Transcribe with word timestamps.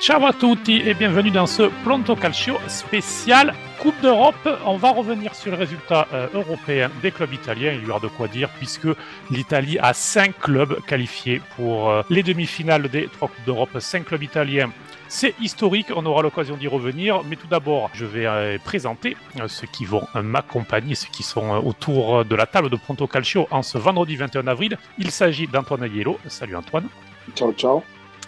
Ciao 0.00 0.24
à 0.24 0.32
tutti 0.32 0.80
et 0.80 0.94
bienvenue 0.94 1.30
dans 1.30 1.46
ce 1.46 1.64
Pronto 1.84 2.16
Calcio 2.16 2.54
spécial 2.68 3.54
Coupe 3.78 4.00
d'Europe. 4.00 4.48
On 4.64 4.78
va 4.78 4.92
revenir 4.92 5.34
sur 5.34 5.50
le 5.50 5.58
résultat 5.58 6.08
euh, 6.14 6.26
européen 6.32 6.90
des 7.02 7.10
clubs 7.10 7.34
italiens. 7.34 7.72
Il 7.72 7.86
y 7.86 7.90
aura 7.90 8.00
de 8.00 8.08
quoi 8.08 8.26
dire 8.26 8.48
puisque 8.56 8.88
l'Italie 9.30 9.78
a 9.78 9.92
cinq 9.92 10.38
clubs 10.38 10.80
qualifiés 10.86 11.42
pour 11.54 11.90
euh, 11.90 12.02
les 12.08 12.22
demi-finales 12.22 12.88
des 12.88 13.08
trois 13.08 13.28
Coupes 13.28 13.44
d'Europe. 13.44 13.78
Cinq 13.78 14.06
clubs 14.06 14.22
italiens. 14.22 14.70
C'est 15.08 15.34
historique, 15.38 15.88
on 15.94 16.06
aura 16.06 16.22
l'occasion 16.22 16.56
d'y 16.56 16.66
revenir, 16.66 17.22
mais 17.24 17.36
tout 17.36 17.48
d'abord, 17.48 17.90
je 17.92 18.06
vais 18.06 18.24
euh, 18.24 18.56
présenter 18.64 19.18
ceux 19.48 19.66
qui 19.66 19.84
vont 19.84 20.06
m'accompagner, 20.14 20.94
ceux 20.94 21.10
qui 21.12 21.24
sont 21.24 21.50
autour 21.58 22.24
de 22.24 22.34
la 22.34 22.46
table 22.46 22.70
de 22.70 22.76
Pronto 22.76 23.06
Calcio 23.06 23.48
en 23.50 23.62
ce 23.62 23.76
vendredi 23.76 24.16
21 24.16 24.46
avril. 24.46 24.78
Il 24.96 25.10
s'agit 25.10 25.46
d'Antoine 25.46 25.84
Aiello. 25.84 26.18
Salut 26.26 26.56
Antoine. 26.56 26.88
Ciao, 27.34 27.52
ciao. 27.52 27.82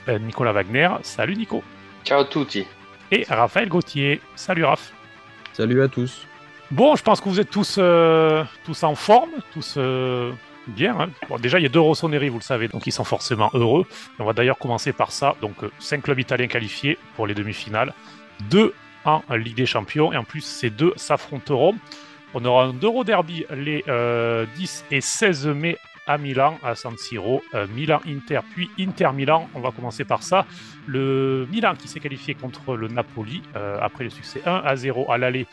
Euh, 0.09 0.19
Nicolas 0.19 0.53
Wagner. 0.53 0.89
Salut 1.03 1.37
Nico. 1.37 1.63
Ciao 2.05 2.21
à 2.21 2.25
tutti. 2.25 2.67
Et 3.11 3.25
Raphaël 3.29 3.69
Gauthier. 3.69 4.21
Salut 4.35 4.65
Raph. 4.65 4.93
Salut 5.53 5.83
à 5.83 5.89
tous. 5.89 6.27
Bon, 6.71 6.97
je 6.97 7.03
pense 7.03 7.21
que 7.21 7.29
vous 7.29 7.39
êtes 7.39 7.51
tous, 7.51 7.77
euh, 7.79 8.43
tous 8.65 8.83
en 8.83 8.95
forme, 8.95 9.31
tous 9.53 9.75
euh, 9.77 10.33
bien. 10.67 10.99
Hein. 10.99 11.37
déjà, 11.39 11.59
il 11.59 11.63
y 11.63 11.67
a 11.67 11.69
deux 11.69 11.81
Rossoneri, 11.81 12.31
vous 12.31 12.39
le 12.39 12.43
savez, 12.43 12.69
donc 12.69 12.87
ils 12.87 12.93
sont 12.93 13.05
forcément 13.05 13.51
heureux. 13.53 13.87
On 14.19 14.25
va 14.25 14.33
d'ailleurs 14.33 14.59
commencer 14.59 14.93
par 14.93 15.13
ça. 15.13 15.37
Donc, 15.43 15.57
cinq 15.79 16.03
clubs 16.03 16.19
italiens 16.19 16.47
qualifiés 16.47 16.99
pour 17.15 17.27
les 17.27 17.35
demi-finales, 17.35 17.93
deux 18.49 18.73
en 19.05 19.23
Ligue 19.31 19.57
des 19.57 19.67
Champions, 19.67 20.13
et 20.13 20.17
en 20.17 20.25
plus, 20.25 20.41
ces 20.41 20.71
deux 20.71 20.95
s'affronteront. 20.97 21.77
On 22.33 22.43
aura 22.47 22.65
un 22.65 22.75
Euro 22.83 23.05
Derby 23.05 23.45
les 23.51 23.85
10 24.57 24.85
et 24.91 25.03
16 25.03 25.49
mai 25.49 25.77
à 26.07 26.19
Milan, 26.19 26.59
à 26.63 26.75
San 26.75 26.97
Siro. 26.97 27.43
Euh, 27.55 27.67
Milan-Inter, 27.69 28.41
puis 28.53 28.71
Inter-Milan. 28.79 29.49
On 29.55 29.61
va 29.61 29.71
commencer 29.71 30.05
par 30.05 30.23
ça. 30.23 30.47
Le 30.87 31.47
Milan 31.51 31.75
qui 31.77 31.89
s'est 31.89 32.01
qualifié 32.01 32.35
contre 32.35 32.77
le 32.77 32.89
Napoli 32.89 33.43
euh, 33.57 33.79
après 33.81 34.05
le 34.05 34.11
succès 34.11 34.43
1 34.45 34.63
à 34.65 34.77
0 34.77 35.11
à 35.11 35.19
l'aller 35.19 35.47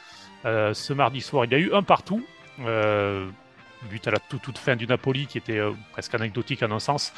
euh, 0.46 0.74
ce 0.74 0.94
mardi 0.94 1.22
soir. 1.22 1.46
Il 1.46 1.52
y 1.52 1.56
a 1.56 1.60
eu 1.60 1.74
un 1.74 1.84
partout. 1.84 2.26
but 2.58 4.08
à 4.08 4.12
la 4.12 4.20
toute, 4.20 4.58
fin 4.58 4.76
du 4.76 4.86
Napoli 4.86 5.26
qui 5.26 5.38
était 5.38 5.62
presque 5.94 6.14
anecdotique 6.14 6.64
en 6.64 6.72
un 6.72 6.80
sens, 6.80 7.14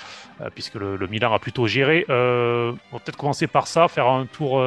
puisque 0.53 0.75
le, 0.75 0.95
le, 0.95 1.07
Milan 1.07 1.33
a 1.33 1.39
plutôt 1.39 1.65
géré. 1.65 2.05
on 2.07 2.75
va 2.91 2.99
peut-être 2.99 3.17
commencer 3.17 3.47
par 3.47 3.65
ça, 3.65 3.87
faire 3.87 4.07
un 4.07 4.27
tour 4.27 4.63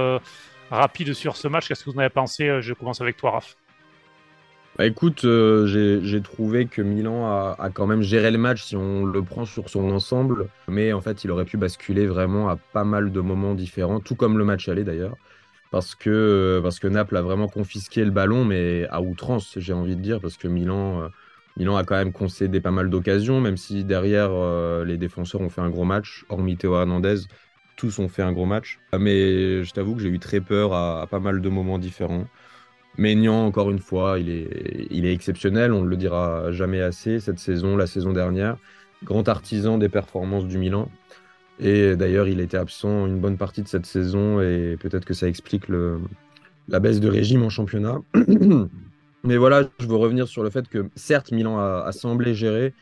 rapide 0.71 1.13
sur 1.13 1.37
ce 1.37 1.47
match. 1.47 1.69
Qu'est-ce 1.69 1.85
que 1.85 1.91
vous 1.91 1.97
en 1.97 2.01
avez 2.01 2.09
pensé? 2.09 2.61
Je 2.61 2.75
commence 2.75 3.01
avec 3.01 3.17
toi, 3.17 3.31
Raph. 3.33 3.55
Bah 4.77 4.87
écoute, 4.87 5.25
euh, 5.25 5.67
j'ai 6.03 6.23
trouvé 6.23 6.67
que 6.67 6.83
Milan 6.83 7.27
a, 7.27 7.71
quand 7.73 7.87
même 7.87 8.03
géré 8.03 8.33
le 8.33 8.39
match 8.39 8.65
si 8.65 8.75
on 8.75 9.05
le 9.05 9.25
prend 9.25 9.45
sur 9.45 9.69
son 9.69 9.89
ensemble, 9.93 10.51
mais 10.67 10.93
en 10.93 11.01
fait 11.01 11.23
il 11.23 11.31
aurait 11.31 11.45
pu 11.45 11.57
basculer 11.57 12.09
vraiment 12.09 12.49
à 12.49 12.57
pas 12.57 12.83
mal 12.83 13.13
de 13.13 13.21
moments 13.21 13.55
différents, 13.55 14.01
tout 14.01 14.17
comme 14.17 14.37
le 14.37 14.45
match 14.45 14.69
allait 14.69 14.83
d'ailleurs, 14.83 15.17
parce 15.71 15.95
que, 15.95 16.61
parce 16.63 16.81
que 16.81 16.89
Naples 16.89 17.17
a 17.17 17.23
vraiment 17.23 17.49
confisqué 17.49 18.05
le 18.05 18.11
ballon, 18.11 18.45
mais 18.45 18.87
à 18.91 19.01
outrance 19.01 19.59
j'ai 19.61 19.73
envie 19.73 19.97
de 19.97 20.03
dire, 20.03 20.21
parce 20.21 20.37
que 20.37 20.49
Milan, 20.49 21.03
euh, 21.03 21.09
Milan 21.57 21.77
a 21.77 21.85
quand 21.85 21.97
même 21.97 22.13
concédé 22.13 22.61
pas 22.61 22.73
mal 22.73 22.91
d'occasions, 22.91 23.41
même 23.41 23.57
si 23.57 23.85
derrière 23.85 24.31
euh, 24.33 24.85
les 24.85 24.99
défenseurs 24.99 25.41
ont 25.41 25.51
fait 25.51 25.61
un 25.61 25.71
gros 25.71 25.85
match, 25.85 26.25
hormis 26.29 26.57
Théo 26.57 26.75
Hernandez, 26.77 27.19
tous 27.77 28.01
ont 28.01 28.09
fait 28.09 28.23
un 28.23 28.33
gros 28.33 28.47
match, 28.47 28.81
mais 28.99 29.63
je 29.65 29.73
t'avoue 29.73 29.95
que 29.97 30.03
j'ai 30.03 30.09
eu 30.09 30.19
très 30.19 30.41
peur 30.41 30.75
à 30.75 31.07
pas 31.09 31.21
mal 31.21 31.41
de 31.41 31.49
moments 31.49 31.79
différents. 31.79 32.27
Maignan, 32.97 33.45
encore 33.47 33.71
une 33.71 33.81
fois, 33.81 34.19
il 34.19 34.29
est, 34.31 35.13
exceptionnel, 35.13 35.73
on 35.73 35.83
ne 35.83 35.89
le 35.89 35.97
dira 35.97 36.53
jamais 36.53 36.81
assez 36.81 37.21
cette 37.21 37.39
saison, 37.39 37.77
la 37.77 37.87
saison 37.87 38.13
dernière. 38.13 38.57
Grand 39.03 39.29
artisan 39.29 39.79
des 39.79 39.89
performances 39.89 40.47
du 40.47 40.59
Milan. 40.59 40.89
Et 41.61 41.97
d'ailleurs, 41.97 42.29
il 42.29 42.41
était 42.41 42.57
absent 42.57 43.07
une 43.07 43.19
bonne 43.19 43.37
partie 43.37 43.63
de 43.63 43.69
cette 43.69 43.87
saison 43.87 44.41
et 44.41 44.77
peut-être 44.81 45.05
que 45.05 45.15
ça 45.15 45.29
explique 45.29 45.65
la 46.69 46.81
baisse 46.81 47.01
de 47.01 47.09
régime 47.09 47.43
en 47.43 47.51
championnat. 47.51 47.99
mais 49.25 49.37
voilà, 49.37 49.69
je 49.79 49.87
veux 49.87 49.97
revenir 49.97 50.29
sur 50.29 50.43
le 50.43 50.51
fait 50.51 50.69
que 50.69 50.89
certes, 50.95 51.33
Milan 51.33 51.59
a, 51.59 51.91
semblé 51.93 52.35
gérer, 52.35 52.75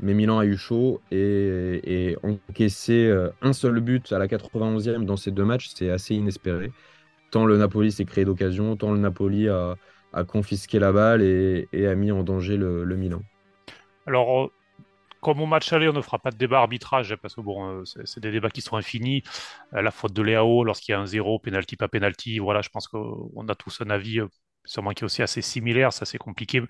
mais 0.00 0.14
Milan 0.14 0.38
a 0.38 0.44
eu 0.44 0.56
chaud 0.56 1.00
et, 1.10 1.80
et 1.84 2.16
encaissé 2.22 3.06
euh, 3.06 3.30
un 3.42 3.52
seul 3.52 3.80
but 3.80 4.12
à 4.12 4.18
la 4.18 4.26
91e 4.26 5.04
dans 5.04 5.16
ces 5.16 5.30
deux 5.30 5.44
matchs, 5.44 5.70
c'est 5.74 5.90
assez 5.90 6.14
inespéré 6.14 6.72
tant 7.36 7.44
le 7.44 7.58
Napoli 7.58 7.92
s'est 7.92 8.06
créé 8.06 8.24
d'occasion, 8.24 8.76
tant 8.76 8.92
le 8.92 8.98
Napoli 8.98 9.46
a, 9.50 9.76
confisqué 10.26 10.78
la 10.78 10.92
balle 10.92 11.20
et, 11.20 11.86
a 11.86 11.94
mis 11.94 12.10
en 12.10 12.22
danger 12.22 12.56
le, 12.56 12.96
Milan. 12.96 13.20
Alors, 14.06 14.44
euh, 14.44 14.50
comme 15.20 15.42
au 15.42 15.46
match 15.46 15.70
aller, 15.74 15.86
on 15.86 15.92
ne 15.92 16.00
fera 16.00 16.18
pas 16.18 16.30
de 16.30 16.38
débat 16.38 16.60
arbitrage, 16.60 17.12
hein, 17.12 17.16
parce 17.20 17.34
que 17.34 17.42
bon, 17.42 17.68
euh, 17.68 17.82
c'est 17.84 18.20
des 18.20 18.30
débats 18.30 18.48
qui 18.48 18.62
sont 18.62 18.76
infinis. 18.76 19.22
Euh, 19.74 19.82
la 19.82 19.90
faute 19.90 20.14
de 20.14 20.22
Léao, 20.22 20.64
lorsqu'il 20.64 20.92
y 20.92 20.94
a 20.94 20.98
un 20.98 21.04
zéro, 21.04 21.38
penalty, 21.38 21.76
pas 21.76 21.88
penalty, 21.88 22.38
voilà, 22.38 22.62
je 22.62 22.70
pense 22.70 22.88
qu'on 22.88 23.46
a 23.48 23.54
tous 23.54 23.82
un 23.82 23.90
avis 23.90 24.20
sûrement 24.64 24.92
qui 24.92 25.04
est 25.04 25.04
aussi 25.04 25.22
assez 25.22 25.42
similaire, 25.42 25.92
ça 25.92 26.06
c'est 26.06 26.18
compliqué 26.18 26.62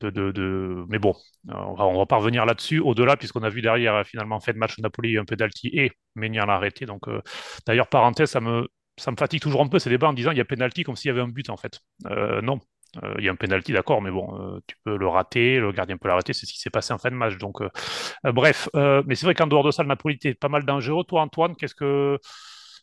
de, 0.00 0.10
de, 0.10 0.84
mais 0.88 0.98
bon, 0.98 1.16
on 1.48 1.72
va, 1.74 1.86
on 1.86 1.96
va 1.96 2.06
pas 2.06 2.16
revenir 2.16 2.44
là-dessus. 2.44 2.80
Au-delà, 2.80 3.16
puisqu'on 3.16 3.44
a 3.44 3.48
vu 3.48 3.62
derrière 3.62 4.06
finalement 4.06 4.40
fait 4.40 4.52
de 4.52 4.58
match 4.58 4.78
Napoli, 4.78 5.16
un 5.16 5.24
penalty 5.24 5.68
et 5.72 5.92
Ménian 6.16 6.44
l'a 6.44 6.56
arrêté. 6.56 6.84
Donc, 6.84 7.04
d'ailleurs, 7.66 7.88
parenthèse, 7.88 8.30
ça 8.30 8.40
me 8.42 8.68
ça 9.02 9.10
me 9.10 9.16
fatigue 9.16 9.42
toujours 9.42 9.62
un 9.62 9.66
peu 9.66 9.80
ces 9.80 9.90
débats 9.90 10.08
en 10.08 10.12
disant 10.12 10.30
il 10.30 10.38
y 10.38 10.40
a 10.40 10.44
penalty 10.44 10.84
comme 10.84 10.94
s'il 10.94 11.08
y 11.08 11.10
avait 11.10 11.20
un 11.20 11.28
but 11.28 11.50
en 11.50 11.56
fait. 11.56 11.80
Euh, 12.06 12.40
non, 12.40 12.60
euh, 13.02 13.14
il 13.18 13.24
y 13.24 13.28
a 13.28 13.32
un 13.32 13.36
penalty, 13.36 13.72
d'accord, 13.72 14.00
mais 14.00 14.12
bon, 14.12 14.38
euh, 14.38 14.60
tu 14.68 14.76
peux 14.84 14.96
le 14.96 15.08
rater, 15.08 15.58
le 15.58 15.72
gardien 15.72 15.96
peut 15.96 16.06
l'arrêter, 16.06 16.32
c'est 16.32 16.46
ce 16.46 16.52
qui 16.52 16.60
s'est 16.60 16.70
passé 16.70 16.92
en 16.92 16.98
fin 16.98 17.10
de 17.10 17.16
match. 17.16 17.36
Donc, 17.36 17.58
bref, 18.22 18.68
mais 18.74 19.16
c'est 19.16 19.26
vrai 19.26 19.34
qu'en 19.34 19.48
dehors 19.48 19.64
de 19.64 19.72
ça, 19.72 19.82
le 19.82 19.88
Napoli 19.88 20.14
était 20.14 20.34
pas 20.34 20.48
mal 20.48 20.64
dangereux. 20.64 21.04
Toi, 21.04 21.22
Antoine, 21.22 21.56
qu'est-ce 21.56 21.74
que. 21.74 22.18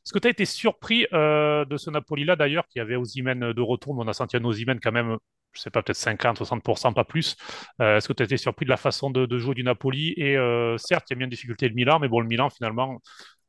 Est-ce 0.06 0.14
que 0.14 0.20
tu 0.20 0.28
as 0.28 0.32
été 0.32 0.46
surpris 0.46 1.06
de 1.12 1.78
ce 1.78 1.90
Napoli-là 1.90 2.36
d'ailleurs, 2.36 2.68
qui 2.68 2.80
avait 2.80 2.96
Ozymen 2.96 3.54
de 3.54 3.62
retour, 3.62 3.96
mais 3.96 4.04
on 4.04 4.08
a 4.08 4.14
senti 4.14 4.38
un 4.38 4.44
Ozymen 4.44 4.80
quand 4.82 4.92
même, 4.92 5.18
je 5.54 5.62
sais 5.62 5.70
pas, 5.70 5.84
peut-être 5.84 5.98
50, 5.98 6.40
60%, 6.40 6.94
pas 6.94 7.04
plus. 7.04 7.36
Est-ce 7.80 8.08
que 8.08 8.14
tu 8.14 8.24
as 8.24 8.26
été 8.26 8.38
surpris 8.38 8.66
de 8.66 8.72
la 8.72 8.78
façon 8.78 9.10
de, 9.10 9.38
jouer 9.38 9.56
du 9.56 9.64
Napoli? 9.64 10.14
Et 10.18 10.36
certes, 10.78 11.10
il 11.10 11.14
y 11.14 11.16
a 11.16 11.18
bien 11.18 11.28
de 11.28 11.32
difficulté 11.32 11.68
le 11.68 11.76
Milan, 11.76 12.00
mais 12.00 12.08
bon, 12.08 12.22
le 12.22 12.28
Milan, 12.28 12.50
finalement, 12.50 13.00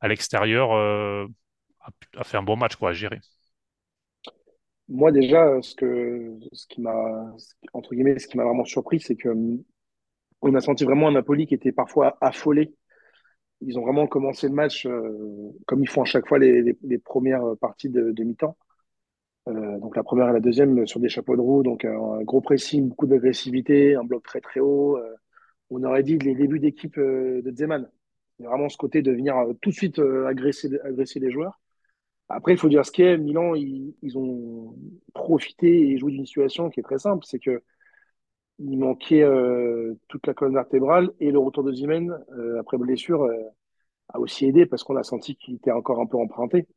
à 0.01 0.07
l'extérieur, 0.07 0.71
a, 2.15 2.23
fait 2.23 2.37
un 2.37 2.43
bon 2.43 2.55
match 2.55 2.75
quoi, 2.75 2.89
à 2.89 2.93
gérer. 2.93 3.19
Moi 4.87 5.11
déjà, 5.11 5.61
ce 5.61 5.75
que 5.75 6.37
ce 6.51 6.67
qui 6.67 6.81
m'a 6.81 7.33
entre 7.73 7.93
guillemets, 7.95 8.19
ce 8.19 8.27
qui 8.27 8.37
m'a 8.37 8.43
vraiment 8.43 8.65
surpris, 8.65 8.99
c'est 8.99 9.15
que 9.15 9.29
on 10.41 10.55
a 10.55 10.61
senti 10.61 10.83
vraiment 10.83 11.07
un 11.07 11.13
Napoli 11.13 11.45
qui 11.47 11.53
était 11.53 11.71
parfois 11.71 12.17
affolé. 12.21 12.73
Ils 13.61 13.77
ont 13.77 13.83
vraiment 13.83 14.07
commencé 14.07 14.47
le 14.47 14.53
match 14.55 14.85
euh, 14.87 15.51
comme 15.67 15.81
ils 15.83 15.89
font 15.89 16.01
à 16.01 16.05
chaque 16.05 16.27
fois 16.27 16.39
les, 16.39 16.75
les, 16.81 16.97
premières 16.97 17.55
parties 17.61 17.89
de, 17.89 18.23
mi-temps. 18.23 18.57
Euh, 19.47 19.79
donc 19.79 19.95
la 19.95 20.03
première 20.03 20.29
et 20.29 20.33
la 20.33 20.39
deuxième 20.39 20.87
sur 20.87 20.99
des 20.99 21.09
chapeaux 21.09 21.35
de 21.35 21.41
roue, 21.41 21.63
donc 21.63 21.85
un, 21.85 22.23
gros 22.23 22.41
pressing, 22.41 22.89
beaucoup 22.89 23.07
d'agressivité, 23.07 23.95
un 23.95 24.03
bloc 24.03 24.23
très 24.23 24.41
très 24.41 24.59
haut. 24.59 24.97
Euh, 24.97 25.15
on 25.69 25.83
aurait 25.83 26.03
dit 26.03 26.17
les 26.17 26.35
débuts 26.35 26.59
d'équipe 26.59 26.99
de 26.99 27.53
Zeman. 27.55 27.89
Vraiment 28.39 28.69
ce 28.69 28.77
côté 28.77 29.01
de 29.03 29.11
venir 29.11 29.35
tout 29.61 29.69
de 29.69 29.75
suite 29.75 29.99
agresser, 29.99 30.69
agresser 30.83 31.19
les 31.19 31.31
joueurs. 31.31 31.60
Après, 32.33 32.53
il 32.53 32.57
faut 32.57 32.69
dire 32.69 32.85
ce 32.85 32.91
qu'est. 32.91 33.17
Milan, 33.17 33.55
ils, 33.55 34.17
ont 34.17 34.75
profité 35.13 35.89
et 35.89 35.97
joué 35.97 36.13
d'une 36.13 36.25
situation 36.25 36.69
qui 36.69 36.79
est 36.79 36.83
très 36.83 36.99
simple. 36.99 37.25
C'est 37.25 37.39
que 37.39 37.61
il 38.59 38.77
manquait 38.77 39.23
euh, 39.23 39.95
toute 40.07 40.27
la 40.27 40.33
colonne 40.33 40.53
vertébrale 40.53 41.11
et 41.19 41.31
le 41.31 41.39
retour 41.39 41.63
de 41.63 41.73
Zimen 41.73 42.11
euh, 42.37 42.59
après 42.59 42.77
blessure 42.77 43.23
euh, 43.23 43.35
a 44.09 44.19
aussi 44.19 44.45
aidé 44.45 44.65
parce 44.65 44.83
qu'on 44.83 44.97
a 44.97 45.03
senti 45.03 45.35
qu'il 45.35 45.55
était 45.55 45.71
encore 45.71 45.99
un 45.99 46.05
peu 46.05 46.17
emprunté. 46.17 46.67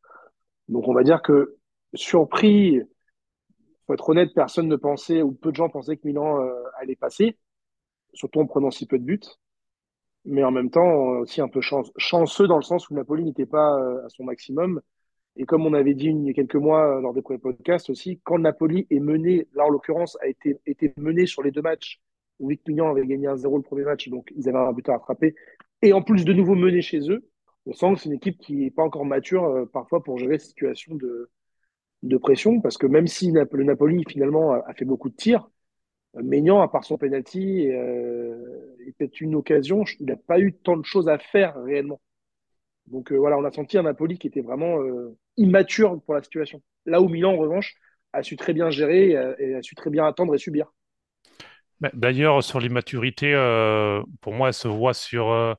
Donc, 0.68 0.88
on 0.88 0.94
va 0.94 1.02
dire 1.02 1.22
que 1.22 1.56
surpris, 1.94 2.80
faut 3.86 3.94
être 3.94 4.08
honnête, 4.08 4.32
personne 4.34 4.68
ne 4.68 4.76
pensait 4.76 5.22
ou 5.22 5.32
peu 5.32 5.50
de 5.50 5.56
gens 5.56 5.68
pensaient 5.68 5.96
que 5.96 6.06
Milan 6.06 6.38
allait 6.78 6.96
passer, 6.96 7.38
surtout 8.14 8.40
en 8.40 8.46
prenant 8.46 8.70
si 8.70 8.86
peu 8.86 8.98
de 8.98 9.04
buts. 9.04 9.20
Mais 10.24 10.42
en 10.42 10.50
même 10.50 10.70
temps, 10.70 11.18
aussi 11.20 11.42
un 11.42 11.48
peu 11.48 11.60
chanceux 11.60 12.48
dans 12.48 12.56
le 12.56 12.62
sens 12.62 12.88
où 12.88 12.94
Napoli 12.94 13.24
n'était 13.24 13.46
pas 13.46 13.76
à 14.04 14.08
son 14.08 14.24
maximum 14.24 14.80
et 15.36 15.46
comme 15.46 15.66
on 15.66 15.72
avait 15.72 15.94
dit 15.94 16.06
il 16.06 16.24
y 16.24 16.30
a 16.30 16.32
quelques 16.32 16.54
mois 16.54 16.96
euh, 16.96 17.00
lors 17.00 17.12
des 17.12 17.22
premiers 17.22 17.38
podcasts 17.40 17.90
aussi, 17.90 18.20
quand 18.22 18.38
Napoli 18.38 18.86
est 18.90 19.00
mené, 19.00 19.48
là 19.54 19.64
en 19.64 19.68
l'occurrence, 19.68 20.16
a 20.20 20.28
été, 20.28 20.58
été 20.66 20.92
mené 20.96 21.26
sur 21.26 21.42
les 21.42 21.50
deux 21.50 21.62
matchs, 21.62 22.00
où 22.38 22.48
Vic 22.48 22.66
Mignon 22.68 22.88
avait 22.88 23.06
gagné 23.06 23.26
1-0 23.26 23.56
le 23.56 23.62
premier 23.62 23.84
match, 23.84 24.08
donc 24.08 24.32
ils 24.36 24.48
avaient 24.48 24.58
un 24.58 24.72
but 24.72 24.88
à 24.88 24.92
rattraper, 24.92 25.34
et 25.82 25.92
en 25.92 26.02
plus 26.02 26.24
de 26.24 26.32
nouveau 26.32 26.54
mené 26.54 26.82
chez 26.82 27.10
eux, 27.10 27.28
on 27.66 27.72
sent 27.72 27.94
que 27.94 28.00
c'est 28.00 28.08
une 28.08 28.14
équipe 28.14 28.38
qui 28.38 28.56
n'est 28.56 28.70
pas 28.70 28.82
encore 28.82 29.04
mature 29.04 29.44
euh, 29.44 29.66
parfois 29.66 30.02
pour 30.02 30.18
gérer 30.18 30.38
cette 30.38 30.50
situation 30.50 30.94
de, 30.94 31.30
de 32.02 32.16
pression, 32.16 32.60
parce 32.60 32.78
que 32.78 32.86
même 32.86 33.08
si 33.08 33.32
le 33.32 33.64
Napoli 33.64 34.04
finalement 34.08 34.52
a, 34.52 34.74
fait 34.74 34.84
beaucoup 34.84 35.08
de 35.08 35.16
tirs, 35.16 35.50
euh, 36.16 36.60
à 36.60 36.68
part 36.68 36.84
son 36.84 36.96
penalty 36.96 37.68
peut-être 38.96 39.20
une 39.20 39.34
occasion, 39.34 39.82
il 39.98 40.06
n'a 40.06 40.16
pas 40.16 40.38
eu 40.38 40.52
tant 40.52 40.76
de 40.76 40.84
choses 40.84 41.08
à 41.08 41.18
faire 41.18 41.60
réellement. 41.60 42.00
Donc 42.86 43.10
voilà, 43.10 43.36
on 43.36 43.44
a 43.44 43.50
senti 43.50 43.78
un 43.78 43.82
Napoli 43.82 44.18
qui 44.18 44.28
était 44.28 44.42
vraiment 44.42 44.78
immature 45.36 46.00
pour 46.04 46.14
la 46.14 46.22
situation. 46.22 46.62
Là 46.86 47.00
où 47.00 47.08
Milan, 47.08 47.32
en 47.32 47.36
revanche, 47.36 47.74
a 48.12 48.22
su 48.22 48.36
très 48.36 48.52
bien 48.52 48.70
gérer 48.70 49.10
et 49.38 49.54
a, 49.54 49.62
su 49.62 49.74
très 49.74 49.90
bien 49.90 50.06
attendre 50.06 50.34
et 50.34 50.38
subir. 50.38 50.72
D'ailleurs, 51.92 52.42
sur 52.42 52.60
l'immaturité, 52.60 53.34
euh, 53.34 54.02
pour 54.20 54.32
moi, 54.32 54.48
elle 54.48 54.54
se 54.54 54.68
voit 54.68 54.94
sur, 54.94 55.30
euh, 55.30 55.54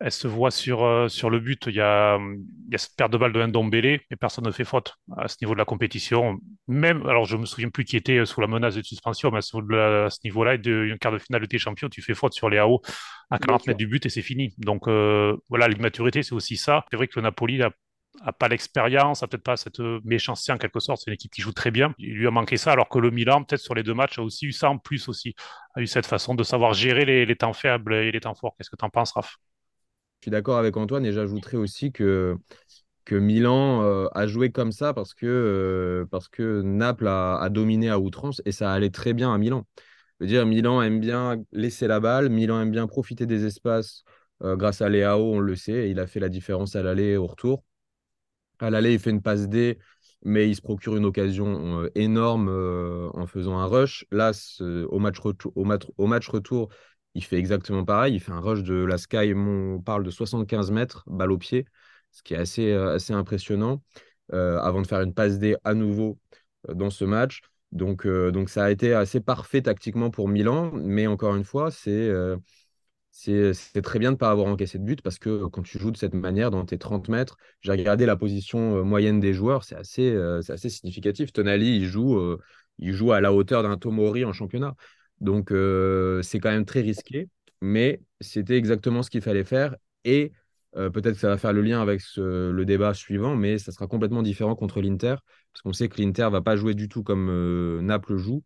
elle 0.00 0.12
se 0.12 0.28
voit 0.28 0.50
sur, 0.50 0.84
euh, 0.84 1.08
sur 1.08 1.30
le 1.30 1.40
but. 1.40 1.66
Il 1.68 1.74
y 1.74 1.80
a, 1.80 2.18
il 2.18 2.72
y 2.72 2.74
a 2.74 2.78
cette 2.78 2.96
perte 2.96 3.12
de 3.12 3.16
balle 3.16 3.32
de 3.32 3.44
Ndombele 3.44 4.00
et 4.10 4.16
personne 4.18 4.44
ne 4.44 4.50
fait 4.50 4.64
faute 4.64 4.94
à 5.16 5.28
ce 5.28 5.36
niveau 5.40 5.54
de 5.54 5.58
la 5.58 5.64
compétition. 5.64 6.38
Même, 6.68 7.06
alors 7.06 7.24
je 7.24 7.36
me 7.36 7.46
souviens 7.46 7.70
plus 7.70 7.84
qui 7.84 7.96
était 7.96 8.24
sous 8.26 8.40
la 8.40 8.46
menace 8.46 8.74
de 8.74 8.82
suspension, 8.82 9.30
mais 9.30 9.38
à 9.38 9.42
ce, 9.42 10.18
niveau-là, 10.24 10.58
d'une 10.58 10.98
quart 10.98 11.12
de 11.12 11.18
finale 11.18 11.40
de 11.40 11.46
tes 11.46 11.58
champions, 11.58 11.88
tu 11.88 12.02
fais 12.02 12.14
faute 12.14 12.34
sur 12.34 12.50
les 12.50 12.58
AO 12.58 12.82
à 13.30 13.38
40 13.38 13.66
mètres 13.66 13.78
du 13.78 13.86
but 13.86 14.04
et 14.04 14.10
c'est 14.10 14.22
fini. 14.22 14.54
Donc 14.58 14.86
euh, 14.86 15.36
voilà, 15.48 15.68
l'immaturité, 15.68 16.22
c'est 16.22 16.34
aussi 16.34 16.56
ça. 16.56 16.84
C'est 16.90 16.96
vrai 16.96 17.08
que 17.08 17.18
le 17.18 17.22
Napoli 17.22 17.62
a 17.62 17.70
a 18.22 18.32
pas 18.32 18.48
l'expérience, 18.48 19.22
a 19.22 19.28
peut-être 19.28 19.42
pas 19.42 19.56
cette 19.56 19.80
méchanceté 20.04 20.52
en 20.52 20.58
quelque 20.58 20.80
sorte. 20.80 21.02
C'est 21.04 21.10
une 21.10 21.14
équipe 21.14 21.32
qui 21.32 21.42
joue 21.42 21.52
très 21.52 21.70
bien. 21.70 21.94
Il 21.98 22.14
lui 22.14 22.26
a 22.26 22.30
manqué 22.30 22.56
ça, 22.56 22.72
alors 22.72 22.88
que 22.88 22.98
le 22.98 23.10
Milan, 23.10 23.44
peut-être 23.44 23.60
sur 23.60 23.74
les 23.74 23.82
deux 23.82 23.94
matchs, 23.94 24.18
a 24.18 24.22
aussi 24.22 24.46
eu 24.46 24.52
ça 24.52 24.70
en 24.70 24.78
plus 24.78 25.08
aussi. 25.08 25.34
A 25.74 25.80
eu 25.80 25.86
cette 25.86 26.06
façon 26.06 26.34
de 26.34 26.42
savoir 26.42 26.74
gérer 26.74 27.04
les, 27.04 27.36
temps 27.36 27.52
faibles 27.52 27.94
et 27.94 28.12
les 28.12 28.20
temps 28.20 28.34
forts. 28.34 28.54
Qu'est-ce 28.56 28.70
que 28.70 28.76
tu 28.76 28.84
en 28.84 28.90
penses, 28.90 29.12
Raph? 29.12 29.36
Je 30.20 30.26
suis 30.26 30.30
d'accord 30.30 30.58
avec 30.58 30.76
Antoine 30.76 31.04
et 31.04 31.12
j'ajouterais 31.12 31.56
aussi 31.56 31.92
que, 31.92 32.36
Milan 33.10 33.82
euh, 33.82 34.08
a 34.14 34.26
joué 34.26 34.50
comme 34.50 34.72
ça 34.72 34.92
parce 34.92 35.14
que, 35.14 35.26
euh, 35.26 36.62
Naples 36.62 37.06
a, 37.06 37.48
dominé 37.50 37.90
à 37.90 37.98
outrance 37.98 38.42
et 38.44 38.52
ça 38.52 38.72
allait 38.72 38.90
très 38.90 39.12
bien 39.12 39.32
à 39.32 39.38
Milan. 39.38 39.66
Je 40.18 40.24
veux 40.24 40.28
dire, 40.28 40.46
Milan 40.46 40.82
aime 40.82 40.98
bien 41.00 41.36
laisser 41.52 41.86
la 41.86 42.00
balle, 42.00 42.30
Milan 42.30 42.62
aime 42.62 42.70
bien 42.70 42.86
profiter 42.86 43.26
des 43.26 43.44
espaces. 43.44 44.04
Euh, 44.42 44.56
grâce 44.56 44.82
à 44.82 44.88
Léao, 44.88 45.34
on 45.34 45.38
le 45.38 45.56
sait, 45.56 45.90
il 45.90 46.00
a 46.00 46.06
fait 46.06 46.20
la 46.20 46.28
différence 46.28 46.76
à 46.76 46.82
l'aller 46.82 47.12
et 47.12 47.16
au 47.16 47.26
retour. 47.26 47.62
À 48.60 48.70
l'aller, 48.70 48.94
il 48.94 48.98
fait 48.98 49.10
une 49.10 49.22
passe 49.22 49.48
D, 49.48 49.78
mais 50.24 50.48
il 50.48 50.56
se 50.56 50.62
procure 50.62 50.96
une 50.96 51.04
occasion 51.04 51.82
euh, 51.82 51.90
énorme 51.94 52.48
euh, 52.48 53.08
en 53.14 53.26
faisant 53.26 53.58
un 53.58 53.66
rush. 53.66 54.06
Là, 54.10 54.32
au 54.60 54.98
match, 54.98 55.18
au, 55.54 56.06
match 56.06 56.28
retour, 56.28 56.68
il 57.14 57.24
fait 57.24 57.36
exactement 57.36 57.84
pareil. 57.84 58.14
Il 58.14 58.20
fait 58.20 58.32
un 58.32 58.40
rush 58.40 58.62
de 58.62 58.74
la 58.74 58.98
Sky, 58.98 59.34
on 59.34 59.80
parle 59.80 60.04
de 60.04 60.10
75 60.10 60.70
mètres, 60.70 61.04
balle 61.06 61.32
au 61.32 61.38
pied, 61.38 61.66
ce 62.10 62.22
qui 62.22 62.34
est 62.34 62.38
assez, 62.38 62.72
euh, 62.72 62.94
assez 62.94 63.12
impressionnant, 63.12 63.82
avant 64.32 64.82
de 64.82 64.86
faire 64.86 65.02
une 65.02 65.14
passe 65.14 65.38
D 65.38 65.56
à 65.64 65.74
nouveau 65.74 66.18
dans 66.68 66.90
ce 66.90 67.04
match. 67.04 67.42
Donc, 67.72 68.06
donc 68.06 68.48
ça 68.48 68.64
a 68.64 68.70
été 68.70 68.92
assez 68.94 69.20
parfait 69.20 69.62
tactiquement 69.62 70.10
pour 70.10 70.28
Milan, 70.28 70.72
mais 70.74 71.06
encore 71.06 71.36
une 71.36 71.44
fois, 71.44 71.70
c'est 71.70 72.10
c'est 73.18 73.82
très 73.82 73.98
bien 73.98 74.10
de 74.10 74.16
ne 74.16 74.18
pas 74.18 74.30
avoir 74.30 74.46
encaissé 74.46 74.78
de 74.78 74.84
but 74.84 75.00
parce 75.00 75.18
que 75.18 75.46
quand 75.46 75.62
tu 75.62 75.78
joues 75.78 75.90
de 75.90 75.96
cette 75.96 76.12
manière 76.12 76.50
dans 76.50 76.64
tes 76.66 76.76
30 76.76 77.08
mètres, 77.08 77.38
j'ai 77.62 77.72
regardé 77.72 78.04
la 78.04 78.14
position 78.14 78.76
euh, 78.76 78.82
moyenne 78.82 79.20
des 79.20 79.32
joueurs, 79.32 79.64
c'est 79.64 79.74
assez, 79.74 80.10
euh, 80.10 80.42
assez 80.48 80.68
significatif. 80.68 81.32
Tonali, 81.32 81.76
il 81.78 81.86
joue, 81.86 82.18
euh, 82.18 82.38
il 82.78 82.92
joue 82.92 83.12
à 83.12 83.22
la 83.22 83.32
hauteur 83.32 83.62
d'un 83.62 83.78
Tomori 83.78 84.24
en 84.26 84.34
championnat. 84.34 84.74
Donc, 85.20 85.48
c'est 85.48 86.40
quand 86.40 86.50
même 86.50 86.66
très 86.66 86.82
risqué, 86.82 87.30
mais 87.62 88.02
c'était 88.20 88.58
exactement 88.58 89.02
ce 89.02 89.08
qu'il 89.08 89.22
fallait 89.22 89.44
faire. 89.44 89.76
Et 90.04 90.32
peut-être 90.74 91.14
que 91.14 91.20
ça 91.20 91.28
va 91.28 91.38
faire 91.38 91.54
le 91.54 91.62
lien 91.62 91.80
avec 91.80 92.02
le 92.18 92.64
débat 92.64 92.92
suivant, 92.92 93.34
mais 93.34 93.56
ça 93.56 93.72
sera 93.72 93.86
complètement 93.86 94.22
différent 94.22 94.54
contre 94.54 94.82
l'Inter 94.82 95.16
parce 95.54 95.62
qu'on 95.62 95.72
sait 95.72 95.88
que 95.88 96.02
l'Inter 96.02 96.28
va 96.30 96.42
pas 96.42 96.56
jouer 96.56 96.74
du 96.74 96.90
tout 96.90 97.02
comme 97.02 97.80
Naples 97.80 98.18
joue. 98.18 98.44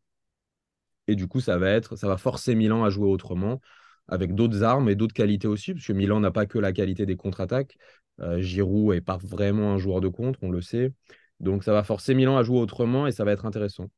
Et 1.09 1.17
du 1.17 1.27
coup, 1.27 1.41
ça 1.41 1.59
va, 1.59 1.71
être, 1.71 1.97
ça 1.97 2.07
va 2.07 2.17
forcer 2.17 2.55
Milan 2.55 2.85
à 2.85 2.91
jouer 2.91 3.09
autrement 3.09 3.61
avec 4.09 4.35
d'autres 4.35 4.63
armes 4.63 4.89
et 4.89 4.95
d'autres 4.95 5.15
qualités 5.15 5.49
aussi, 5.49 5.75
parce 5.75 5.87
que 5.87 5.93
Milan 5.93 6.21
n'a 6.21 6.31
pas 6.31 6.47
que 6.47 6.59
la 6.59 6.73
qualité 6.73 7.07
des 7.07 7.17
contre-attaques. 7.17 7.77
Euh, 8.21 8.41
Giroud 8.41 8.95
n'est 8.95 9.01
pas 9.01 9.19
vraiment 9.23 9.73
un 9.73 9.79
joueur 9.79 10.01
de 10.01 10.09
contre, 10.09 10.39
on 10.43 10.51
le 10.51 10.61
sait. 10.61 10.93
Donc 11.41 11.65
ça 11.65 11.73
va 11.73 11.83
forcer 11.83 12.15
Milan 12.15 12.37
à 12.37 12.43
jouer 12.43 12.59
autrement 12.59 13.07
et 13.07 13.13
ça 13.13 13.25
va 13.25 13.33
être 13.33 13.47
intéressant. 13.47 13.89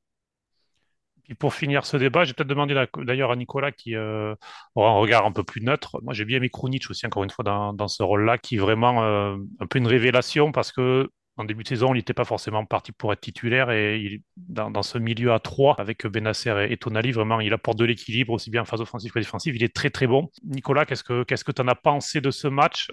Puis 1.25 1.35
pour 1.35 1.55
finir 1.55 1.87
ce 1.87 1.97
débat, 1.97 2.25
j'ai 2.25 2.35
peut-être 2.35 2.49
demandé 2.49 2.75
d'ailleurs 2.99 3.31
à 3.31 3.37
Nicolas 3.37 3.71
qui 3.71 3.95
euh, 3.95 4.35
aura 4.75 4.91
un 4.91 4.95
regard 4.95 5.25
un 5.25 5.33
peu 5.33 5.45
plus 5.45 5.61
neutre. 5.61 6.01
Moi, 6.03 6.15
j'ai 6.15 6.25
bien 6.25 6.39
aimé 6.39 6.51
Krunic 6.51 6.91
aussi, 6.91 7.07
encore 7.07 7.23
une 7.23 7.31
fois, 7.31 7.45
dans, 7.45 7.89
ce 7.89 8.03
rôle-là, 8.03 8.39
qui 8.39 8.57
est 8.57 8.59
vraiment 8.59 9.05
euh, 9.05 9.37
un 9.61 9.67
peu 9.67 9.79
une 9.79 9.87
révélation 9.87 10.51
parce 10.51 10.73
que 10.73 11.09
en 11.37 11.45
début 11.45 11.63
de 11.63 11.69
saison, 11.69 11.95
il 11.95 11.99
n'était 11.99 12.13
pas 12.13 12.25
forcément 12.25 12.65
parti 12.65 12.93
pour 12.93 13.13
être 13.13 13.21
titulaire 13.21 13.71
et 13.71 14.23
dans, 14.37 14.83
ce 14.83 14.99
milieu 14.99 15.33
à 15.33 15.39
3 15.41 15.77
avec 15.79 16.07
Benacer 16.07 16.67
et, 16.71 16.77
Tonali, 16.77 17.13
vraiment, 17.13 17.41
il 17.41 17.53
apporte 17.53 17.79
de 17.79 17.85
l'équilibre 17.85 18.33
aussi 18.33 18.51
bien 18.51 18.63
en 18.63 18.65
phase 18.67 18.81
offensive 18.81 19.13
que 19.13 19.19
défensive. 19.19 19.57
Il 19.57 19.65
est 19.65 19.75
très 19.75 19.91
très 19.91 20.07
bon. 20.07 20.31
Nicolas, 20.45 20.85
qu'est-ce 20.85 21.05
que 21.05 21.53
tu 21.53 21.63
en 21.63 21.69
as 21.69 21.75
pensé 21.75 22.21
de 22.21 22.31
ce 22.31 22.49
match? 22.49 22.91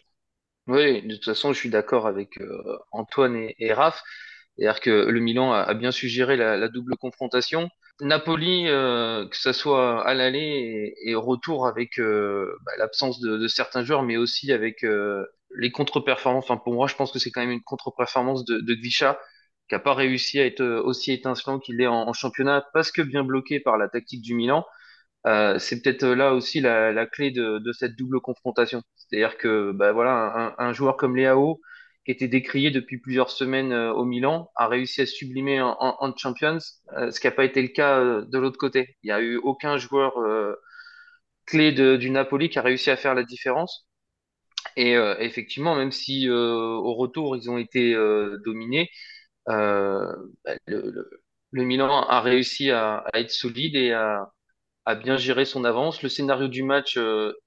Oui, 0.68 1.02
de 1.02 1.16
toute 1.16 1.26
façon, 1.26 1.52
je 1.52 1.58
suis 1.58 1.70
d'accord 1.70 2.08
avec 2.08 2.40
euh, 2.40 2.78
Antoine 2.92 3.36
et, 3.36 3.56
et 3.60 3.74
Raph. 3.74 4.02
C'est-à-dire 4.56 4.82
que 4.82 5.10
le 5.10 5.20
Milan 5.20 5.54
a, 5.54 5.74
bien 5.74 5.92
su 5.92 6.08
gérer 6.08 6.36
la, 6.36 6.68
double 6.68 6.96
confrontation. 6.98 7.70
Napoli, 8.02 8.68
euh, 8.68 9.28
que 9.28 9.38
ce 9.38 9.52
soit 9.52 10.06
à 10.06 10.14
l'aller 10.14 10.94
et, 11.04 11.16
au 11.16 11.22
retour 11.22 11.66
avec 11.66 12.00
euh, 12.00 12.56
bah, 12.66 12.74
l'absence 12.78 13.20
de, 13.20 13.48
certains 13.48 13.84
joueurs, 13.84 14.04
mais 14.04 14.18
aussi 14.18 14.52
avec 14.52 14.86
les 15.56 15.72
contre-performances, 15.72 16.46
enfin 16.46 16.58
pour 16.58 16.74
moi, 16.74 16.88
je 16.88 16.96
pense 16.96 17.12
que 17.12 17.20
c'est 17.20 17.32
quand 17.32 17.42
même 17.42 17.52
une 17.52 17.64
contre-performance 17.64 18.46
de, 18.46 18.60
de 18.60 18.76
qui 19.70 19.76
n'a 19.76 19.80
pas 19.80 19.94
réussi 19.94 20.40
à 20.40 20.46
être 20.46 20.62
euh, 20.62 20.82
aussi 20.84 21.12
étincelant 21.14 21.60
qu'il 21.60 21.80
est 21.82 21.88
en, 21.88 22.12
championnat, 22.14 22.68
parce 22.74 22.92
que 22.92 23.02
bien 23.02 23.24
bloqué 23.24 23.60
par 23.60 23.78
la 23.78 23.88
tactique 23.90 24.22
du 24.22 24.36
Milan. 24.36 24.66
Euh, 25.28 25.60
c'est 25.60 25.82
peut-être 25.82 26.04
euh, 26.04 26.16
là 26.16 26.34
aussi 26.34 26.62
la, 26.62 26.92
la 26.94 27.06
clé 27.06 27.32
de, 27.32 27.60
de, 27.60 27.72
cette 27.74 27.96
double 27.96 28.22
confrontation. 28.22 28.82
C'est-à-dire 28.96 29.38
que 29.38 29.72
bah, 29.74 29.92
voilà, 29.92 30.56
un, 30.60 30.66
un, 30.70 30.74
joueur 30.74 30.98
comme 30.98 31.16
Léao, 31.16 31.62
qui 32.06 32.12
était 32.12 32.28
décrié 32.28 32.72
depuis 32.72 33.00
plusieurs 33.00 33.30
semaines 33.30 33.74
au 33.74 34.06
Milan, 34.06 34.50
a 34.56 34.68
réussi 34.68 35.02
à 35.02 35.06
sublimer 35.06 35.62
en, 35.62 35.76
en, 35.80 36.16
Champions, 36.18 36.60
ce 36.60 37.20
qui 37.20 37.28
n'a 37.28 37.32
pas 37.32 37.46
été 37.46 37.62
le 37.62 37.68
cas 37.70 38.22
de 38.22 38.38
l'autre 38.40 38.58
côté. 38.58 38.98
Il 39.04 39.08
n'y 39.08 39.12
a 39.12 39.22
eu 39.22 39.38
aucun 39.38 39.78
joueur 39.78 40.14
clé 41.46 41.72
de, 41.72 41.98
du 41.98 42.10
Napoli 42.10 42.50
qui 42.50 42.60
a 42.60 42.62
réussi 42.62 42.90
à 42.90 42.98
faire 42.98 43.16
la 43.16 43.24
différence. 43.24 43.89
Et 44.76 44.96
euh, 44.98 45.16
effectivement, 45.20 45.76
même 45.76 45.92
si 45.92 46.28
euh, 46.30 46.34
au 46.36 46.96
retour 46.96 47.36
ils 47.36 47.50
ont 47.50 47.58
été 47.58 47.94
euh, 47.96 48.38
dominés, 48.46 48.90
bah, 49.48 50.16
le, 50.68 51.10
le, 51.52 51.64
Milan 51.64 52.04
a 52.08 52.22
réussi 52.22 52.72
à, 52.72 52.98
à, 53.14 53.20
être 53.20 53.32
solide 53.32 53.76
et 53.76 53.94
à, 53.94 54.32
à 54.86 54.96
bien 54.96 55.18
gérer 55.18 55.46
son 55.46 55.66
avance. 55.66 56.04
Le 56.04 56.10
scénario 56.10 56.48
du 56.48 56.64
match 56.64 56.98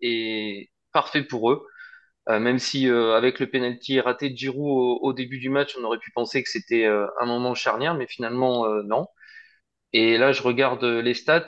est 0.02 0.70
parfait 0.92 1.24
pour 1.24 1.50
eux. 1.52 1.66
Euh, 2.28 2.38
même 2.40 2.58
si 2.58 2.88
euh, 2.88 3.16
avec 3.16 3.40
le 3.40 3.50
penalty 3.50 4.00
raté 4.00 4.30
de 4.30 4.36
Giroud 4.36 5.00
au, 5.02 5.08
au, 5.08 5.12
début 5.12 5.38
du 5.38 5.50
match, 5.50 5.76
on 5.78 5.84
aurait 5.84 5.98
pu 5.98 6.12
penser 6.12 6.42
que 6.42 6.48
c'était 6.50 6.84
euh, 6.86 7.06
un 7.20 7.26
moment 7.26 7.54
charnière, 7.54 7.94
mais 7.94 8.06
finalement 8.06 8.66
non. 8.84 9.06
Et 9.92 10.18
là, 10.18 10.32
je 10.32 10.42
regarde 10.42 10.84
les 10.84 11.14
stats. 11.14 11.46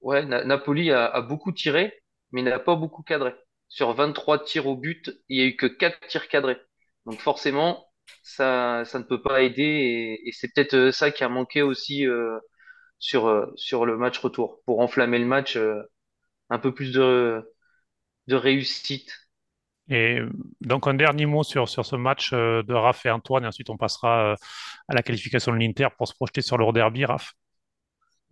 ouais, 0.00 0.24
Napoli 0.26 0.90
a, 0.92 1.06
a, 1.06 1.20
beaucoup 1.22 1.52
tiré, 1.52 1.92
mais 2.32 2.42
n'a 2.42 2.58
pas 2.58 2.76
beaucoup 2.76 3.02
cadré 3.02 3.34
sur 3.68 3.92
23 3.92 4.44
tirs 4.44 4.66
au 4.66 4.76
but, 4.76 5.10
il 5.28 5.38
n'y 5.38 5.42
a 5.42 5.46
eu 5.46 5.56
que 5.56 5.66
4 5.66 6.06
tirs 6.08 6.28
cadrés. 6.28 6.58
Donc 7.04 7.18
forcément, 7.18 7.86
ça, 8.22 8.84
ça 8.84 8.98
ne 8.98 9.04
peut 9.04 9.22
pas 9.22 9.42
aider 9.42 10.20
et, 10.24 10.32
c'est 10.32 10.52
peut-être 10.52 10.74
euh, 10.74 10.92
ça 10.92 11.10
qui 11.10 11.24
a 11.24 11.28
manqué 11.28 11.62
aussi 11.62 12.06
euh, 12.06 12.38
sur, 12.98 13.26
euh, 13.26 13.46
sur 13.56 13.86
le 13.86 13.96
match 13.96 14.18
retour 14.18 14.60
pour 14.66 14.80
enflammer 14.80 15.18
le 15.18 15.26
match, 15.26 15.58
un 16.50 16.58
peu 16.58 16.74
plus 16.74 16.92
de, 16.92 17.42
de 18.26 18.36
réussite. 18.36 19.12
Et 19.88 20.18
donc 20.62 20.88
un 20.88 20.94
dernier 20.94 21.26
mot 21.26 21.44
sur, 21.44 21.68
sur 21.68 21.86
ce 21.86 21.94
match 21.94 22.32
de 22.32 22.72
Raph 22.74 23.06
et 23.06 23.10
Antoine, 23.10 23.44
et 23.44 23.46
ensuite 23.46 23.70
on 23.70 23.76
passera 23.76 24.32
à 24.88 24.94
la 24.94 25.02
qualification 25.02 25.52
de 25.52 25.58
l'Inter 25.58 25.88
pour 25.96 26.08
se 26.08 26.14
projeter 26.14 26.42
sur 26.42 26.58
le 26.58 26.72
derby, 26.72 27.04
Raph. 27.04 27.34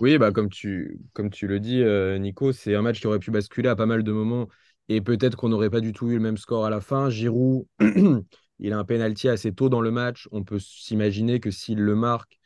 Oui, 0.00 0.18
bah 0.18 0.32
comme 0.32 0.48
tu, 0.48 0.98
comme 1.12 1.30
tu 1.30 1.46
le 1.46 1.60
dis, 1.60 1.84
Nico, 2.20 2.50
c'est 2.50 2.74
un 2.74 2.82
match 2.82 2.98
qui 3.00 3.06
aurait 3.06 3.20
pu 3.20 3.30
basculer 3.30 3.68
à 3.68 3.76
pas 3.76 3.86
mal 3.86 4.02
de 4.02 4.10
moments 4.10 4.48
et 4.88 5.00
peut-être 5.00 5.36
qu'on 5.36 5.48
n'aurait 5.48 5.70
pas 5.70 5.80
du 5.80 5.92
tout 5.92 6.08
eu 6.10 6.14
le 6.14 6.20
même 6.20 6.36
score 6.36 6.64
à 6.66 6.70
la 6.70 6.80
fin. 6.80 7.10
Giroud, 7.10 7.66
il 8.58 8.72
a 8.72 8.78
un 8.78 8.84
penalty 8.84 9.28
assez 9.28 9.52
tôt 9.52 9.68
dans 9.68 9.80
le 9.80 9.90
match. 9.90 10.28
On 10.32 10.44
peut 10.44 10.58
s'imaginer 10.58 11.40
que 11.40 11.50
s'il 11.50 11.78
le 11.80 11.94
marque, 11.94 12.38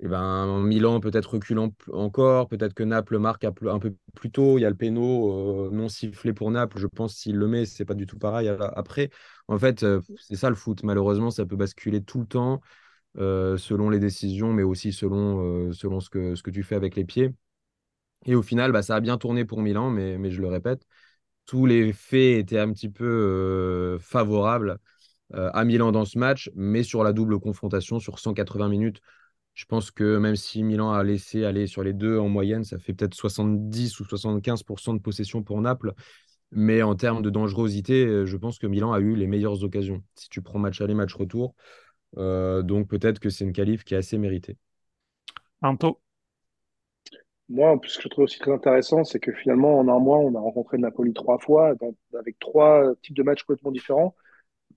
eh 0.00 0.08
ben, 0.08 0.62
Milan 0.62 1.00
peut-être 1.00 1.34
reculant 1.34 1.72
encore. 1.92 2.48
Peut-être 2.48 2.74
que 2.74 2.84
Naples 2.84 3.18
marque 3.18 3.44
un 3.44 3.52
peu 3.52 3.94
plus 4.14 4.30
tôt. 4.30 4.58
Il 4.58 4.62
y 4.62 4.64
a 4.64 4.70
le 4.70 4.76
péno 4.76 5.66
euh, 5.66 5.70
non 5.72 5.88
sifflé 5.88 6.32
pour 6.32 6.50
Naples. 6.50 6.78
Je 6.78 6.86
pense 6.86 7.14
s'il 7.16 7.36
le 7.36 7.48
met, 7.48 7.66
c'est 7.66 7.84
pas 7.84 7.94
du 7.94 8.06
tout 8.06 8.18
pareil 8.18 8.48
après. 8.48 9.10
En 9.48 9.58
fait, 9.58 9.82
euh, 9.82 10.00
c'est 10.16 10.36
ça 10.36 10.50
le 10.50 10.56
foot. 10.56 10.82
Malheureusement, 10.84 11.30
ça 11.30 11.44
peut 11.46 11.56
basculer 11.56 12.02
tout 12.02 12.20
le 12.20 12.26
temps 12.26 12.60
euh, 13.18 13.56
selon 13.58 13.90
les 13.90 14.00
décisions, 14.00 14.52
mais 14.52 14.62
aussi 14.64 14.92
selon, 14.92 15.72
selon 15.72 16.00
ce, 16.00 16.10
que, 16.10 16.34
ce 16.36 16.42
que 16.42 16.50
tu 16.50 16.62
fais 16.62 16.76
avec 16.76 16.96
les 16.96 17.04
pieds. 17.04 17.34
Et 18.26 18.34
au 18.34 18.42
final, 18.42 18.72
bah, 18.72 18.82
ça 18.82 18.96
a 18.96 19.00
bien 19.00 19.18
tourné 19.18 19.44
pour 19.44 19.62
Milan, 19.62 19.90
mais, 19.90 20.18
mais 20.18 20.30
je 20.30 20.40
le 20.40 20.48
répète, 20.48 20.82
tous 21.48 21.64
les 21.64 21.94
faits 21.94 22.38
étaient 22.38 22.58
un 22.58 22.70
petit 22.74 22.90
peu 22.90 23.06
euh, 23.06 23.98
favorables 24.00 24.78
euh, 25.34 25.50
à 25.54 25.64
Milan 25.64 25.92
dans 25.92 26.04
ce 26.04 26.18
match, 26.18 26.50
mais 26.54 26.82
sur 26.82 27.02
la 27.02 27.14
double 27.14 27.40
confrontation, 27.40 27.98
sur 27.98 28.18
180 28.18 28.68
minutes, 28.68 29.00
je 29.54 29.64
pense 29.64 29.90
que 29.90 30.18
même 30.18 30.36
si 30.36 30.62
Milan 30.62 30.92
a 30.92 31.02
laissé 31.02 31.46
aller 31.46 31.66
sur 31.66 31.82
les 31.82 31.94
deux 31.94 32.18
en 32.18 32.28
moyenne, 32.28 32.64
ça 32.64 32.78
fait 32.78 32.92
peut-être 32.92 33.14
70 33.14 33.98
ou 33.98 34.04
75% 34.04 34.92
de 34.92 35.00
possession 35.00 35.42
pour 35.42 35.60
Naples. 35.62 35.94
Mais 36.52 36.82
en 36.82 36.94
termes 36.94 37.22
de 37.22 37.30
dangerosité, 37.30 38.04
euh, 38.04 38.26
je 38.26 38.36
pense 38.36 38.58
que 38.58 38.66
Milan 38.66 38.92
a 38.92 39.00
eu 39.00 39.16
les 39.16 39.26
meilleures 39.26 39.64
occasions. 39.64 40.02
Si 40.16 40.28
tu 40.28 40.42
prends 40.42 40.58
match 40.58 40.82
aller, 40.82 40.94
match 40.94 41.14
retour. 41.14 41.54
donc 42.14 42.88
peut-être 42.88 43.20
que 43.20 43.30
c'est 43.30 43.44
une 43.44 43.54
qualif 43.54 43.84
qui 43.84 43.94
est 43.94 43.98
assez 43.98 44.18
méritée. 44.18 44.58
Moi, 47.48 47.78
ce 47.86 47.96
que 47.96 48.04
je 48.04 48.08
trouve 48.08 48.24
aussi 48.24 48.38
très 48.38 48.52
intéressant, 48.52 49.04
c'est 49.04 49.20
que 49.20 49.32
finalement, 49.32 49.78
en 49.78 49.88
un 49.88 49.98
mois, 49.98 50.18
on 50.18 50.34
a 50.34 50.40
rencontré 50.40 50.76
Napoli 50.76 51.14
trois 51.14 51.38
fois, 51.38 51.74
avec 52.18 52.38
trois 52.38 52.94
types 53.02 53.16
de 53.16 53.22
matchs 53.22 53.42
complètement 53.42 53.70
différents. 53.72 54.14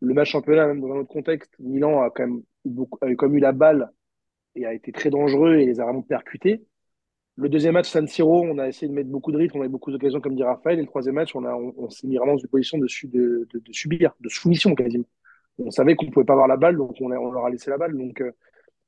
Le 0.02 0.14
match 0.14 0.32
championnat, 0.32 0.68
même 0.68 0.82
dans 0.82 0.92
un 0.94 1.00
autre 1.00 1.10
contexte, 1.10 1.54
Milan 1.60 2.02
a 2.02 2.10
quand 2.10 2.28
même 2.28 2.44
eu 2.66 2.70
beaucoup, 2.70 2.98
a 3.02 3.10
eu 3.10 3.40
la 3.40 3.52
balle 3.52 3.92
et 4.56 4.66
a 4.66 4.74
été 4.74 4.92
très 4.92 5.10
dangereux 5.10 5.56
et 5.56 5.66
les 5.66 5.80
a 5.82 5.84
vraiment 5.84 6.02
percutés. 6.02 6.66
Le 7.36 7.50
deuxième 7.50 7.74
match, 7.74 7.90
San 7.90 8.08
Siro, 8.08 8.44
on 8.44 8.58
a 8.58 8.68
essayé 8.68 8.88
de 8.88 8.94
mettre 8.94 9.10
beaucoup 9.10 9.32
de 9.32 9.38
rythme, 9.38 9.60
on 9.60 9.62
a 9.64 9.66
eu 9.66 9.70
beaucoup 9.70 9.92
d'occasions, 9.92 10.22
comme 10.22 10.36
dit 10.36 10.44
Raphaël. 10.44 10.80
Et 10.80 10.82
le 10.82 10.88
troisième 10.88 11.16
match, 11.16 11.36
on, 11.36 11.44
on, 11.46 11.90
s'est 11.90 12.08
mis 12.08 12.18
vraiment 12.18 12.34
dans 12.34 12.40
une 12.40 12.50
position 12.50 12.78
de, 12.78 12.88
de, 13.06 13.48
de, 13.54 13.74
subir, 13.74 14.14
de 14.20 14.30
soumission 14.30 14.76
quasiment. 14.76 15.06
On 15.58 15.72
savait 15.72 15.96
qu'on 15.96 16.10
pouvait 16.10 16.26
pas 16.26 16.34
avoir 16.34 16.48
la 16.48 16.58
balle, 16.58 16.78
donc 16.78 16.96
on, 17.02 17.10
leur 17.10 17.46
a 17.46 17.50
laissé 17.50 17.70
la 17.70 17.78
balle. 17.78 17.98
Donc, 17.98 18.22
euh, 18.22 18.32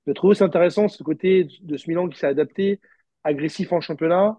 je 0.07 0.13
trouve 0.13 0.31
aussi 0.31 0.43
intéressant 0.43 0.87
ce 0.87 1.03
côté 1.03 1.47
de 1.61 1.77
ce 1.77 1.89
Milan 1.89 2.07
qui 2.09 2.19
s'est 2.19 2.27
adapté, 2.27 2.79
agressif 3.23 3.71
en 3.71 3.81
championnat, 3.81 4.37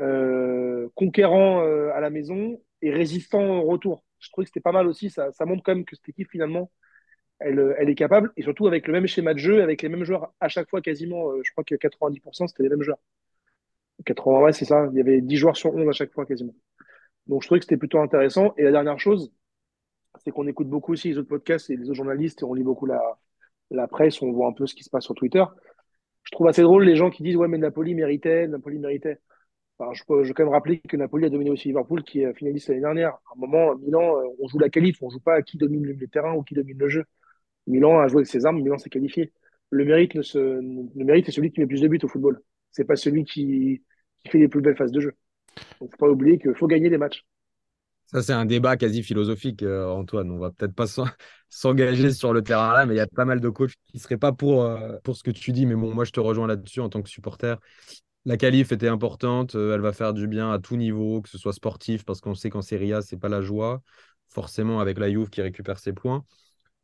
euh, 0.00 0.88
conquérant 0.94 1.62
euh, 1.62 1.90
à 1.94 2.00
la 2.00 2.10
maison 2.10 2.60
et 2.82 2.92
résistant 2.92 3.60
au 3.60 3.62
retour. 3.62 4.04
Je 4.18 4.30
trouvais 4.30 4.44
que 4.44 4.50
c'était 4.50 4.60
pas 4.60 4.72
mal 4.72 4.86
aussi. 4.86 5.10
Ça, 5.10 5.30
montre 5.46 5.62
quand 5.64 5.74
même 5.74 5.84
que 5.84 5.96
cette 5.96 6.08
équipe, 6.08 6.30
finalement, 6.30 6.70
elle, 7.40 7.58
euh, 7.58 7.74
elle 7.78 7.90
est 7.90 7.94
capable, 7.94 8.32
et 8.36 8.42
surtout 8.42 8.66
avec 8.66 8.86
le 8.86 8.92
même 8.92 9.06
schéma 9.06 9.34
de 9.34 9.38
jeu, 9.38 9.62
avec 9.62 9.82
les 9.82 9.88
mêmes 9.88 10.04
joueurs 10.04 10.34
à 10.40 10.48
chaque 10.48 10.68
fois 10.70 10.82
quasiment. 10.82 11.30
je 11.42 11.50
crois 11.52 11.64
que 11.64 11.74
90%, 11.74 12.46
c'était 12.48 12.62
les 12.64 12.68
mêmes 12.70 12.82
joueurs. 12.82 12.98
80, 14.04 14.40
ouais, 14.42 14.52
c'est 14.52 14.64
ça. 14.64 14.88
Il 14.92 14.98
y 14.98 15.00
avait 15.00 15.20
10 15.20 15.36
joueurs 15.36 15.56
sur 15.56 15.74
11 15.74 15.88
à 15.88 15.92
chaque 15.92 16.12
fois 16.12 16.26
quasiment. 16.26 16.54
Donc 17.26 17.42
je 17.42 17.48
trouvais 17.48 17.60
que 17.60 17.64
c'était 17.66 17.76
plutôt 17.78 18.00
intéressant. 18.00 18.54
Et 18.58 18.62
la 18.64 18.72
dernière 18.72 18.98
chose, 18.98 19.32
c'est 20.24 20.30
qu'on 20.30 20.46
écoute 20.46 20.68
beaucoup 20.68 20.92
aussi 20.92 21.08
les 21.08 21.18
autres 21.18 21.28
podcasts 21.28 21.70
et 21.70 21.76
les 21.76 21.84
autres 21.84 21.94
journalistes, 21.94 22.42
et 22.42 22.44
on 22.44 22.54
lit 22.54 22.62
beaucoup 22.62 22.86
la 22.86 23.88
presse, 23.88 24.22
on 24.22 24.32
voit 24.32 24.48
un 24.48 24.52
peu 24.52 24.66
ce 24.66 24.74
qui 24.74 24.84
se 24.84 24.90
passe 24.90 25.04
sur 25.04 25.14
Twitter. 25.14 25.44
Je 26.26 26.32
trouve 26.32 26.48
assez 26.48 26.62
drôle 26.62 26.84
les 26.84 26.96
gens 26.96 27.10
qui 27.10 27.22
disent 27.22 27.36
ouais 27.36 27.48
mais 27.48 27.58
Napoli 27.58 27.94
méritait, 27.94 28.48
Napoli 28.48 28.78
méritait. 28.78 29.18
Enfin, 29.78 29.92
je, 29.94 30.02
peux, 30.04 30.22
quand 30.32 30.44
même 30.44 30.52
rappeler 30.52 30.80
que 30.80 30.96
Napoli 30.96 31.26
a 31.26 31.30
dominé 31.30 31.50
aussi 31.50 31.68
Liverpool 31.68 32.02
qui 32.02 32.22
est 32.22 32.34
finaliste 32.34 32.68
l'année 32.68 32.80
dernière. 32.80 33.10
À 33.10 33.34
un 33.36 33.38
moment, 33.38 33.76
Milan, 33.76 34.18
euh, 34.18 34.24
on 34.40 34.48
joue 34.48 34.58
la 34.58 34.70
qualif, 34.70 35.02
on 35.02 35.10
joue 35.10 35.20
pas 35.20 35.34
à 35.34 35.42
qui 35.42 35.58
domine 35.58 35.84
le 35.84 36.08
terrain 36.08 36.34
ou 36.34 36.42
qui 36.42 36.54
domine 36.54 36.78
le 36.78 36.88
jeu. 36.88 37.04
Milan 37.66 37.98
a 38.00 38.08
joué 38.08 38.20
avec 38.20 38.28
ses 38.28 38.46
armes, 38.46 38.56
Milan 38.62 38.78
s'est 38.78 38.90
qualifié. 38.90 39.32
Le 39.70 39.84
mérite, 39.84 40.14
le 40.14 41.04
mérite 41.04 41.28
est 41.28 41.32
celui 41.32 41.50
qui 41.50 41.60
met 41.60 41.66
plus 41.66 41.82
de 41.82 41.88
buts 41.88 41.98
au 42.02 42.08
football. 42.08 42.40
C'est 42.72 42.84
pas 42.84 42.96
celui 42.96 43.24
qui, 43.24 43.82
qui 44.18 44.28
fait 44.30 44.38
les 44.38 44.48
plus 44.48 44.60
belles 44.62 44.76
phases 44.76 44.92
de 44.92 45.00
jeu. 45.00 45.12
Donc 45.80 45.90
faut 45.92 45.96
pas 45.98 46.08
oublier 46.10 46.38
qu'il 46.38 46.54
faut 46.54 46.66
gagner 46.66 46.88
les 46.88 46.98
matchs. 46.98 47.24
Ça, 48.06 48.22
c'est 48.22 48.32
un 48.32 48.44
débat 48.46 48.76
quasi 48.76 49.02
philosophique, 49.02 49.62
euh, 49.62 49.88
Antoine. 49.88 50.30
On 50.30 50.38
va 50.38 50.50
peut-être 50.52 50.74
pas 50.74 50.86
s'en- 50.86 51.06
s'engager 51.48 52.12
sur 52.12 52.32
le 52.32 52.42
terrain 52.42 52.72
là, 52.72 52.86
mais 52.86 52.94
il 52.94 52.96
y 52.98 53.00
a 53.00 53.06
pas 53.06 53.24
mal 53.24 53.40
de 53.40 53.48
coachs 53.48 53.74
qui 53.86 53.98
seraient 53.98 54.16
pas 54.16 54.32
pour, 54.32 54.62
euh, 54.64 54.96
pour 55.02 55.16
ce 55.16 55.22
que 55.24 55.30
tu 55.32 55.52
dis. 55.52 55.66
Mais 55.66 55.74
bon, 55.74 55.92
moi, 55.92 56.04
je 56.04 56.12
te 56.12 56.20
rejoins 56.20 56.46
là-dessus 56.46 56.80
en 56.80 56.88
tant 56.88 57.02
que 57.02 57.08
supporter. 57.08 57.56
La 58.26 58.36
qualif 58.38 58.72
était 58.72 58.88
importante. 58.88 59.54
euh, 59.56 59.74
elle 59.74 59.80
va 59.82 59.92
faire 59.92 60.14
du 60.14 60.28
bien 60.28 60.52
à 60.52 60.58
tout 60.60 60.76
niveau, 60.76 61.22
que 61.22 61.28
ce 61.30 61.38
soit 61.38 61.52
sportif, 61.54 62.04
parce 62.04 62.20
qu'on 62.20 62.34
sait 62.34 62.50
qu'en 62.50 62.62
Serie 62.62 62.92
A, 62.94 63.02
c'est 63.02 63.18
pas 63.18 63.28
la 63.30 63.42
joie. 63.42 63.82
Forcément, 64.30 64.80
avec 64.80 64.98
la 64.98 65.10
Juve 65.10 65.30
qui 65.30 65.42
récupère 65.42 65.78
ses 65.78 65.92
points. 65.94 66.24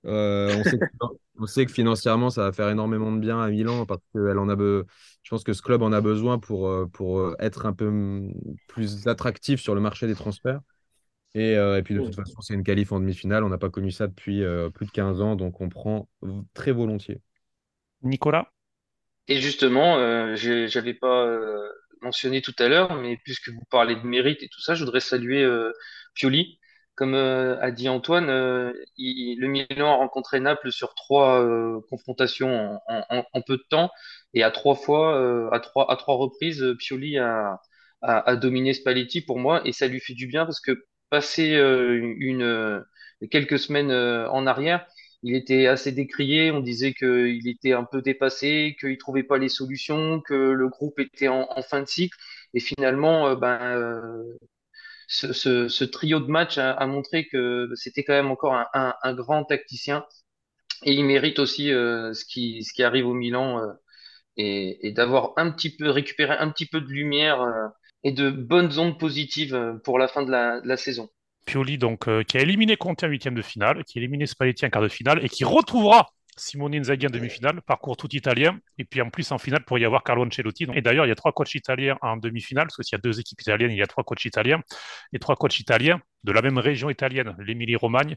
On 0.05 0.65
sait 0.65 0.79
que, 0.79 0.85
on 1.39 1.47
sait 1.47 1.67
que 1.67 1.73
financièrement, 1.73 2.31
ça 2.31 2.43
va 2.45 2.53
faire 2.53 2.69
énormément 2.71 3.13
de 3.13 3.19
bien 3.21 3.41
à 3.41 3.49
Milan 3.51 3.87
parce 3.87 4.01
que 4.15 4.29
elle 4.29 4.39
en 4.39 4.49
a 4.49 4.57
be- 4.57 4.85
je 5.23 5.31
pense 5.31 5.45
que 5.45 5.53
ce 5.53 5.63
club 5.63 5.83
en 5.83 5.93
a 5.93 6.01
besoin 6.01 6.39
pour, 6.39 6.71
pour 6.93 7.37
être 7.41 7.67
un 7.67 7.73
peu 7.73 7.93
plus 8.69 9.07
attractif 9.09 9.61
sur 9.61 9.75
le 9.75 9.81
marché 9.81 10.07
des 10.07 10.15
transferts. 10.15 10.61
Et, 11.35 11.57
euh, 11.57 11.79
et 11.79 11.83
puis 11.83 11.95
de 11.95 12.01
toute 12.01 12.15
façon, 12.15 12.41
c'est 12.43 12.55
une 12.55 12.63
qualif 12.65 12.93
en 12.93 13.01
demi-finale. 13.01 13.45
On 13.45 13.49
n'a 13.49 13.59
pas 13.59 13.71
connu 13.71 13.91
ça 13.91 14.07
depuis 14.07 14.43
euh, 14.45 14.71
plus 14.71 14.87
de 14.87 14.91
15 14.91 15.21
ans, 15.23 15.37
donc 15.37 15.61
on 15.61 15.69
prend 15.69 16.09
très 16.55 16.73
volontiers. 16.73 17.21
Nicolas? 18.03 18.53
Et 19.29 19.41
justement, 19.41 19.99
euh, 19.99 20.35
j'avais 20.37 20.95
pas 20.95 21.27
euh, 21.27 21.69
mentionné 22.03 22.43
tout 22.43 22.55
à 22.59 22.69
l'heure, 22.69 22.95
mais 22.97 23.17
puisque 23.25 23.49
vous 23.51 23.63
parlez 23.71 23.95
de 23.97 24.03
mérite 24.03 24.43
et 24.43 24.49
tout 24.49 24.61
ça, 24.61 24.75
je 24.75 24.85
voudrais 24.85 25.01
saluer 25.01 25.43
euh, 25.45 25.73
Pioli. 26.15 26.59
Comme 26.95 27.15
euh, 27.15 27.59
a 27.61 27.71
dit 27.71 27.89
Antoine, 27.89 28.29
euh, 28.29 28.73
il- 28.99 29.39
le 29.41 29.47
Milan 29.49 29.93
a 29.95 29.97
rencontré 29.97 30.41
Naples 30.41 30.71
sur 30.73 30.95
trois 30.95 31.41
euh, 31.43 31.81
confrontations 31.89 32.79
en, 32.87 33.05
en- 33.11 33.25
en 33.33 33.43
peu 33.43 33.57
de 33.57 33.63
temps, 33.71 33.91
et 34.35 34.43
à 34.43 34.51
trois 34.51 34.75
fois, 34.75 35.17
euh, 35.19 35.49
à 35.53 35.61
trois, 35.61 35.91
à 35.91 35.97
trois 35.97 36.17
reprises, 36.17 36.63
Pioli 36.79 37.17
a, 37.19 37.59
a, 38.03 38.29
a 38.31 38.37
dominé 38.37 38.75
Spalletti 38.75 39.23
pour 39.23 39.39
moi, 39.39 39.63
et 39.67 39.73
ça 39.73 39.87
lui 39.87 40.01
fait 40.01 40.13
du 40.15 40.27
bien 40.27 40.45
parce 40.45 40.61
que 40.61 40.85
passer 41.13 41.55
euh, 41.57 42.15
une, 42.19 42.43
euh, 42.43 42.81
quelques 43.31 43.59
semaines 43.59 43.91
euh, 43.91 44.29
en 44.31 44.47
arrière, 44.47 44.87
il 45.23 45.37
était 45.37 45.67
assez 45.67 45.93
décrié. 45.93 46.51
On 46.51 46.61
disait 46.61 46.95
qu'il 46.95 47.47
était 47.49 47.75
un 47.75 47.85
peu 47.85 48.01
dépassé, 48.03 48.77
qu'il 48.81 48.97
trouvait 48.99 49.23
pas 49.23 49.37
les 49.39 49.51
solutions, 49.51 50.23
que 50.23 50.35
le 50.35 50.69
groupe 50.69 50.99
était 51.01 51.29
en, 51.29 51.47
fin 51.63 51.83
de 51.83 51.87
cycle. 51.87 52.17
Et 52.55 52.61
finalement, 52.61 53.35
ben, 53.37 54.25
ce, 55.07 55.85
trio 55.85 56.21
de 56.21 56.27
matchs 56.31 56.59
a, 56.59 56.87
montré 56.87 57.29
que 57.29 57.69
c'était 57.77 58.05
quand 58.05 58.15
même 58.15 58.31
encore 58.31 58.55
un, 58.75 59.15
grand 59.15 59.45
tacticien. 59.45 60.05
Et 60.85 60.95
il 60.95 61.05
mérite 61.05 61.39
aussi 61.39 61.69
ce 61.69 62.25
qui, 62.25 62.65
ce 62.65 62.73
qui 62.73 62.83
arrive 62.83 63.07
au 63.07 63.15
Milan 63.15 63.61
et, 64.37 64.89
et 64.89 64.93
d'avoir 64.93 65.33
un 65.37 65.51
petit 65.53 65.77
peu 65.77 65.91
récupéré 65.91 66.35
un 66.39 66.51
petit 66.51 66.67
peu 66.67 66.81
de 66.81 66.89
lumière 66.89 67.73
et 68.05 68.13
de 68.13 68.31
bonnes 68.31 68.79
ondes 68.79 68.99
positives 68.99 69.55
euh, 69.55 69.75
pour 69.75 69.99
la 69.99 70.09
fin 70.09 70.23
de 70.23 70.31
la, 70.31 70.77
saison. 70.77 71.09
Pioli, 71.47 71.79
donc, 71.79 72.09
euh, 72.09 72.23
qui 72.23 72.39
a 72.39 72.41
éliminé 72.41 72.77
Conte 72.77 73.05
en 73.05 73.09
huitième 73.09 73.35
de 73.35 73.43
finale, 73.43 73.85
qui 73.85 73.99
a 73.99 74.03
éliminé 74.03 74.27
Spalletti 74.27 74.65
en 74.67 74.71
quart 74.71 74.83
de 74.83 74.89
finale 74.89 75.25
et 75.25 75.29
qui 75.29 75.45
retrouvera 75.45 76.11
Simone 76.37 76.75
Inzaghi 76.75 77.07
en 77.07 77.11
demi-finale, 77.11 77.61
parcours 77.63 77.97
tout 77.97 78.09
italien. 78.15 78.59
Et 78.79 78.85
puis 78.85 79.01
en 79.03 79.11
plus, 79.11 79.31
en 79.33 79.39
finale, 79.39 79.65
pour 79.65 79.79
y 79.79 79.85
avoir 79.85 80.03
Carlo 80.03 80.25
Ancelotti. 80.25 80.67
Et 80.75 80.81
d'ailleurs, 80.81 81.05
il 81.05 81.09
y 81.09 81.13
a 81.13 81.15
trois 81.15 81.33
coachs 81.33 81.55
italiens 81.55 81.99
en 82.01 82.17
demi-finale, 82.17 82.69
parce 82.69 82.89
qu'il 82.89 82.97
y 82.97 82.99
a 82.99 83.03
deux 83.03 83.21
équipes 83.21 83.41
italiennes, 83.41 83.71
il 83.71 83.77
y 83.77 83.83
a 83.83 83.87
trois 83.87 84.05
coachs 84.05 84.25
italiens. 84.25 84.61
Et 85.13 85.19
trois 85.19 85.37
coachs 85.37 85.59
italiens 85.61 86.01
de 86.25 86.33
la 86.33 86.41
même 86.41 86.59
région 86.59 86.89
italienne, 86.89 87.37
l'Émilie-Romagne, 87.39 88.17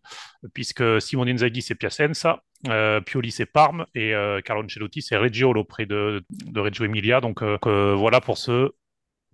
puisque 0.53 1.01
Simone 1.01 1.29
Inzaghi, 1.29 1.61
c'est 1.61 1.75
Piacenza, 1.75 2.43
euh, 2.67 3.01
Pioli, 3.01 3.31
c'est 3.31 3.47
Parme, 3.47 3.85
et 3.95 4.13
euh, 4.13 4.41
Carlo 4.41 4.63
Ancelotti, 4.63 5.01
c'est 5.01 5.17
Reggio, 5.17 5.53
auprès 5.53 5.85
de, 5.85 6.23
Reggio 6.55 6.85
Emilia. 6.85 7.19
Donc 7.19 7.43
voilà 7.43 8.21
pour 8.21 8.37
ce 8.37 8.71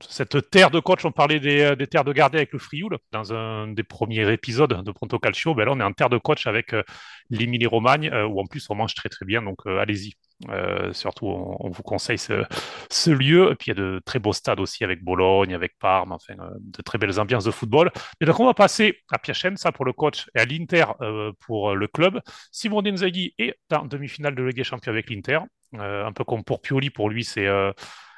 cette 0.10 0.50
terre 0.50 0.72
de 0.72 0.80
coach, 0.80 1.06
on 1.06 1.12
parlait 1.12 1.40
des, 1.40 1.76
des 1.76 1.88
terres 1.88 2.04
de 2.04 2.14
gardien 2.14 2.40
avec 2.40 2.54
le 2.54 2.60
Frioul 2.60 2.98
dans 3.12 3.34
un 3.34 3.68
des 3.68 3.84
premiers 3.84 4.32
épisodes 4.32 4.84
de 4.84 4.92
Pronto 4.92 5.20
Calcio. 5.20 5.56
Ben 5.56 5.66
là, 5.66 5.72
on 5.74 5.80
est 5.80 5.84
en 5.84 5.94
terre 5.94 6.10
de 6.10 6.18
coach 6.18 6.48
avec 6.48 6.74
euh, 6.74 6.84
l'Emilie 7.30 7.68
Romagne, 7.68 8.10
euh, 8.14 8.26
où 8.26 8.40
en 8.40 8.46
plus 8.46 8.70
on 8.70 8.76
mange 8.76 8.94
très 8.96 9.10
très 9.10 9.26
bien. 9.26 9.42
Donc 9.42 9.60
euh, 9.66 9.80
allez-y. 9.80 10.14
Euh, 10.50 10.92
surtout, 10.94 11.28
on, 11.28 11.70
vous 11.70 11.84
conseille 11.84 12.18
ce, 12.18 13.10
lieu. 13.10 13.52
Et 13.52 13.56
puis 13.56 13.72
il 13.72 13.78
y 13.78 13.80
a 13.80 13.82
de 13.82 14.02
très 14.06 14.20
beaux 14.20 14.34
stades 14.34 14.60
aussi 14.60 14.84
avec 14.84 15.04
Bologne, 15.04 15.54
avec 15.54 15.78
Parme, 15.80 16.12
enfin 16.12 16.34
euh, 16.40 16.50
de 16.60 16.82
très 16.82 16.98
belles 16.98 17.20
ambiances 17.20 17.44
de 17.44 17.52
football. 17.52 17.92
Et 18.20 18.26
donc 18.26 18.40
on 18.40 18.46
va 18.46 18.54
passer 18.54 19.00
à 19.12 19.20
Piacenza 19.20 19.72
pour 19.72 19.86
le 19.86 19.94
coach 19.94 20.30
et 20.36 20.40
à 20.40 20.46
l'Inter 20.46 20.86
euh, 21.02 21.32
pour 21.40 21.76
le 21.76 21.88
club. 21.88 22.20
Simone 22.52 22.88
Inzaghi 22.88 23.34
est 23.38 23.58
en 23.72 23.86
demi-finale 23.86 24.36
de 24.36 24.44
Ligue 24.44 24.56
des 24.56 24.64
Champions 24.64 24.92
avec 24.92 25.10
l'Inter. 25.10 25.40
Euh, 25.76 26.06
un 26.06 26.12
peu 26.12 26.24
comme 26.24 26.44
pour 26.44 26.62
Pioli, 26.62 26.90
pour 26.90 27.10
lui, 27.10 27.24
c'est 27.24 27.48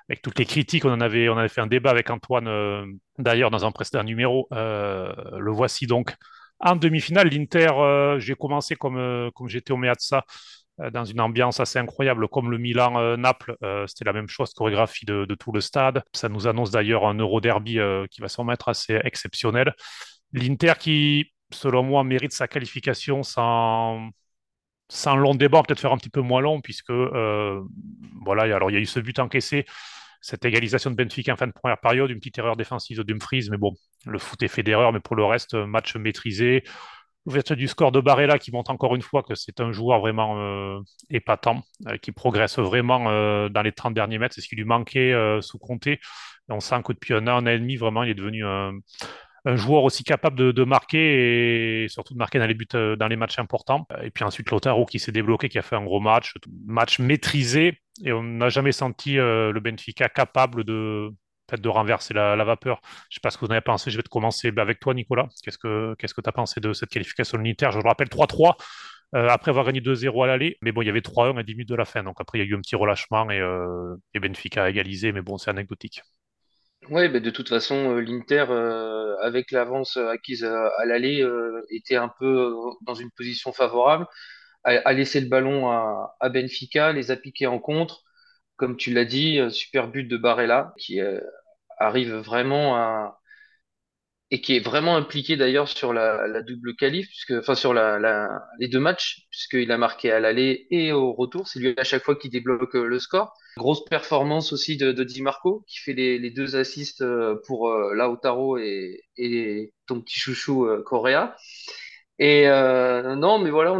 avec 0.10 0.22
toutes 0.22 0.40
les 0.40 0.46
critiques, 0.46 0.86
on 0.86 0.92
en 0.92 1.02
avait, 1.02 1.30
on 1.30 1.38
avait 1.38 1.50
fait 1.50 1.62
un 1.62 1.68
débat 1.68 1.92
avec 1.92 2.10
Antoine 2.10 2.48
euh, 2.48 2.86
d'ailleurs 3.18 3.52
dans 3.52 3.66
un 3.66 3.72
précédent 3.72 4.04
numéro. 4.04 4.48
Euh, 4.52 5.14
le 5.38 5.52
voici 5.52 5.88
donc 5.88 6.14
en 6.60 6.76
demi-finale. 6.76 7.30
L'Inter, 7.30 7.70
euh, 7.78 8.20
j'ai 8.20 8.36
commencé 8.36 8.76
comme, 8.76 9.32
comme 9.34 9.48
j'étais 9.48 9.72
au 9.72 9.78
Meazza 9.78 10.26
dans 10.92 11.06
une 11.06 11.22
ambiance 11.22 11.60
assez 11.60 11.78
incroyable, 11.78 12.28
comme 12.28 12.50
le 12.50 12.58
Milan-Naples. 12.58 13.56
C'était 13.86 14.06
la 14.06 14.14
même 14.14 14.28
chose, 14.28 14.54
chorégraphie 14.54 15.06
de, 15.06 15.36
tout 15.40 15.52
le 15.52 15.62
stade. 15.62 16.02
Ça 16.14 16.30
nous 16.30 16.48
annonce 16.48 16.72
d'ailleurs 16.72 17.06
un 17.06 17.14
Euro 17.14 17.42
Derby 17.42 17.78
qui 18.10 18.22
va 18.22 18.28
s'en 18.28 18.44
mettre 18.44 18.70
assez 18.70 19.00
exceptionnel. 19.04 19.76
L'Inter 20.32 20.74
qui, 20.80 21.32
selon 21.52 21.84
moi, 21.84 22.04
mérite 22.04 22.34
sa 22.34 22.48
qualification 22.48 23.22
sans 23.22 24.10
sans 24.90 25.16
long 25.16 25.36
débat, 25.36 25.62
peut-être 25.62 25.80
faire 25.80 25.94
un 25.94 25.98
petit 25.98 26.10
peu 26.10 26.22
moins 26.22 26.42
long, 26.42 26.60
puisque 26.60 26.90
voilà, 26.90 28.56
alors 28.56 28.72
il 28.72 28.74
y 28.74 28.78
a 28.78 28.80
eu 28.80 28.88
ce 28.88 29.00
but 29.00 29.20
encaissé, 29.20 29.66
cette 30.24 30.46
égalisation 30.46 30.90
de 30.90 30.96
Benfica 30.96 31.34
en 31.34 31.36
fin 31.36 31.48
de 31.48 31.52
première 31.52 31.80
période, 31.80 32.10
une 32.10 32.18
petite 32.18 32.38
erreur 32.38 32.56
défensive 32.56 32.98
de 32.98 33.04
Dumfries, 33.04 33.50
mais 33.52 33.58
bon, 33.58 33.74
le 34.06 34.18
foot 34.18 34.42
est 34.42 34.48
fait 34.48 34.64
d'erreurs, 34.64 34.94
mais 34.94 35.02
pour 35.02 35.18
le 35.18 35.26
reste, 35.26 35.54
match 35.54 35.98
maîtrisé. 35.98 36.64
L'ouverture 37.26 37.58
du 37.58 37.68
score 37.68 37.92
de 37.92 38.00
Barella 38.00 38.40
qui 38.40 38.52
montre 38.52 38.72
encore 38.72 38.96
une 38.96 39.02
fois 39.02 39.22
que 39.22 39.36
c'est 39.36 39.60
un 39.60 39.74
joueur 39.74 40.00
vraiment 40.00 40.40
euh, 40.40 40.80
épatant, 41.10 41.64
euh, 41.88 41.98
qui 41.98 42.14
progresse 42.14 42.58
vraiment 42.58 43.10
euh, 43.10 43.50
dans 43.50 43.62
les 43.62 43.74
30 43.74 43.94
derniers 43.94 44.18
mètres. 44.18 44.34
C'est 44.34 44.42
ce 44.42 44.48
qui 44.48 44.56
lui 44.56 44.64
manquait 44.64 45.14
sous 45.42 45.60
Comté. 45.60 46.00
on 46.48 46.62
sent 46.62 46.82
que 46.86 46.94
depuis 46.94 47.14
un 47.14 47.28
an, 47.28 47.38
un 47.38 47.44
an 47.44 47.48
et 47.48 47.60
demi, 47.60 47.76
vraiment, 47.76 48.04
il 48.04 48.10
est 48.10 48.16
devenu 48.16 48.46
un, 48.46 48.72
un 49.46 49.56
joueur 49.56 49.84
aussi 49.84 50.04
capable 50.04 50.54
de, 50.54 50.64
marquer 50.64 51.84
et 51.84 51.88
surtout 51.90 52.14
de 52.14 52.20
marquer 52.20 52.40
dans 52.40 52.48
les 52.48 52.54
buts, 52.54 52.68
dans 52.72 53.08
les 53.08 53.16
matchs 53.16 53.40
importants. 53.40 53.86
Et 54.02 54.10
puis 54.10 54.24
ensuite, 54.24 54.50
Lautaro 54.52 54.86
qui 54.86 55.00
s'est 55.00 55.12
débloqué, 55.12 55.50
qui 55.50 55.58
a 55.58 55.62
fait 55.62 55.76
un 55.76 55.84
gros 55.84 56.00
match, 56.00 56.34
match 56.66 57.00
maîtrisé. 57.00 57.80
Et 58.04 58.14
on 58.14 58.24
n'a 58.24 58.50
jamais 58.50 58.72
senti 58.72 59.20
euh, 59.20 59.52
le 59.52 59.60
Benfica 59.60 60.10
capable 60.10 60.64
de, 60.64 61.12
de 61.52 61.70
renverser 61.70 62.14
la, 62.14 62.42
vapeur. 62.44 62.80
Je 62.84 62.88
ne 62.90 63.16
sais 63.16 63.20
pas 63.22 63.32
ce 63.32 63.38
que 63.38 63.46
vous 63.46 63.50
en 63.50 63.52
avez 63.52 63.62
pensé. 63.62 63.92
Je 63.92 63.98
vais 63.98 64.04
te 64.04 64.10
commencer 64.10 64.52
avec 64.58 64.80
toi, 64.80 64.94
Nicolas. 64.94 65.28
Qu'est-ce 65.44 65.58
que 65.58 65.96
qu'est-ce 66.00 66.14
que 66.14 66.22
tu 66.22 66.30
as 66.30 66.34
pensé 66.34 66.62
de 66.62 66.74
cette 66.74 66.90
qualification 66.90 67.38
unitaire 67.40 67.72
Je 67.72 67.80
le 67.80 67.88
rappelle 67.88 68.08
3-3 68.08 68.56
après 69.16 69.50
avoir 69.52 69.66
gagné 69.66 69.80
2-0 69.82 70.24
à 70.24 70.28
l'aller. 70.28 70.58
Mais 70.62 70.72
bon, 70.72 70.82
il 70.82 70.86
y 70.88 70.90
avait 70.90 71.02
3-1 71.02 71.38
à 71.38 71.44
10 71.44 71.54
minutes 71.54 71.70
de 71.70 71.76
la 71.76 71.86
fin. 71.86 72.02
Donc 72.04 72.16
après, 72.20 72.40
il 72.40 72.42
y 72.42 72.46
a 72.46 72.48
eu 72.48 72.56
un 72.56 72.62
petit 72.62 72.76
relâchement 72.76 73.30
et, 73.30 73.42
et 74.14 74.20
Benfica 74.20 74.64
a 74.64 74.70
égalisé. 74.70 75.12
Mais 75.12 75.22
bon, 75.22 75.38
c'est 75.38 75.52
anecdotique. 75.52 76.02
Oui, 76.90 77.08
bah 77.10 77.20
de 77.20 77.30
toute 77.30 77.50
façon, 77.50 77.96
l'Inter, 77.98 78.46
avec 79.22 79.52
l'avance 79.52 79.98
acquise 79.98 80.44
à, 80.44 80.86
l'aller, 80.86 81.26
était 81.70 81.96
un 81.96 82.10
peu 82.20 82.54
dans 82.82 82.94
une 82.96 83.12
position 83.12 83.54
favorable, 83.54 84.06
a, 84.64 84.72
a 84.88 84.94
laissé 84.94 85.22
le 85.22 85.28
ballon 85.30 85.70
à, 85.72 86.16
à 86.20 86.30
Benfica, 86.30 86.94
les 86.94 87.12
a 87.12 87.18
piqués 87.18 87.48
en 87.48 87.60
contre. 87.60 88.04
Comme 88.58 88.78
tu 88.78 88.94
l'as 88.94 89.06
dit, 89.06 89.40
super 89.52 89.90
but 89.90 90.06
de 90.06 90.18
Barella, 90.18 90.74
qui 90.80 91.00
arrive 91.80 92.16
vraiment 92.16 92.76
à, 92.78 93.20
et 94.32 94.42
qui 94.42 94.56
est 94.56 94.60
vraiment 94.60 94.96
impliqué 94.98 95.38
d'ailleurs 95.38 95.68
sur 95.68 95.94
la, 95.94 96.42
double 96.42 96.76
qualif, 96.76 97.08
puisque, 97.08 97.32
enfin 97.32 97.56
sur 97.56 97.74
la, 97.74 98.00
la, 98.00 98.42
les 98.60 98.68
deux 98.68 98.80
matchs, 98.80 99.28
puisqu'il 99.30 99.72
a 99.72 99.78
marqué 99.78 100.12
à 100.12 100.20
l'aller 100.20 100.66
et 100.72 100.92
au 100.92 101.14
retour. 101.14 101.48
C'est 101.48 101.60
lui 101.60 101.74
à 101.78 101.84
chaque 101.84 102.04
fois 102.04 102.16
qui 102.16 102.30
débloque 102.30 102.76
euh, 102.76 102.86
le 102.88 103.00
score. 103.00 103.34
Grosse 103.58 103.86
performance 103.86 104.52
aussi 104.52 104.78
de, 104.78 104.92
Di 105.04 105.22
Marco, 105.22 105.64
qui 105.68 105.78
fait 105.80 105.94
les, 105.94 106.32
deux 106.32 106.56
assists 106.56 107.02
euh, 107.02 107.36
pour 107.46 107.70
euh, 107.70 107.94
Lautaro 107.94 108.58
et, 108.58 109.72
ton 109.88 110.02
petit 110.02 110.20
chouchou 110.20 110.66
euh, 110.66 110.82
Correa. 110.84 111.36
Et 112.20 112.48
euh, 112.48 113.16
non, 113.16 113.40
mais 113.40 113.52
voilà, 113.52 113.72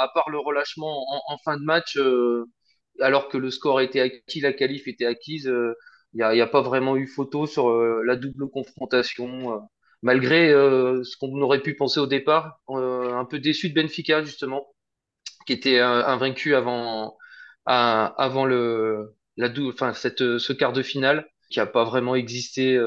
à 0.00 0.08
part 0.14 0.30
le 0.30 0.38
relâchement 0.38 1.04
en, 1.30 1.38
fin 1.38 1.58
de 1.58 1.64
match, 1.64 1.96
euh, 1.98 2.44
alors 3.00 3.28
que 3.28 3.38
le 3.38 3.50
score 3.50 3.80
était 3.80 4.00
acquis, 4.00 4.40
la 4.40 4.52
qualif 4.52 4.88
était 4.88 5.06
acquise, 5.06 5.50
il 6.14 6.16
n'y 6.16 6.40
a, 6.40 6.46
pas 6.46 6.62
vraiment 6.62 6.96
eu 6.96 7.06
photo 7.06 7.46
sur 7.46 7.70
la 8.04 8.16
double 8.16 8.48
confrontation 8.50 9.60
malgré 10.02 10.50
ce 10.50 11.16
qu'on 11.18 11.40
aurait 11.42 11.62
pu 11.62 11.74
penser 11.76 12.00
au 12.00 12.06
départ, 12.06 12.60
un 12.68 13.24
peu 13.24 13.38
déçu 13.38 13.70
de 13.70 13.74
Benfica 13.80 14.22
justement, 14.22 14.66
qui 15.46 15.52
était 15.54 15.78
invaincu 15.80 16.54
avant 16.54 17.16
le, 17.66 19.17
la 19.38 19.50
enfin 19.62 19.94
cette, 19.94 20.38
ce 20.38 20.52
quart 20.52 20.74
de 20.74 20.82
finale, 20.82 21.26
qui 21.50 21.60
n'a 21.60 21.66
pas 21.66 21.84
vraiment 21.84 22.14
existé 22.14 22.78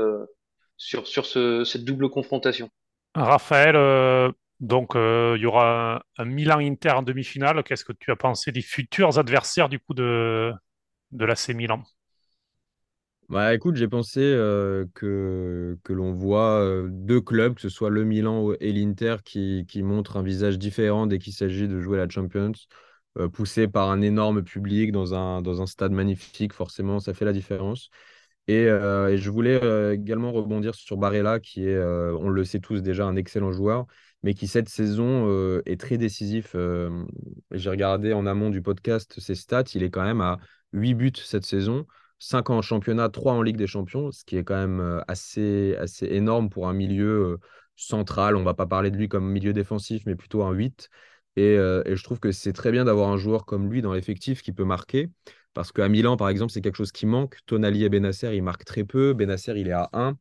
sur, 0.78 1.08
sur 1.08 1.26
ce, 1.26 1.64
cette 1.64 1.86
double 1.86 2.10
confrontation. 2.12 2.70
Raphaël, 3.16 4.34
donc 4.60 4.92
il 4.96 5.40
y 5.42 5.46
aura 5.46 5.98
un, 5.98 6.24
un 6.24 6.26
Milan-Inter 6.26 6.92
en 6.92 7.02
demi-finale. 7.04 7.64
Qu'est-ce 7.64 7.86
que 7.86 7.94
tu 7.94 8.12
as 8.12 8.16
pensé 8.16 8.52
des 8.52 8.62
futurs 8.62 9.18
adversaires 9.18 9.70
du 9.70 9.80
coup 9.80 9.94
de, 9.94 10.52
de 11.12 11.26
l'AC 11.26 11.54
Milan? 11.54 11.84
Bah 13.30 13.54
écoute, 13.54 13.76
j'ai 13.78 13.88
pensé 13.88 14.20
euh, 14.20 14.86
que, 14.94 15.78
que 15.86 15.94
l'on 15.94 16.12
voit 16.14 16.60
euh, 16.62 16.90
deux 16.92 17.22
clubs, 17.22 17.56
que 17.56 17.62
ce 17.62 17.70
soit 17.70 17.90
le 17.90 18.04
Milan 18.04 18.52
et 18.60 18.74
l'Inter, 18.74 19.18
qui, 19.24 19.66
qui 19.70 19.84
montrent 19.84 20.18
un 20.18 20.24
visage 20.24 20.60
différent 20.60 21.08
dès 21.08 21.18
qu'il 21.18 21.32
s'agit 21.32 21.70
de 21.70 21.80
jouer 21.80 21.98
la 21.98 22.10
Champions, 22.10 22.52
euh, 22.52 22.56
poussé 23.34 23.68
par 23.68 23.90
un 23.90 24.02
énorme 24.02 24.44
public 24.44 24.92
dans 24.92 25.14
un, 25.14 25.42
dans 25.42 25.62
un 25.62 25.66
stade 25.66 25.92
magnifique, 25.92 26.54
forcément, 26.54 27.00
ça 27.00 27.14
fait 27.14 27.26
la 27.26 27.34
différence. 27.34 27.90
Et, 28.48 28.64
et 28.64 29.18
je 29.18 29.30
voulais 29.30 29.60
également 29.94 30.32
rebondir 30.32 30.76
sur 30.76 30.98
Barella, 30.98 31.40
qui 31.40 31.68
est, 31.68 31.78
on 31.80 32.30
le 32.30 32.44
sait 32.44 32.60
tous 32.60 32.82
déjà, 32.82 33.06
un 33.06 33.16
excellent 33.16 33.52
joueur, 33.52 33.86
mais 34.24 34.34
qui 34.34 34.48
cette 34.48 34.68
saison 34.70 35.62
est 35.66 35.80
très 35.80 35.98
décisif. 35.98 36.56
j'ai 37.52 37.70
regardé 37.70 38.14
en 38.14 38.26
amont 38.26 38.50
du 38.50 38.62
podcast 38.62 39.20
ses 39.20 39.36
stats, 39.36 39.64
il 39.76 39.84
est 39.84 39.90
quand 39.90 40.04
même 40.04 40.22
à 40.22 40.40
8 40.74 40.94
buts 40.96 41.14
cette 41.16 41.46
saison. 41.46 41.86
5 42.22 42.52
en 42.52 42.62
championnat, 42.62 43.10
3 43.10 43.34
en 43.34 43.42
Ligue 43.42 43.58
des 43.58 43.68
Champions, 43.68 44.12
ce 44.12 44.24
qui 44.24 44.38
est 44.38 44.44
quand 44.44 44.56
même 44.56 44.80
euh, 44.80 45.02
assez, 45.08 45.76
assez 45.78 46.06
énorme 46.06 46.50
pour 46.50 46.70
un 46.70 46.74
milieu 46.74 47.34
euh, 47.34 47.38
central. 47.76 48.36
On 48.36 48.42
ne 48.42 48.46
va 48.46 48.54
pas 48.54 48.68
parler 48.68 48.92
de 48.92 48.98
lui 48.98 49.10
comme 49.10 49.28
milieu 49.30 49.54
défensif, 49.54 50.04
mais 50.06 50.16
plutôt 50.16 50.44
un 50.44 50.52
8. 50.52 50.90
Et, 51.36 51.58
euh, 51.58 51.82
et 51.86 51.96
je 51.96 52.04
trouve 52.04 52.20
que 52.20 52.32
c'est 52.32 52.54
très 52.54 52.72
bien 52.72 52.86
d'avoir 52.86 53.10
un 53.10 53.18
joueur 53.18 53.46
comme 53.46 53.72
lui 53.72 53.82
dans 53.82 53.94
l'effectif 53.94 54.42
qui 54.42 54.52
peut 54.52 54.66
marquer. 54.66 55.10
Parce 55.54 55.72
qu'à 55.72 55.90
Milan, 55.90 56.18
par 56.18 56.30
exemple, 56.30 56.52
c'est 56.52 56.62
quelque 56.62 56.78
chose 56.78 56.92
qui 56.92 57.06
manque. 57.06 57.38
Tonali 57.46 57.84
et 57.84 57.90
Benacer, 57.90 58.36
ils 58.36 58.44
marquent 58.44 58.66
très 58.66 58.84
peu. 58.84 59.14
Benacer, 59.14 59.54
il 59.58 59.68
est 59.68 59.74
à 59.74 59.90
1. 59.94 60.18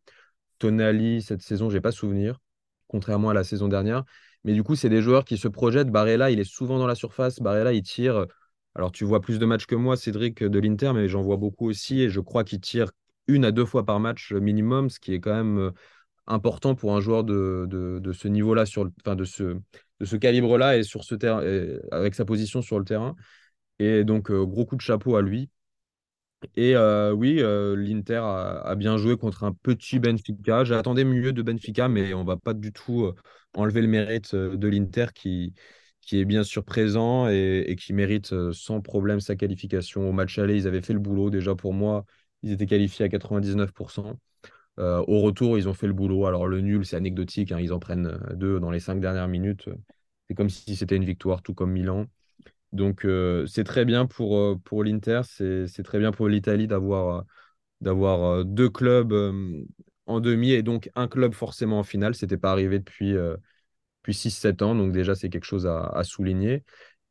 Tonali, 0.59 1.23
cette 1.23 1.43
saison, 1.43 1.71
je 1.71 1.77
n'ai 1.77 1.81
pas 1.81 1.93
souvenir, 1.93 2.41
contrairement 2.89 3.31
à 3.31 3.35
la 3.35 3.45
saison 3.45 3.69
dernière. 3.69 4.05
Mais 4.45 4.53
du 4.55 4.63
coup, 4.63 4.75
c'est 4.75 4.89
des 4.89 5.03
joueurs 5.03 5.25
qui 5.25 5.37
se 5.37 5.49
projettent. 5.49 5.91
Barella, 5.91 6.31
il 6.31 6.41
est 6.41 6.45
souvent 6.45 6.79
dans 6.79 6.87
la 6.87 6.95
surface. 6.95 7.41
Barella, 7.41 7.73
il 7.73 7.83
tire 7.83 8.27
alors, 8.75 8.93
tu 8.93 9.05
vois 9.05 9.21
plus 9.21 9.39
de 9.39 9.47
matchs 9.47 9.67
que 9.67 9.75
moi, 9.75 9.97
Cédric, 9.97 10.43
de 10.45 10.59
l'Inter, 10.59 10.93
mais 10.95 11.09
j'en 11.09 11.23
vois 11.23 11.37
beaucoup 11.37 11.69
aussi. 11.69 12.01
Et 12.03 12.11
je 12.11 12.21
crois 12.21 12.45
qu'il 12.45 12.61
tire 12.61 12.91
une 13.27 13.45
à 13.45 13.53
deux 13.53 13.65
fois 13.65 13.85
par 13.85 14.01
match 14.01 14.33
minimum, 14.33 14.91
ce 14.91 15.01
qui 15.01 15.13
est 15.15 15.21
quand 15.21 15.35
même 15.35 15.59
euh, 15.59 15.71
important 16.27 16.75
pour 16.75 16.95
un 16.97 17.01
joueur 17.01 17.25
de, 17.25 17.67
de, 17.69 18.13
ce 18.13 18.29
niveau-là, 18.29 18.65
enfin 19.01 19.17
de 19.17 19.25
ce, 19.25 19.59
de 20.01 20.05
ce 20.05 20.17
calibre-là 20.17 20.77
et 20.79 20.83
sur 20.83 21.05
ce 21.05 21.15
terrain, 21.15 21.43
avec 21.93 22.15
sa 22.15 22.25
position 22.25 22.63
sur 22.63 22.79
le 22.79 22.85
terrain. 22.85 23.17
Et 23.79 24.05
donc, 24.05 24.31
euh, 24.31 24.45
gros 24.45 24.67
coup 24.67 24.77
de 24.77 24.81
chapeau 24.83 25.17
à 25.17 25.23
lui. 25.23 25.51
Et 26.57 26.75
euh, 26.75 27.13
oui, 27.13 27.43
l'Inter 27.77 28.23
a, 28.25 28.75
bien 28.75 28.97
joué 28.97 29.17
contre 29.17 29.45
un 29.45 29.53
petit 29.53 29.99
Benfica. 29.99 30.65
J'attendais 30.65 31.05
mieux 31.05 31.33
de 31.33 31.43
Benfica, 31.43 31.89
mais 31.89 32.15
on 32.15 32.23
ne 32.23 32.27
va 32.27 32.37
pas 32.37 32.55
du 32.55 32.73
tout 32.73 33.13
enlever 33.55 33.83
le 33.83 33.89
mérite 33.89 34.35
de 34.35 34.69
l'Inter 34.69 35.07
qui, 35.15 35.55
est 36.13 36.25
bien 36.25 36.43
sûr 36.43 36.65
présent 36.65 37.29
et, 37.29 37.77
qui 37.79 37.93
mérite 37.93 38.33
euh, 38.33 38.53
sans 38.53 38.81
problème 38.81 39.21
sa 39.21 39.37
qualification. 39.37 40.09
Au 40.09 40.13
match 40.13 40.39
aller, 40.39 40.57
ils 40.57 40.67
avaient 40.67 40.83
fait 40.83 40.93
le 40.93 40.99
boulot. 40.99 41.31
Déjà 41.31 41.55
pour 41.55 41.75
moi, 41.75 42.05
ils 42.43 42.53
étaient 42.53 42.67
qualifiés 42.67 43.05
à 43.05 43.09
99%. 43.09 44.17
Euh, 44.79 45.05
au 45.09 45.21
retour, 45.21 45.59
ils 45.59 45.69
ont 45.69 45.75
fait 45.75 45.87
le 45.87 45.93
boulot. 45.93 46.27
Alors 46.27 46.47
le 46.47 46.61
nul, 46.61 46.87
c'est 46.87 46.97
anecdotique. 46.97 47.53
Hein. 47.53 47.61
ils 47.61 47.73
en 47.73 47.79
prennent 47.79 48.07
euh, 48.07 48.35
deux 48.35 48.61
dans 48.61 48.71
les 48.71 48.81
cinq 48.81 49.01
dernières 49.01 49.29
minutes. 49.29 49.69
C'est 50.29 50.35
comme 50.35 50.49
si 50.49 50.77
c'était 50.77 50.97
une 50.97 51.05
victoire, 51.05 51.43
tout 51.43 51.55
comme 51.55 51.73
Milan. 51.73 52.07
Donc 52.73 53.05
c'est 53.49 53.65
très 53.65 53.85
bien 53.85 54.07
pour, 54.07 54.61
pour 54.63 54.85
l'Inter, 54.85 55.23
c'est 55.25 55.83
très 55.83 55.99
bien 55.99 56.13
pour 56.13 56.29
l'Italie 56.29 56.69
d'avoir 56.69 57.25
d'avoir 57.81 58.45
deux 58.45 58.71
clubs 58.71 59.13
en 60.07 60.21
demi 60.21 60.53
et 60.53 60.63
donc 60.63 60.89
un 60.95 61.09
club 61.09 61.33
forcément 61.33 61.81
en 61.81 61.83
finale. 61.83 62.15
C'était 62.15 62.37
pas 62.37 62.53
arrivé 62.53 62.79
depuis 62.79 63.17
depuis 64.01 64.15
6-7 64.15 64.63
ans. 64.63 64.75
Donc 64.75 64.93
déjà, 64.93 65.15
c'est 65.15 65.31
quelque 65.31 65.45
chose 65.45 65.67
à, 65.67 66.03
souligner. 66.05 66.65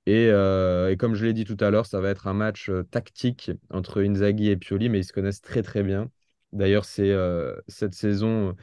Euh, 0.08 0.90
et, 0.90 0.98
comme 0.98 1.14
je 1.16 1.26
l'ai 1.26 1.34
dit 1.34 1.46
tout 1.46 1.58
à 1.60 1.70
l'heure, 1.70 1.86
ça 1.86 2.02
va 2.02 2.10
être 2.10 2.28
un 2.28 2.34
match 2.34 2.70
euh, 2.70 2.84
tactique 2.84 3.52
entre 3.70 4.02
Inzaghi 4.02 4.50
et 4.50 4.58
Pioli, 4.58 4.90
mais 4.90 5.00
ils 5.00 5.04
se 5.06 5.14
connaissent 5.14 5.42
très 5.42 5.62
très 5.62 5.84
bien. 5.84 6.10
D'ailleurs, 6.54 6.86
c'est 6.86 7.12
euh, 7.12 7.56
cette 7.68 7.94
saison 7.94 8.56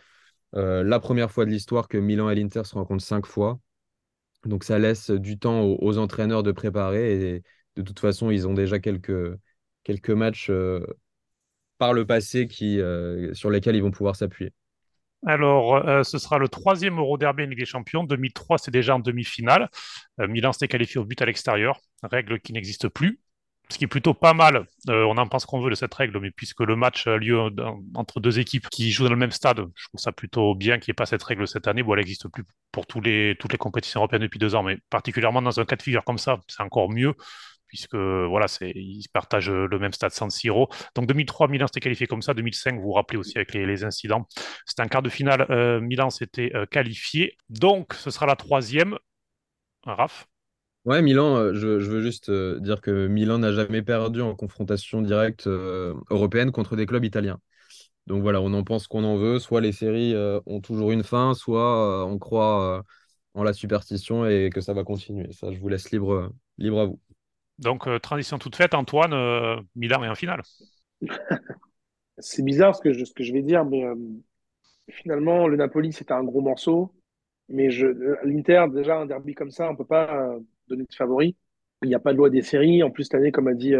la 0.53 1.01
première 1.01 1.31
fois 1.31 1.45
de 1.45 1.51
l'histoire 1.51 1.87
que 1.87 1.99
Milan 1.99 2.31
et 2.31 2.35
l'Inter 2.35 2.65
se 2.65 2.75
rencontrent 2.75 3.05
cinq 3.05 3.27
fois. 3.27 3.61
Donc 4.47 4.65
ça 4.65 4.79
laisse 4.79 5.11
du 5.11 5.39
temps 5.39 5.63
aux, 5.65 5.99
entraîneurs 5.99 6.43
de 6.43 6.51
préparer. 6.51 7.35
Et 7.37 7.43
de 7.77 7.83
toute 7.83 8.01
façon, 8.01 8.31
ils 8.31 8.49
ont 8.49 8.55
déjà 8.55 8.79
quelques, 8.79 9.37
quelques 9.85 10.11
matchs 10.11 10.51
par 11.77 11.93
le 11.93 12.07
passé 12.07 12.49
sur 13.35 13.51
lesquels 13.51 13.77
ils 13.77 13.83
vont 13.83 13.91
pouvoir 13.91 14.17
s'appuyer. 14.17 14.55
Alors, 15.25 15.75
euh, 15.75 16.05
ce 16.05 16.19
sera 16.19 16.39
le 16.39 16.49
troisième 16.49 16.99
Euro 16.99 17.19
Derby 17.19 17.45
en 17.45 17.47
Ligue 17.47 17.59
des 17.59 17.65
Champions. 17.65 18.05
2003, 18.05 18.59
c'est 18.59 18.71
déjà 18.71 18.95
en 18.95 19.01
demi-finale. 19.01 19.71
Euh, 20.21 20.29
Milan 20.29 20.53
s'était 20.53 20.69
qualifié 20.69 21.01
au 21.01 21.05
but 21.05 21.21
à 21.21 21.27
l'extérieur, 21.27 21.81
règle 22.03 22.39
qui 22.41 22.53
n'existe 22.53 22.89
plus. 22.89 23.19
Ce 23.69 23.79
qui 23.79 23.85
est 23.85 23.89
plutôt 23.89 24.15
pas 24.15 24.33
mal. 24.33 24.67
Euh, 24.89 25.05
on 25.05 25.17
en 25.17 25.27
pense 25.27 25.45
qu'on 25.45 25.61
veut 25.61 25.71
de 25.71 25.75
cette 25.75 25.93
règle, 25.93 26.21
mais 26.21 26.31
puisque 26.31 26.61
le 26.61 26.77
match 26.77 27.07
a 27.07 27.17
lieu 27.17 27.51
entre 27.95 28.21
deux 28.21 28.39
équipes 28.39 28.69
qui 28.69 28.93
jouent 28.93 29.05
dans 29.05 29.11
le 29.11 29.17
même 29.17 29.33
stade, 29.33 29.65
je 29.75 29.89
trouve 29.89 30.01
ça 30.01 30.13
plutôt 30.13 30.55
bien 30.55 30.79
qu'il 30.79 30.91
n'y 30.91 30.93
ait 30.93 30.95
pas 30.95 31.07
cette 31.07 31.23
règle 31.23 31.49
cette 31.49 31.67
année. 31.67 31.83
Bon, 31.83 31.95
elle 31.95 32.01
n'existe 32.01 32.29
plus 32.29 32.45
pour 32.71 32.87
toutes 32.87 33.05
les 33.07 33.37
compétitions 33.59 34.01
européennes 34.01 34.23
depuis 34.23 34.39
deux 34.39 34.55
ans, 34.55 34.63
mais 34.63 34.79
particulièrement 34.91 35.43
dans 35.43 35.59
un 35.59 35.65
cas 35.65 35.77
de 35.77 35.83
figure 35.83 36.05
comme 36.05 36.19
ça, 36.19 36.41
c'est 36.49 36.63
encore 36.63 36.91
mieux 36.91 37.15
puisque 37.67 37.95
voilà, 37.97 38.47
ils 38.61 39.07
partagent 39.13 39.51
le 39.51 39.79
même 39.79 39.93
stade 39.93 40.13
San 40.13 40.31
Siro. 40.31 40.69
Donc 40.95 41.07
2003, 41.07 41.49
Milan 41.49 41.67
s'était 41.67 41.81
qualifié 41.81 42.07
comme 42.07 42.23
ça. 42.23 42.35
2005, 42.35 42.77
vous 42.77 42.83
vous 42.83 42.93
rappelez 42.93 43.19
aussi 43.19 43.37
avec 43.37 43.53
les, 43.55 43.67
les 43.67 43.85
incidents. 43.85 44.27
C'était 44.65 44.83
un 44.83 44.89
quart 44.89 45.03
de 45.03 45.09
finale. 45.09 45.47
Euh, 45.51 45.81
Milan 45.81 46.11
s'était 46.11 46.53
euh, 46.55 46.67
qualifié. 46.67 47.37
Donc 47.49 47.95
ce 47.95 48.11
sera 48.11 48.27
la 48.27 48.37
troisième. 48.37 48.99
Raph? 49.85 50.27
Ouais, 50.87 51.03
Milan, 51.03 51.37
euh, 51.37 51.53
je, 51.53 51.81
je, 51.81 51.91
veux 51.91 52.01
juste 52.01 52.31
euh, 52.31 52.59
dire 52.61 52.81
que 52.81 53.07
Milan 53.09 53.39
n'a 53.39 53.53
jamais 53.53 53.83
perdu 53.83 54.23
en 54.23 54.35
confrontation 54.35 55.03
directe 55.03 55.47
euh, 55.47 55.93
européenne 56.11 56.53
contre 56.53 56.77
des 56.77 56.87
clubs 56.87 57.05
italiens. 57.05 57.39
Donc 58.07 58.23
voilà, 58.23 58.41
on 58.41 58.55
en 58.55 58.63
pense 58.63 58.87
qu'on 58.87 59.05
en 59.05 59.17
veut. 59.17 59.39
Soit 59.39 59.61
les 59.61 59.73
séries 59.73 60.15
ont 60.47 60.61
toujours 60.61 60.93
une 60.93 61.03
fin, 61.03 61.35
soit 61.35 62.07
on 62.07 62.19
croit 62.19 62.85
en 63.35 63.43
la 63.43 63.53
superstition 63.53 64.27
et 64.27 64.49
que 64.49 64.61
ça 64.61 64.75
va 64.75 64.85
continuer. 64.85 65.33
Ça, 65.33 65.51
je 65.51 65.59
vous 65.59 65.69
laisse 65.69 65.91
libre, 65.91 66.33
libre 66.57 66.81
à 66.81 66.85
vous. 66.87 67.01
Donc, 67.59 67.87
euh, 67.87 67.99
transition 67.99 68.39
toute 68.39 68.57
faite, 68.57 68.75
Antoine, 68.75 69.13
euh, 69.13 69.57
Milan 69.75 70.05
est 70.05 70.09
en 70.09 70.15
finale. 70.15 70.43
c'est 72.19 72.45
bizarre 72.45 72.77
ce 72.77 72.83
que, 72.83 72.93
je, 72.93 73.05
ce 73.05 73.13
que 73.13 73.25
je 73.25 73.33
vais 73.33 73.43
dire, 73.43 73.65
mais 73.65 73.85
euh, 73.85 73.95
finalement, 74.91 75.49
le 75.49 75.57
Napoli, 75.57 75.93
c'était 75.93 76.13
un 76.13 76.25
gros 76.25 76.43
morceau. 76.43 76.93
Mais 77.49 77.69
l'Inter, 78.25 78.67
déjà, 78.73 78.99
un 78.99 79.07
derby 79.07 79.35
comme 79.35 79.51
ça, 79.51 79.69
on 79.69 79.73
ne 79.73 79.77
peut 79.77 79.85
pas 79.85 80.37
donner 80.69 80.85
de 80.85 80.95
favori. 80.95 81.37
Il 81.83 81.89
n'y 81.89 81.95
a 81.95 81.99
pas 82.01 82.13
de 82.13 82.19
loi 82.19 82.31
des 82.31 82.43
séries. 82.43 82.83
En 82.83 82.91
plus, 82.91 83.05
cette 83.05 83.15
année, 83.15 83.33
comme 83.33 83.49
a 83.49 83.55
dit, 83.55 83.75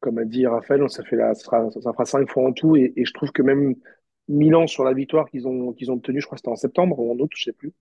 comme 0.00 0.18
a 0.18 0.24
dit 0.24 0.46
Raphaël, 0.46 0.88
ça, 0.88 1.04
fait 1.04 1.16
la, 1.16 1.34
ça, 1.34 1.44
fera, 1.44 1.70
ça 1.70 1.92
fera 1.92 2.04
cinq 2.04 2.30
fois 2.30 2.48
en 2.48 2.52
tout. 2.52 2.76
Et, 2.76 2.92
et, 2.96 3.04
je 3.04 3.12
trouve 3.12 3.32
que 3.32 3.42
même 3.42 3.74
Milan, 4.28 4.66
sur 4.66 4.84
la 4.84 4.94
victoire 4.94 5.28
qu'ils 5.28 5.46
ont, 5.46 5.72
qu'ils 5.72 5.90
ont 5.90 5.94
obtenue, 5.94 6.20
je 6.20 6.26
crois 6.26 6.36
que 6.36 6.40
c'était 6.40 6.50
en 6.50 6.56
septembre 6.56 6.98
ou 6.98 7.12
en 7.12 7.18
août, 7.18 7.30
je 7.34 7.48
ne 7.48 7.52
sais 7.52 7.56
plus. 7.56 7.72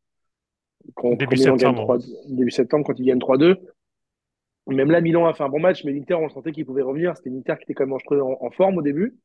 Quand, 0.96 1.12
Début 1.12 1.36
quand 1.36 1.58
septembre. 1.58 1.84
3 1.84 1.98
début 2.30 2.52
septembre, 2.52 2.86
quand 2.86 3.00
ils 3.00 3.06
gagnent 3.06 3.20
3-2. 3.20 3.58
Même 4.68 4.92
là, 4.92 5.02
Milan 5.02 5.26
a 5.26 5.34
fait 5.34 5.44
un 5.44 5.50
bon 5.50 5.60
match, 5.60 5.84
mais 5.84 5.92
l'Inter, 5.92 6.16
on 6.16 6.30
sentait 6.30 6.52
qu'il 6.52 6.66
pouvait 6.66 6.82
revenir. 6.82 7.16
C'était 7.18 7.30
l'Inter 7.30 7.56
qui 7.58 7.64
était 7.64 7.74
quand 7.74 7.86
même 7.86 7.94
en, 7.94 8.46
en 8.46 8.52
forme 8.52 8.78
au 8.78 8.82
début. 8.82 9.18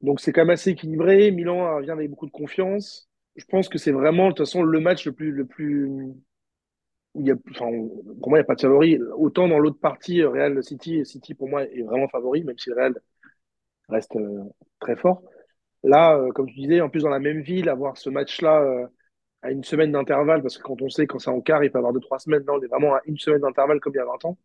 Donc 0.00 0.20
c'est 0.20 0.32
quand 0.32 0.42
même 0.42 0.50
assez 0.50 0.70
équilibré. 0.70 1.30
Milan 1.30 1.80
vient 1.80 1.94
avec 1.94 2.10
beaucoup 2.10 2.26
de 2.26 2.32
confiance. 2.32 3.08
Je 3.36 3.44
pense 3.46 3.68
que 3.68 3.78
c'est 3.78 3.92
vraiment, 3.92 4.24
de 4.24 4.30
toute 4.30 4.46
façon, 4.46 4.62
le 4.62 4.80
match 4.80 5.06
le 5.06 5.12
plus, 5.12 5.30
le 5.30 5.46
plus, 5.46 5.88
pour 7.14 8.30
moi, 8.30 8.38
il 8.38 8.40
n'y 8.40 8.40
a 8.40 8.44
pas 8.44 8.54
de 8.54 8.60
favori. 8.60 8.98
Autant 9.16 9.48
dans 9.48 9.58
l'autre 9.58 9.78
partie, 9.78 10.22
Real 10.24 10.62
City, 10.62 11.04
City 11.04 11.34
pour 11.34 11.48
moi 11.48 11.64
est 11.64 11.82
vraiment 11.82 12.08
favori, 12.08 12.44
même 12.44 12.58
si 12.58 12.72
Real 12.72 12.94
reste 13.88 14.16
euh, 14.16 14.44
très 14.80 14.96
fort. 14.96 15.22
Là, 15.84 16.16
euh, 16.16 16.30
comme 16.32 16.46
tu 16.46 16.54
disais, 16.54 16.80
en 16.80 16.88
plus 16.88 17.02
dans 17.02 17.10
la 17.10 17.18
même 17.18 17.40
ville, 17.40 17.68
avoir 17.68 17.96
ce 17.96 18.10
match-là 18.10 18.62
euh, 18.62 18.86
à 19.42 19.50
une 19.50 19.64
semaine 19.64 19.92
d'intervalle, 19.92 20.42
parce 20.42 20.58
que 20.58 20.62
quand 20.62 20.80
on 20.80 20.88
sait 20.88 21.06
quand 21.06 21.18
c'est 21.18 21.30
en 21.30 21.40
quart, 21.40 21.64
il 21.64 21.70
peut 21.70 21.78
y 21.78 21.80
avoir 21.80 21.92
deux, 21.92 22.00
trois 22.00 22.18
semaines, 22.18 22.44
là, 22.46 22.54
on 22.54 22.62
est 22.62 22.68
vraiment 22.68 22.94
à 22.94 23.00
une 23.06 23.18
semaine 23.18 23.40
d'intervalle 23.40 23.80
comme 23.80 23.92
il 23.94 23.98
y 23.98 24.00
a 24.00 24.04
20 24.04 24.24
ans. 24.26 24.38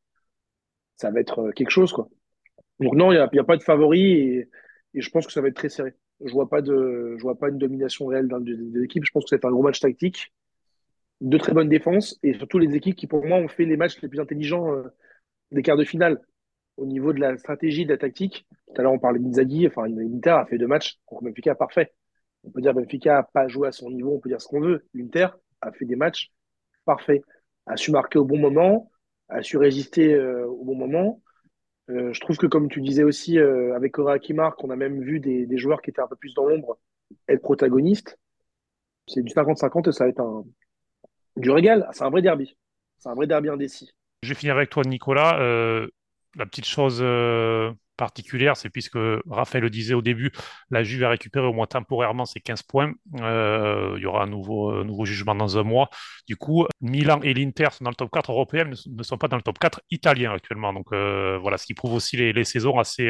Ça 0.96 1.12
va 1.12 1.20
être 1.20 1.40
euh, 1.40 1.52
quelque 1.52 1.70
chose, 1.70 1.94
quoi. 1.94 2.10
Donc 2.80 2.96
non, 2.96 3.12
il 3.12 3.16
n'y 3.16 3.40
a, 3.40 3.42
a 3.42 3.44
pas 3.44 3.58
de 3.58 3.64
favori 3.64 4.02
et, 4.12 4.50
je 4.94 5.10
pense 5.12 5.28
que 5.28 5.34
ça 5.34 5.42
va 5.42 5.50
être 5.50 5.56
très 5.56 5.70
serré. 5.70 5.94
Je 6.26 6.32
vois 6.34 6.50
pas 6.50 6.62
de, 6.62 7.16
je 7.18 7.22
vois 7.22 7.38
pas 7.38 7.50
une 7.50 7.60
domination 7.60 8.08
réelle 8.08 8.28
dans 8.28 8.40
des 8.40 8.84
équipes. 8.84 9.06
Je 9.06 9.12
pense 9.12 9.24
que 9.26 9.30
c'est 9.30 9.46
un 9.46 9.52
gros 9.52 9.62
match 9.62 9.80
tactique, 9.80 10.34
de 11.22 11.38
très 11.38 11.54
bonnes 11.54 11.70
défenses 11.70 12.20
et 12.24 12.34
surtout 12.34 12.60
les 12.60 12.76
équipes 12.76 12.96
qui 12.96 13.08
pour 13.08 13.26
moi 13.26 13.38
ont 13.38 13.48
fait 13.48 13.66
les 13.66 13.78
matchs 13.78 14.00
les 14.02 14.08
plus 14.08 14.20
intelligents 14.20 14.72
euh, 14.74 14.84
des 15.52 15.64
quarts 15.64 15.78
de 15.78 15.84
finale 15.84 16.22
au 16.78 16.86
niveau 16.86 17.12
de 17.12 17.20
la 17.20 17.38
stratégie, 17.38 17.86
de 17.86 17.92
la 17.92 17.98
tactique. 17.98 18.46
Tout 18.68 18.80
à 18.80 18.84
l'heure 18.84 18.94
on 18.94 19.00
parlait 19.00 19.20
d'Inzaghi, 19.20 19.68
enfin 19.68 19.88
l'Inter 19.88 20.32
a 20.32 20.46
fait 20.46 20.58
deux 20.58 20.68
matchs 20.68 21.00
contre 21.06 21.24
Benfica 21.24 21.56
parfait. 21.56 21.94
On 22.44 22.52
peut 22.52 22.62
dire 22.62 22.74
Benfica 22.74 23.16
n'a 23.16 23.24
pas 23.24 23.48
joué 23.48 23.68
à 23.68 23.72
son 23.72 23.90
niveau, 23.90 24.14
on 24.16 24.20
peut 24.20 24.30
dire 24.30 24.42
ce 24.42 24.48
qu'on 24.48 24.62
veut. 24.62 24.86
L'Inter 24.94 25.28
a 25.62 25.72
fait 25.72 25.86
des 25.86 25.96
matchs 25.96 26.32
parfaits, 26.86 27.24
a 27.66 27.76
su 27.78 27.92
marquer 27.92 28.20
au 28.20 28.26
bon 28.26 28.38
moment, 28.38 28.92
a 29.30 29.42
su 29.42 29.58
résister 29.58 30.14
euh, 30.14 30.46
au 30.46 30.64
bon 30.64 30.76
moment. 30.76 31.22
Euh, 31.90 32.14
je 32.14 32.20
trouve 32.20 32.38
que, 32.38 32.46
comme 32.46 32.70
tu 32.70 32.82
disais 32.82 33.04
aussi 33.04 33.40
avec 33.40 33.94
Cora 33.94 34.20
qui 34.20 34.34
marque, 34.34 34.64
on 34.64 34.70
a 34.70 34.76
même 34.76 35.02
vu 35.02 35.20
des, 35.20 35.48
des, 35.48 35.58
joueurs 35.58 35.82
qui 35.82 35.90
étaient 35.90 36.02
un 36.02 36.08
peu 36.08 36.16
plus 36.16 36.34
dans 36.36 36.46
l'ombre 36.46 36.78
être 37.28 37.42
protagonistes. 37.42 38.20
C'est 39.08 39.24
du 39.24 39.34
50-50 39.34 39.90
et 39.90 39.92
ça 39.94 40.04
va 40.04 40.10
être 40.10 40.20
un, 40.20 40.46
du 41.38 41.52
régal. 41.52 41.88
C'est 41.94 42.04
un 42.04 42.10
vrai 42.10 42.22
derby. 42.22 42.56
C'est 42.98 43.10
un 43.10 43.16
vrai 43.16 43.28
derby 43.28 43.50
indécis. 43.50 43.92
Je 44.24 44.30
vais 44.30 44.36
finir 44.36 44.56
avec 44.56 44.70
toi, 44.70 44.84
Nicolas. 44.84 45.40
Euh, 45.40 45.88
la 46.36 46.46
petite 46.46 46.66
chose 46.66 47.00
euh, 47.02 47.72
particulière, 47.98 48.58
c'est 48.58 48.70
puisque 48.70 48.98
Raphaël 49.28 49.64
le 49.64 49.70
disait 49.70 49.94
au 49.94 50.02
début, 50.02 50.32
la 50.70 50.84
Juve 50.84 51.04
a 51.04 51.10
récupéré 51.10 51.46
au 51.46 51.54
moins 51.54 51.68
temporairement 51.68 52.26
ses 52.26 52.40
15 52.40 52.64
points. 52.64 52.94
Euh, 53.22 53.94
il 53.98 54.04
y 54.04 54.06
aura 54.06 54.24
un 54.24 54.28
nouveau, 54.28 55.06
jugement 55.06 55.36
dans 55.36 55.58
un 55.58 55.64
mois. 55.64 55.90
Du 56.28 56.36
coup, 56.36 56.66
Milan 56.82 57.20
et 57.24 57.34
l'Inter 57.34 57.68
sont 57.72 57.84
dans 57.84 57.92
le 57.92 57.96
top 57.96 58.12
4 58.12 58.32
européen, 58.32 58.66
mais 58.66 58.76
ne 58.88 59.04
sont 59.04 59.18
pas 59.18 59.28
dans 59.28 59.38
le 59.38 59.44
top 59.44 59.60
4 59.60 59.82
italien 59.92 60.32
actuellement. 60.32 60.74
Donc 60.74 60.88
voilà, 60.92 61.58
ce 61.58 61.66
qui 61.66 61.74
prouve 61.74 61.94
aussi 61.94 62.18
les, 62.18 62.34
les 62.34 62.44
saisons 62.44 62.80
assez 62.80 63.10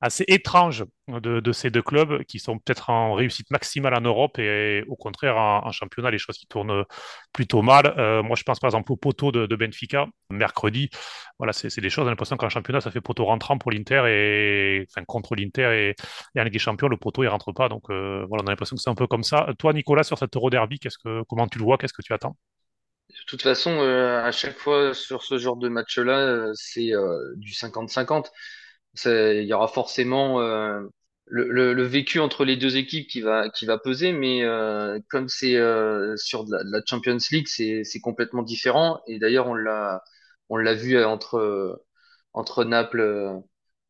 assez 0.00 0.24
étranges 0.28 0.84
de, 1.08 1.52
ces 1.52 1.70
deux 1.70 1.82
clubs 1.82 2.22
qui 2.24 2.38
sont 2.38 2.58
peut-être 2.58 2.90
en 2.90 3.14
réussite 3.14 3.50
maximale 3.50 3.94
en 3.94 4.00
Europe 4.00 4.38
et, 4.38 4.84
au 4.88 4.96
contraire 4.96 5.36
en, 5.36 5.72
championnat, 5.72 6.10
les 6.10 6.18
choses 6.18 6.36
qui 6.36 6.46
tournent 6.46 6.84
plutôt 7.32 7.62
mal. 7.62 7.94
Euh, 7.98 8.22
moi, 8.22 8.36
je 8.36 8.44
pense 8.44 8.60
par 8.60 8.68
exemple 8.68 8.92
au 8.92 8.96
poteau 8.96 9.32
de, 9.32 9.56
Benfica 9.56 10.06
mercredi. 10.30 10.88
Voilà, 11.38 11.52
c'est 11.52 11.80
des 11.80 11.90
choses, 11.90 12.06
a 12.06 12.10
l'impression 12.10 12.36
qu'en 12.36 12.48
championnat, 12.48 12.80
ça 12.80 12.90
fait 12.90 13.00
poteau 13.00 13.24
rentrant 13.24 13.58
pour 13.58 13.72
l'Inter 13.72 14.04
et 14.06 14.86
contre 15.06 15.34
l'Inter 15.34 15.70
et, 15.74 15.94
et 16.34 16.40
en 16.40 16.44
Ligue 16.44 16.52
des 16.52 16.58
Champions, 16.58 16.88
le 16.88 16.96
poteau 16.96 17.24
il 17.24 17.28
rentre 17.28 17.52
pas. 17.52 17.68
Donc 17.68 17.90
euh, 17.90 18.24
voilà, 18.28 18.44
on 18.44 18.46
a 18.46 18.50
l'impression 18.50 18.76
que 18.76 18.82
c'est 18.82 18.90
un 18.90 18.94
peu 18.94 19.06
comme 19.06 19.24
ça. 19.24 19.48
Toi, 19.58 19.72
Nicolas, 19.72 20.04
sur 20.04 20.18
cet 20.18 20.36
Euro 20.36 20.50
Derby, 20.50 20.78
comment 21.28 21.48
tu 21.48 21.58
le 21.58 21.64
vois, 21.64 21.76
qu'est-ce 21.78 21.92
que 21.92 22.02
tu 22.02 22.12
attends? 22.12 22.36
De 23.08 23.24
toute 23.26 23.42
façon, 23.42 23.70
euh, 23.70 24.22
à 24.22 24.30
chaque 24.30 24.58
fois 24.58 24.92
sur 24.92 25.22
ce 25.22 25.38
genre 25.38 25.56
de 25.56 25.68
match-là, 25.68 26.50
c'est 26.54 26.92
du 27.36 27.52
50-50 27.52 28.26
il 29.06 29.44
y 29.44 29.52
aura 29.52 29.68
forcément 29.68 30.40
euh, 31.30 31.72
le, 31.72 31.82
vécu 31.82 32.20
entre 32.20 32.44
les 32.44 32.56
deux 32.56 32.76
équipes 32.76 33.08
qui 33.08 33.20
va 33.20 33.48
qui 33.50 33.66
va 33.66 33.78
peser, 33.78 34.12
mais 34.12 34.42
euh, 34.44 34.98
comme 35.10 35.28
c'est 35.28 35.56
euh, 35.56 36.16
sur 36.16 36.44
de 36.44 36.56
la, 36.64 36.80
Champions 36.86 37.18
League, 37.30 37.48
c'est 37.48 38.00
complètement 38.00 38.42
différent. 38.42 39.00
Et 39.06 39.18
d'ailleurs, 39.18 39.48
on 39.48 39.54
l'a 39.54 40.02
on 40.48 40.56
l'a 40.56 40.74
vu 40.74 41.02
entre 41.04 41.82
entre 42.34 42.64
Naples 42.64 43.42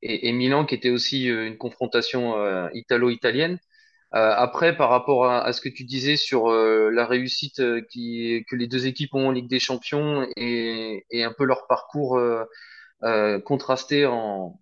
et, 0.02 0.32
Milan, 0.32 0.64
qui 0.64 0.74
était 0.74 0.90
aussi 0.90 1.26
une 1.26 1.58
confrontation 1.58 2.34
italo-italienne. 2.72 3.58
après, 4.12 4.76
par 4.76 4.90
rapport 4.90 5.26
à, 5.26 5.44
à, 5.44 5.52
ce 5.52 5.60
que 5.60 5.68
tu 5.68 5.84
disais 5.84 6.16
sur 6.16 6.50
la 6.50 7.06
réussite 7.06 7.62
qui, 7.88 8.44
que 8.48 8.56
les 8.56 8.66
deux 8.68 8.86
équipes 8.86 9.14
ont 9.14 9.28
en 9.28 9.32
Ligue 9.32 9.48
des 9.48 9.58
Champions 9.60 10.26
et, 10.36 11.04
et 11.10 11.24
un 11.24 11.32
peu 11.36 11.44
leur 11.44 11.66
parcours 11.68 12.20
contrasté 13.44 14.06
en, 14.06 14.58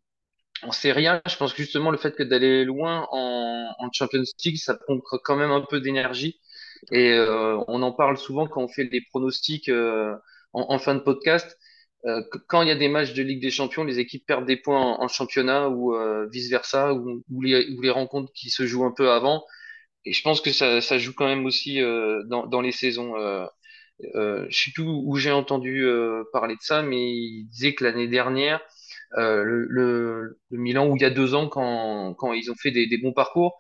en 0.63 0.73
Serie 0.73 1.07
A, 1.07 1.23
je 1.29 1.37
pense 1.37 1.53
que 1.53 1.63
justement 1.63 1.91
le 1.91 1.99
fait 1.99 2.15
que 2.15 2.23
d'aller 2.23 2.65
loin 2.65 3.07
en, 3.11 3.75
en, 3.79 3.93
Champions 3.93 4.23
League, 4.45 4.59
ça 4.59 4.75
prend 4.75 4.99
quand 5.01 5.37
même 5.37 5.51
un 5.51 5.61
peu 5.61 5.81
d'énergie. 5.81 6.41
Et 6.93 7.13
euh, 7.13 7.59
on 7.69 7.83
en 7.83 7.93
parle 7.93 8.17
souvent 8.19 8.47
quand 8.47 8.63
on 8.63 8.69
fait 8.69 8.85
des 8.87 9.03
pronostics 9.11 9.69
euh, 9.69 10.15
en, 10.53 10.75
en, 10.75 10.79
fin 10.79 10.95
de 10.95 11.01
podcast. 11.01 11.57
Euh, 12.07 12.23
quand 12.49 12.63
il 12.63 12.69
y 12.69 12.71
a 12.71 12.77
des 12.77 12.89
matchs 12.89 13.15
de 13.15 13.23
Ligue 13.23 13.43
des 13.43 13.51
Champions, 13.51 13.85
les 13.85 13.99
équipes 13.99 14.25
perdent 14.27 14.47
des 14.47 14.57
points 14.57 14.81
en, 14.81 15.03
en 15.03 15.09
championnat 15.09 15.69
ou 15.69 15.95
euh, 15.95 16.29
vice 16.31 16.51
versa, 16.51 16.95
ou, 16.95 17.23
ou, 17.31 17.43
les, 17.43 17.69
ou, 17.73 17.83
les, 17.83 17.91
rencontres 17.91 18.33
qui 18.33 18.51
se 18.51 18.67
jouent 18.67 18.85
un 18.85 18.93
peu 18.93 19.11
avant. 19.11 19.45
Et 20.05 20.13
je 20.13 20.23
pense 20.23 20.41
que 20.41 20.53
ça, 20.53 20.81
ça 20.81 20.99
joue 20.99 21.13
quand 21.15 21.27
même 21.27 21.47
aussi 21.47 21.83
euh, 21.83 22.23
dans, 22.27 22.47
dans, 22.47 22.61
les 22.61 22.73
saisons. 22.73 23.15
je 24.01 24.47
sais 24.51 24.71
plus 24.73 24.85
où 24.85 25.17
j'ai 25.17 25.33
entendu 25.33 25.87
parler 26.33 26.55
de 26.55 26.61
ça, 26.63 26.83
mais 26.83 27.11
il 27.11 27.47
disait 27.51 27.75
que 27.75 27.85
l'année 27.85 28.09
dernière, 28.09 28.61
euh, 29.17 29.43
le, 29.45 29.67
le, 29.69 30.39
le, 30.51 30.59
Milan 30.59 30.89
où 30.89 30.97
il 30.97 31.03
y 31.03 31.05
a 31.05 31.11
deux 31.11 31.35
ans 31.35 31.49
quand, 31.49 32.15
quand 32.15 32.33
ils 32.33 32.51
ont 32.51 32.55
fait 32.55 32.71
des, 32.71 32.87
des 32.87 32.99
bons 32.99 33.13
parcours, 33.13 33.59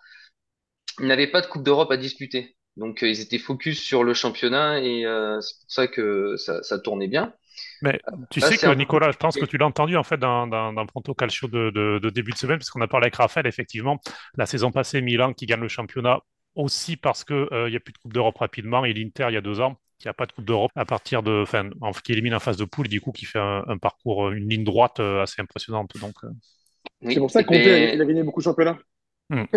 ils 1.00 1.06
n'avaient 1.06 1.30
pas 1.30 1.40
de 1.40 1.46
Coupe 1.46 1.62
d'Europe 1.62 1.90
à 1.90 1.96
disputer. 1.96 2.56
Donc 2.76 3.02
euh, 3.02 3.08
ils 3.08 3.20
étaient 3.20 3.38
focus 3.38 3.82
sur 3.82 4.04
le 4.04 4.14
championnat 4.14 4.80
et 4.80 5.06
euh, 5.06 5.40
c'est 5.40 5.54
pour 5.60 5.70
ça 5.70 5.86
que 5.88 6.36
ça, 6.36 6.62
ça 6.62 6.78
tournait 6.78 7.08
bien. 7.08 7.32
Mais 7.80 8.00
tu 8.30 8.40
Là, 8.40 8.48
sais 8.48 8.58
que 8.58 8.74
Nicolas, 8.74 9.10
je 9.12 9.16
pense 9.16 9.36
que 9.36 9.46
tu 9.46 9.56
l'as 9.56 9.66
entendu 9.66 9.96
en 9.96 10.02
fait 10.02 10.18
dans, 10.18 10.46
dans, 10.46 10.72
dans 10.74 10.86
Pronto 10.86 11.14
Calcio 11.14 11.48
de, 11.48 11.70
de, 11.70 11.98
de, 11.98 12.10
début 12.10 12.32
de 12.32 12.36
semaine, 12.36 12.58
parce 12.58 12.70
qu'on 12.70 12.82
a 12.82 12.88
parlé 12.88 13.04
avec 13.06 13.16
Raphaël, 13.16 13.46
effectivement, 13.46 13.98
la 14.36 14.44
saison 14.44 14.70
passée, 14.70 15.00
Milan 15.00 15.32
qui 15.32 15.46
gagne 15.46 15.60
le 15.60 15.68
championnat 15.68 16.20
aussi 16.54 16.96
parce 16.96 17.24
qu'il 17.24 17.36
n'y 17.36 17.52
euh, 17.52 17.76
a 17.76 17.80
plus 17.80 17.92
de 17.92 17.98
Coupe 17.98 18.12
d'Europe 18.12 18.38
rapidement 18.38 18.84
et 18.84 18.92
l'Inter 18.92 19.26
il 19.28 19.34
y 19.34 19.36
a 19.38 19.42
deux 19.42 19.60
ans 19.60 19.78
qui 19.98 20.08
a 20.08 20.12
pas 20.12 20.26
de 20.26 20.32
Coupe 20.32 20.44
d'Europe 20.44 20.72
à 20.74 20.84
partir 20.84 21.22
de, 21.22 21.42
enfin, 21.42 21.70
qui 22.04 22.12
élimine 22.12 22.34
en 22.34 22.40
phase 22.40 22.56
de 22.56 22.64
poule, 22.64 22.88
du 22.88 23.00
coup, 23.00 23.12
qui 23.12 23.24
fait 23.24 23.38
un, 23.38 23.64
un 23.66 23.78
parcours, 23.78 24.30
une 24.30 24.48
ligne 24.48 24.64
droite 24.64 25.00
euh, 25.00 25.22
assez 25.22 25.40
impressionnante. 25.40 25.96
Donc, 25.98 26.14
euh... 26.24 26.28
oui, 27.02 27.14
c'est 27.14 27.20
pour 27.20 27.30
ça 27.30 27.44
qu'on 27.44 27.54
mais... 27.54 28.00
a 28.00 28.04
gagné 28.04 28.22
beaucoup 28.22 28.40
de 28.40 28.44
championnats. 28.44 28.78
Hmm. 29.30 29.44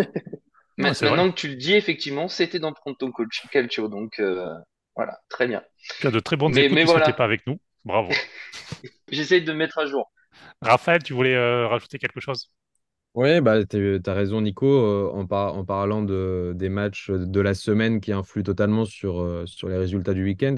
Mais 0.78 0.88
maintenant 0.88 1.24
vrai. 1.24 1.30
que 1.30 1.34
tu 1.34 1.48
le 1.48 1.56
dis, 1.56 1.74
effectivement, 1.74 2.28
c'était 2.28 2.58
dans 2.58 2.72
Pronto 2.72 3.12
Calcio, 3.52 3.88
donc 3.88 4.18
euh, 4.18 4.48
voilà, 4.96 5.18
très 5.28 5.46
bien. 5.46 5.62
Tu 5.98 6.06
as 6.06 6.10
de 6.10 6.20
très 6.20 6.36
bonnes 6.36 6.54
mais, 6.54 6.64
écoutes 6.64 6.74
mais 6.74 6.84
voilà. 6.84 7.12
pas 7.12 7.24
avec 7.24 7.46
nous. 7.46 7.60
Bravo. 7.84 8.10
J'essaye 9.10 9.42
de 9.42 9.52
me 9.52 9.58
mettre 9.58 9.78
à 9.78 9.84
jour. 9.84 10.10
Raphaël, 10.62 11.02
tu 11.02 11.12
voulais 11.12 11.34
euh, 11.34 11.66
rajouter 11.66 11.98
quelque 11.98 12.20
chose? 12.20 12.50
Oui, 13.14 13.40
bah, 13.40 13.64
tu 13.64 14.00
as 14.06 14.14
raison, 14.14 14.40
Nico, 14.40 14.66
euh, 14.66 15.10
en, 15.12 15.26
par 15.26 15.56
en, 15.56 15.64
parlant 15.64 16.02
de, 16.02 16.52
des 16.54 16.68
matchs 16.68 17.10
de 17.10 17.40
la 17.40 17.54
semaine 17.54 18.00
qui 18.00 18.12
influent 18.12 18.44
totalement 18.44 18.84
sur, 18.84 19.20
euh, 19.20 19.44
sur 19.46 19.68
les 19.68 19.76
résultats 19.76 20.14
du 20.14 20.22
week-end. 20.24 20.56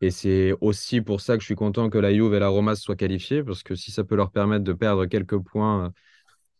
Et 0.00 0.10
c'est 0.10 0.54
aussi 0.62 1.02
pour 1.02 1.20
ça 1.20 1.34
que 1.36 1.40
je 1.40 1.46
suis 1.46 1.54
content 1.54 1.90
que 1.90 1.98
la 1.98 2.14
Juve 2.14 2.32
et 2.32 2.38
la 2.38 2.48
Roma 2.48 2.74
soient 2.74 2.96
qualifiées, 2.96 3.42
parce 3.42 3.62
que 3.62 3.74
si 3.74 3.90
ça 3.90 4.02
peut 4.02 4.16
leur 4.16 4.30
permettre 4.30 4.64
de 4.64 4.72
perdre 4.72 5.04
quelques 5.04 5.38
points 5.38 5.92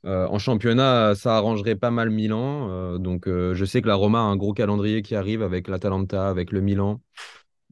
euh, 0.05 0.27
en 0.27 0.39
championnat, 0.39 1.15
ça 1.15 1.39
arrangerait 1.39 1.77
pas 1.77 1.91
mal 1.91 2.11
Milan. 2.11 2.99
donc 2.99 3.27
je 3.27 3.65
sais 3.65 3.81
que 3.81 3.89
la 3.89 3.95
Roma 3.95 4.19
a 4.19 4.23
un 4.23 4.37
gros 4.37 4.53
calendrier 4.53 5.01
qui 5.01 5.15
arrive 5.15 5.43
avec 5.43 5.69
l'Atalanta, 5.69 6.29
avec 6.29 6.53
le 6.53 6.61
Milan, 6.61 7.01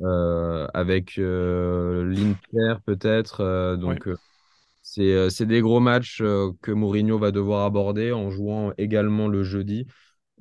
avec 0.02 1.16
l'Inter 1.16 2.76
peut-être. 2.86 3.76
donc. 3.76 4.08
Ouais. 4.98 5.30
C'est 5.30 5.46
des 5.46 5.60
gros 5.60 5.80
matchs 5.80 6.18
que 6.18 6.70
Mourinho 6.70 7.18
va 7.18 7.30
devoir 7.30 7.64
aborder 7.64 8.12
en 8.12 8.30
jouant 8.30 8.72
également 8.78 9.28
le 9.28 9.42
jeudi. 9.42 9.86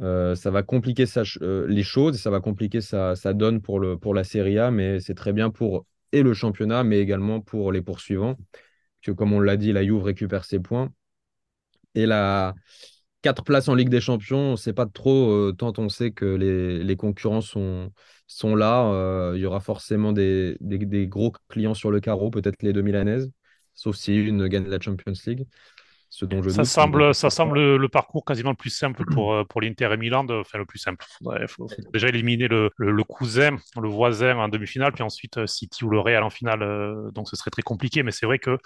Euh, 0.01 0.35
ça 0.35 0.51
va 0.51 0.63
compliquer 0.63 1.05
euh, 1.41 1.65
les 1.67 1.83
choses, 1.83 2.19
ça 2.19 2.29
va 2.29 2.39
compliquer 2.39 2.81
sa, 2.81 3.15
sa, 3.15 3.33
donne 3.33 3.61
pour, 3.61 3.79
la 4.13 4.23
Serie 4.23 4.59
A, 4.59 4.69
mais 4.71 4.99
c'est 4.99 5.15
très 5.15 5.33
bien 5.33 5.49
pour 5.49 5.85
et 6.11 6.23
le 6.23 6.33
championnat, 6.33 6.83
mais 6.83 6.99
également 6.99 7.41
pour 7.41 7.71
les 7.71 7.81
poursuivants. 7.81 8.35
Que, 9.01 9.11
comme 9.11 9.33
on 9.33 9.39
l'a 9.39 9.57
dit, 9.57 9.73
la 9.73 9.83
Juve 9.83 10.03
récupère 10.03 10.45
ses 10.45 10.59
points. 10.59 10.89
Et 11.95 12.05
la 12.05 12.53
quatre 13.23 13.43
places 13.43 13.67
en 13.67 13.75
Ligue 13.75 13.89
des 13.89 14.01
Champions, 14.01 14.53
on 14.53 14.55
ne 14.67 14.71
pas 14.71 14.85
trop, 14.85 15.31
euh, 15.31 15.53
tant 15.57 15.73
on 15.77 15.89
sait 15.89 16.11
que 16.11 16.25
les, 16.25 16.95
concurrents 16.95 17.41
sont, 17.41 17.91
là. 18.43 19.33
Il 19.35 19.39
y 19.41 19.45
aura 19.45 19.59
forcément 19.59 20.13
des, 20.13 20.57
des, 20.61 21.07
gros 21.07 21.33
clients 21.49 21.73
sur 21.73 21.91
le 21.91 21.99
carreau, 21.99 22.29
peut-être 22.29 22.63
les 22.63 22.73
deux 22.73 22.81
Milanaises 22.83 23.31
sauf 23.77 23.95
si 23.95 24.15
une 24.15 24.47
gagne 24.47 24.67
la 24.67 24.79
Champions 24.81 25.13
League. 25.25 25.45
ce 26.09 26.25
dont 26.25 26.41
je 26.41 26.49
ça 26.49 26.63
doute. 26.63 26.65
semble, 26.65 27.15
ça 27.15 27.29
semble 27.29 27.77
le 27.77 27.89
parcours 27.89 28.25
quasiment 28.25 28.49
le 28.49 28.55
plus 28.55 28.71
simple 28.71 29.05
pour, 29.13 29.33
euh, 29.33 29.43
pour 29.45 29.61
l'Inter 29.61 29.89
et 29.93 29.97
Milan. 29.97 30.25
Enfin, 30.29 30.57
le 30.57 30.65
plus 30.65 30.79
simple. 30.79 31.05
Il 31.21 31.47
faut, 31.47 31.67
déjà 31.93 32.09
éliminer 32.09 32.47
le, 32.47 32.71
le, 32.77 33.03
cousin, 33.03 33.57
le 33.79 33.87
voisin 33.87 34.37
en 34.37 34.49
demi-finale, 34.49 34.91
puis 34.91 35.03
ensuite 35.03 35.45
City 35.45 35.85
ou 35.85 35.89
le 35.89 35.99
Real 35.99 36.23
en 36.23 36.29
finale. 36.29 36.59
donc 37.13 37.29
ce 37.29 37.35
serait 37.37 37.51
très 37.51 37.61
compliqué, 37.61 38.03
mais 38.03 38.11
c'est 38.11 38.25
vrai 38.25 38.39
que 38.39 38.57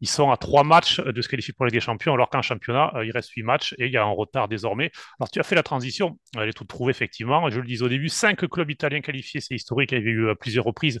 ils 0.00 0.08
sont 0.08 0.30
à 0.30 0.36
trois 0.36 0.64
matchs 0.64 1.00
de 1.00 1.22
se 1.22 1.28
qualifier 1.28 1.54
pour 1.54 1.64
la 1.64 1.70
Ligue 1.70 1.80
des 1.80 1.84
Champions, 1.84 2.12
alors 2.12 2.28
qu'en 2.28 2.42
championnat, 2.42 2.92
il 3.02 3.10
reste 3.12 3.30
huit 3.30 3.42
matchs 3.42 3.74
et 3.78 3.86
il 3.86 3.92
y 3.92 3.96
a 3.96 4.02
un 4.02 4.10
retard 4.10 4.46
désormais. 4.46 4.90
Alors, 5.18 5.30
tu 5.30 5.40
as 5.40 5.42
fait 5.42 5.54
la 5.54 5.62
transition, 5.62 6.18
elle 6.36 6.48
est 6.48 6.52
toute 6.52 6.68
trouvée, 6.68 6.90
effectivement. 6.90 7.48
Je 7.48 7.60
le 7.60 7.66
disais 7.66 7.82
au 7.82 7.88
début, 7.88 8.08
cinq 8.08 8.46
clubs 8.46 8.70
italiens 8.70 9.00
qualifiés, 9.00 9.40
c'est 9.40 9.54
historique, 9.54 9.92
il 9.92 9.98
y 9.98 10.00
avait 10.00 10.10
eu 10.10 10.28
à 10.28 10.34
plusieurs 10.34 10.64
reprises 10.64 11.00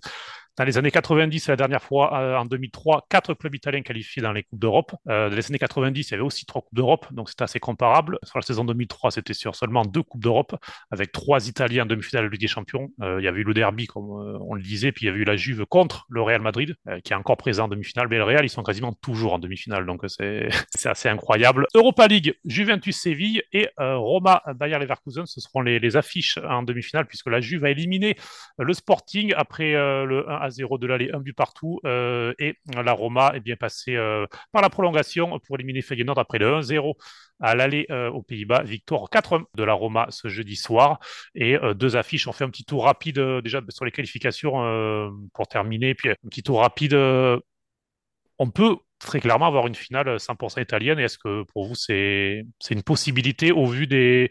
dans 0.56 0.64
les 0.64 0.78
années 0.78 0.90
90, 0.90 1.48
la 1.48 1.56
dernière 1.56 1.82
fois, 1.82 2.18
euh, 2.18 2.36
en 2.36 2.46
2003, 2.46 3.06
quatre 3.10 3.34
clubs 3.34 3.54
italiens 3.54 3.82
qualifiés 3.82 4.22
dans 4.22 4.32
les 4.32 4.42
Coupes 4.42 4.58
d'Europe. 4.58 4.94
Euh, 5.06 5.28
dans 5.28 5.36
les 5.36 5.46
années 5.50 5.58
90, 5.58 6.08
il 6.08 6.10
y 6.10 6.14
avait 6.14 6.22
aussi 6.22 6.46
trois 6.46 6.62
Coupes 6.62 6.74
d'Europe, 6.74 7.06
donc 7.12 7.28
c'était 7.28 7.44
assez 7.44 7.60
comparable. 7.60 8.18
Sur 8.22 8.38
la 8.38 8.42
saison 8.42 8.64
2003, 8.64 9.10
c'était 9.10 9.34
sur 9.34 9.54
seulement 9.54 9.84
deux 9.84 10.02
Coupes 10.02 10.22
d'Europe, 10.22 10.56
avec 10.90 11.12
trois 11.12 11.46
Italiens 11.46 11.82
en 11.82 11.86
demi-finale 11.86 12.24
de 12.24 12.30
Ligue 12.30 12.40
des 12.40 12.46
Champions. 12.46 12.88
Euh, 13.02 13.20
il 13.20 13.24
y 13.24 13.28
avait 13.28 13.40
eu 13.40 13.44
le 13.44 13.52
derby, 13.52 13.86
comme 13.86 14.08
on 14.08 14.54
le 14.54 14.62
disait, 14.62 14.92
puis 14.92 15.04
il 15.04 15.08
y 15.08 15.10
avait 15.10 15.20
eu 15.20 15.24
la 15.24 15.36
Juve 15.36 15.66
contre 15.66 16.06
le 16.08 16.22
Real 16.22 16.40
Madrid, 16.40 16.74
qui 17.04 17.12
est 17.12 17.16
encore 17.16 17.36
présent 17.36 17.64
en 17.64 17.68
demi-finale. 17.68 18.08
Mais 18.08 18.16
le 18.16 18.24
Real, 18.24 18.44
ils 18.44 18.48
sont 18.48 18.62
quasiment 18.62 18.94
toujours 18.94 19.34
en 19.34 19.38
demi-finale, 19.38 19.84
donc 19.84 20.04
c'est 20.06 20.48
assez 20.86 21.08
incroyable. 21.10 21.66
Europa 21.74 22.06
League, 22.06 22.34
Juventus-Séville 22.46 23.42
et 23.52 23.68
Roma-Bayer-Leverkusen, 23.78 25.26
ce 25.26 25.40
seront 25.40 25.60
les, 25.60 25.96
affiches 25.96 26.38
en 26.38 26.62
demi-finale, 26.62 27.06
puisque 27.06 27.28
la 27.28 27.40
Juve 27.40 27.64
a 27.64 27.70
éliminé 27.70 28.16
le 28.58 28.72
Sporting 28.72 29.32
après 29.36 29.72
le 29.72 30.28
1 30.28 30.45
à 30.46 30.50
0 30.50 30.78
de 30.78 30.86
l'aller, 30.86 31.10
un 31.12 31.20
but 31.20 31.34
partout. 31.34 31.80
Euh, 31.84 32.32
et 32.38 32.56
la 32.74 32.92
Roma 32.92 33.32
est 33.34 33.40
bien 33.40 33.56
passée 33.56 33.96
euh, 33.96 34.26
par 34.52 34.62
la 34.62 34.70
prolongation 34.70 35.38
pour 35.40 35.56
éliminer 35.56 35.82
Feyenoord 35.82 36.18
après 36.18 36.38
le 36.38 36.60
1-0 36.60 36.94
à 37.40 37.54
l'aller 37.54 37.86
euh, 37.90 38.10
aux 38.10 38.22
Pays-Bas. 38.22 38.62
Victoire 38.62 39.08
4 39.10 39.48
de 39.54 39.64
la 39.64 39.74
Roma 39.74 40.06
ce 40.10 40.28
jeudi 40.28 40.56
soir. 40.56 40.98
Et 41.34 41.56
deux 41.74 41.96
affiches. 41.96 42.26
On 42.28 42.32
fait 42.32 42.44
un 42.44 42.50
petit 42.50 42.64
tour 42.64 42.84
rapide 42.84 43.20
déjà 43.42 43.60
sur 43.68 43.84
les 43.84 43.90
qualifications 43.92 45.12
pour 45.34 45.46
terminer. 45.48 45.94
Puis 45.94 46.10
un 46.10 46.14
petit 46.28 46.42
tour 46.42 46.60
rapide. 46.60 46.94
on 46.94 48.50
peut 48.50 48.76
très 48.98 49.20
clairement 49.20 49.46
avoir 49.46 49.66
une 49.66 49.74
finale 49.74 50.18
100% 50.18 50.62
italienne. 50.62 50.98
Est-ce 50.98 51.18
que 51.18 51.42
pour 51.44 51.66
vous, 51.66 51.74
c'est 51.74 52.44
une 52.70 52.82
possibilité 52.82 53.52
au 53.52 53.66
vu 53.66 53.86
des, 53.86 54.30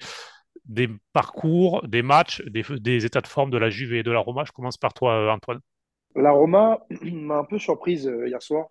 parcours, 1.14 1.88
des 1.88 2.02
matchs, 2.02 2.42
des, 2.46 3.06
états 3.06 3.22
de 3.22 3.28
forme 3.28 3.52
de 3.52 3.58
la 3.58 3.70
Juve 3.70 3.94
et 3.94 4.04
de 4.04 4.12
la 4.12 4.20
Roma? 4.20 4.44
Je 4.46 4.52
commence 4.52 4.78
par 4.78 4.94
toi, 4.94 5.32
Antoine. 5.34 5.60
La 6.16 6.32
Roma 6.32 6.86
m'a 7.02 7.38
un 7.38 7.44
peu 7.44 7.60
surprise 7.60 8.08
euh, 8.08 8.28
hier 8.28 8.42
soir 8.42 8.70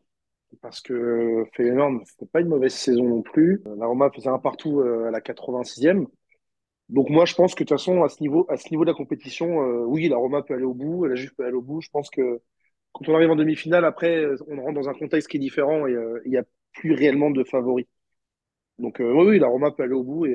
parce 0.63 0.81
que 0.81 1.45
Feyenoord 1.55 1.93
ne 1.93 1.99
fait 2.19 2.27
pas 2.33 2.41
une 2.41 2.49
mauvaise 2.49 2.75
saison 2.75 3.05
non 3.05 3.23
plus. 3.23 3.63
La 3.77 3.87
Roma 3.87 4.11
faisait 4.15 4.29
un 4.29 4.39
partout 4.39 4.81
euh, 4.81 5.07
à 5.07 5.11
la 5.11 5.21
86e. 5.21 6.07
Donc 6.89 7.11
moi, 7.11 7.25
je 7.25 7.35
pense 7.35 7.55
que 7.55 7.65
de 7.65 7.69
toute 7.69 7.79
façon, 7.79 8.05
à 8.05 8.09
ce 8.09 8.21
niveau, 8.23 8.47
à 8.49 8.57
ce 8.57 8.71
niveau 8.71 8.85
de 8.85 8.91
la 8.91 8.97
compétition, 8.97 9.63
euh, 9.63 9.85
oui, 9.85 10.09
la 10.09 10.17
Roma 10.17 10.43
peut 10.43 10.55
aller 10.55 10.65
au 10.65 10.75
bout, 10.75 11.07
la 11.07 11.17
Juve 11.17 11.35
peut 11.35 11.45
aller 11.45 11.55
au 11.55 11.63
bout. 11.63 11.81
Je 11.81 11.91
pense 11.91 12.11
que 12.11 12.41
quand 12.93 13.09
on 13.09 13.15
arrive 13.17 13.31
en 13.31 13.37
demi-finale, 13.37 13.85
après, 13.85 14.27
on 14.49 14.63
rentre 14.63 14.75
dans 14.81 14.89
un 14.89 14.95
contexte 14.95 15.29
qui 15.29 15.39
est 15.39 15.41
différent 15.41 15.87
et 15.89 15.97
il 16.25 16.31
n'y 16.31 16.37
a 16.39 16.45
plus 16.73 16.93
réellement 16.95 17.31
de 17.31 17.43
favoris. 17.45 17.87
Donc 18.79 18.97
oui, 19.01 19.07
oui, 19.27 19.39
la 19.39 19.49
Roma 19.49 19.71
peut 19.73 19.83
aller 19.85 19.95
au 19.95 20.05
bout 20.05 20.27
et, 20.27 20.33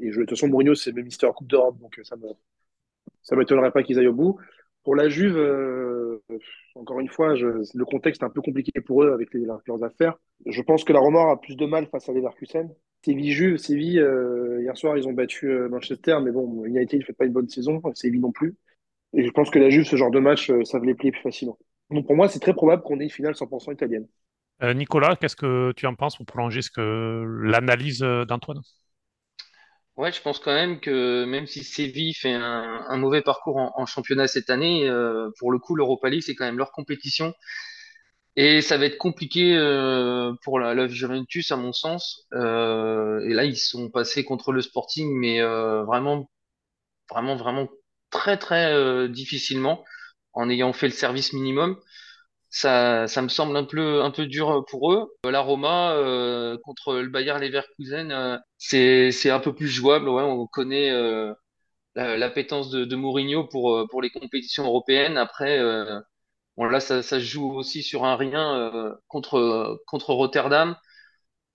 et 0.00 0.12
je, 0.12 0.20
de 0.20 0.24
toute 0.26 0.30
façon, 0.30 0.48
Mourinho, 0.48 0.74
c'est 0.74 0.92
le 0.92 1.02
Mister 1.02 1.28
Coupe 1.34 1.48
d'Europe, 1.48 1.78
donc 1.80 2.00
ça 2.04 2.16
me 2.16 2.28
ça 3.22 3.36
m'étonnerait 3.36 3.72
pas 3.72 3.82
qu'ils 3.82 3.98
aillent 3.98 4.06
au 4.08 4.14
bout. 4.14 4.38
Pour 4.86 4.94
la 4.94 5.08
Juve, 5.08 5.36
euh, 5.36 6.22
encore 6.76 7.00
une 7.00 7.08
fois, 7.08 7.34
le 7.34 7.84
contexte 7.84 8.22
est 8.22 8.24
un 8.24 8.30
peu 8.30 8.40
compliqué 8.40 8.70
pour 8.80 9.02
eux 9.02 9.12
avec 9.12 9.30
leurs 9.34 9.82
affaires. 9.82 10.14
Je 10.46 10.62
pense 10.62 10.84
que 10.84 10.92
la 10.92 11.00
Roma 11.00 11.32
a 11.32 11.36
plus 11.36 11.56
de 11.56 11.66
mal 11.66 11.88
face 11.88 12.08
à 12.08 12.12
Leverkusen. 12.12 12.72
Séville 13.04 13.32
Juve, 13.32 13.56
Séville, 13.56 13.98
euh, 13.98 14.62
hier 14.62 14.76
soir, 14.76 14.96
ils 14.96 15.08
ont 15.08 15.12
battu 15.12 15.50
euh, 15.50 15.68
Manchester, 15.68 16.18
mais 16.22 16.30
bon, 16.30 16.64
United 16.64 17.00
ne 17.00 17.04
fait 17.04 17.14
pas 17.14 17.24
une 17.24 17.32
bonne 17.32 17.48
saison, 17.48 17.82
Séville 17.96 18.20
non 18.20 18.30
plus. 18.30 18.54
Et 19.12 19.24
je 19.24 19.30
pense 19.32 19.50
que 19.50 19.58
la 19.58 19.70
Juve, 19.70 19.86
ce 19.86 19.96
genre 19.96 20.12
de 20.12 20.20
match, 20.20 20.52
ça 20.62 20.78
les 20.78 20.94
plier 20.94 21.10
plus 21.10 21.22
facilement. 21.22 21.58
Donc 21.90 22.06
pour 22.06 22.14
moi, 22.14 22.28
c'est 22.28 22.38
très 22.38 22.54
probable 22.54 22.84
qu'on 22.84 23.00
ait 23.00 23.04
une 23.04 23.10
finale 23.10 23.34
100% 23.34 23.72
italienne. 23.72 24.06
Nicolas, 24.62 25.16
qu'est-ce 25.16 25.34
que 25.34 25.72
tu 25.72 25.86
en 25.86 25.96
penses 25.96 26.16
pour 26.16 26.26
prolonger 26.26 26.60
l'analyse 26.76 27.98
d'Antoine? 28.28 28.60
Ouais, 29.96 30.12
je 30.12 30.20
pense 30.20 30.38
quand 30.38 30.52
même 30.52 30.78
que 30.80 31.24
même 31.24 31.46
si 31.46 31.64
Séville 31.64 32.12
fait 32.14 32.32
un, 32.34 32.96
mauvais 32.98 33.22
parcours 33.22 33.56
en, 33.56 33.86
championnat 33.86 34.26
cette 34.28 34.50
année, 34.50 34.86
euh, 34.88 35.30
pour 35.38 35.50
le 35.50 35.58
coup, 35.58 35.74
l'Europa 35.74 36.10
League, 36.10 36.22
c'est 36.22 36.34
quand 36.34 36.44
même 36.44 36.58
leur 36.58 36.70
compétition. 36.70 37.34
Et 38.36 38.60
ça 38.60 38.76
va 38.76 38.84
être 38.84 38.98
compliqué 38.98 39.56
euh, 39.56 40.34
pour 40.42 40.60
la, 40.60 40.88
Juventus, 40.88 41.50
à 41.50 41.56
mon 41.56 41.72
sens. 41.72 42.26
Euh, 42.34 43.20
et 43.20 43.32
là, 43.32 43.44
ils 43.44 43.56
sont 43.56 43.88
passés 43.90 44.24
contre 44.24 44.52
le 44.52 44.60
Sporting, 44.60 45.10
mais 45.18 45.40
vraiment, 45.40 46.28
vraiment, 47.10 47.36
vraiment 47.36 47.68
très, 48.10 48.36
très 48.36 49.08
difficilement, 49.08 49.84
en 50.34 50.50
ayant 50.50 50.74
fait 50.74 50.88
le 50.88 50.92
service 50.92 51.32
minimum 51.32 51.78
ça, 52.60 53.22
me 53.22 53.28
semble 53.28 53.56
un 53.56 53.64
peu, 53.64 54.02
un 54.02 54.10
peu 54.10 54.26
dur 54.26 54.64
pour 54.68 54.92
eux. 54.92 55.12
La 55.24 55.40
Roma 55.40 55.92
euh, 55.92 56.56
contre 56.64 56.94
le 56.94 57.08
Bayer 57.08 57.38
Leverkusen, 57.38 58.10
euh, 58.12 58.38
c'est, 58.58 59.30
un 59.30 59.40
peu 59.40 59.54
plus 59.54 59.68
jouable. 59.68 60.08
On 60.08 60.46
connaît 60.46 60.90
euh, 61.98 62.16
l'appétence 62.16 62.70
de, 62.70 62.96
Mourinho 62.96 63.44
pour, 63.46 63.74
euh, 63.74 63.86
pour 63.90 64.02
les 64.02 64.10
compétitions 64.10 64.64
européennes. 64.64 65.16
Après, 65.16 65.58
euh, 65.58 65.98
bon, 66.56 66.64
là, 66.66 66.80
ça, 66.80 67.02
se 67.02 67.20
joue 67.20 67.52
aussi 67.52 67.82
sur 67.82 68.04
un 68.04 68.16
rien 68.16 68.96
contre, 69.08 69.82
contre 69.86 70.12
Rotterdam. 70.14 70.76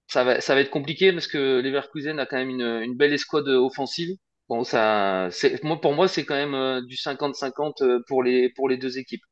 Ça 0.07 0.23
va, 0.23 0.41
ça 0.41 0.55
va 0.55 0.61
être 0.61 0.71
compliqué 0.71 1.13
parce 1.13 1.27
que 1.27 1.61
Leverkusen 1.61 2.19
a 2.19 2.25
quand 2.25 2.37
même 2.37 2.49
une, 2.49 2.95
belle 2.97 3.13
escouade 3.13 3.47
offensive. 3.47 4.17
Bon, 4.49 4.63
ça, 4.63 5.29
moi, 5.63 5.79
pour 5.81 5.93
moi, 5.93 6.07
c'est 6.07 6.25
quand 6.25 6.35
même 6.35 6.85
du 6.85 6.95
50-50 6.95 8.03
pour 8.07 8.23
les, 8.23 8.49
pour 8.51 8.69
les 8.69 8.77
deux 8.77 8.97
équipes. 8.99 9.23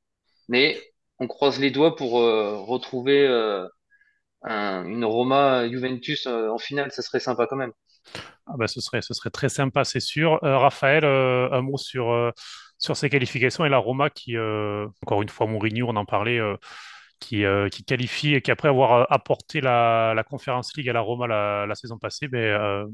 Mais 0.49 0.81
on 1.19 1.27
croise 1.27 1.59
les 1.59 1.71
doigts 1.71 1.95
pour 1.95 2.19
euh, 2.19 2.57
retrouver 2.57 3.27
euh, 3.27 3.67
une 4.43 5.05
Roma 5.05 5.67
Juventus 5.69 6.25
euh, 6.27 6.49
en 6.49 6.57
finale. 6.57 6.91
Ça 6.91 7.01
serait 7.01 7.19
sympa 7.19 7.45
quand 7.47 7.57
même. 7.57 7.73
Ah 8.47 8.53
bah, 8.57 8.67
ce, 8.67 8.81
serait, 8.81 9.01
très 9.31 9.49
sympa, 9.49 9.83
c'est 9.83 9.99
sûr. 9.99 10.39
Raphaël, 10.41 11.05
un 11.05 11.61
mot 11.61 11.77
sur, 11.77 12.33
ces 12.79 13.09
qualifications 13.09 13.65
et 13.65 13.69
la 13.69 13.77
Roma 13.77 14.09
qui, 14.09 14.35
encore 15.03 15.21
une 15.21 15.29
fois, 15.29 15.45
Mourinho, 15.45 15.87
on 15.87 15.95
en 15.95 16.05
parlait, 16.05 16.39
qui, 17.19 17.43
qualifie 17.85 18.33
et 18.33 18.41
qui, 18.41 18.49
après 18.49 18.69
avoir 18.69 19.11
apporté 19.11 19.61
la, 19.61 20.13
la 20.15 20.23
Conference 20.23 20.75
League 20.75 20.89
à 20.89 20.93
la 20.93 21.01
Roma 21.01 21.27
la, 21.27 21.75
saison 21.75 21.99
passée, 21.99 22.27
ben, 22.27 22.87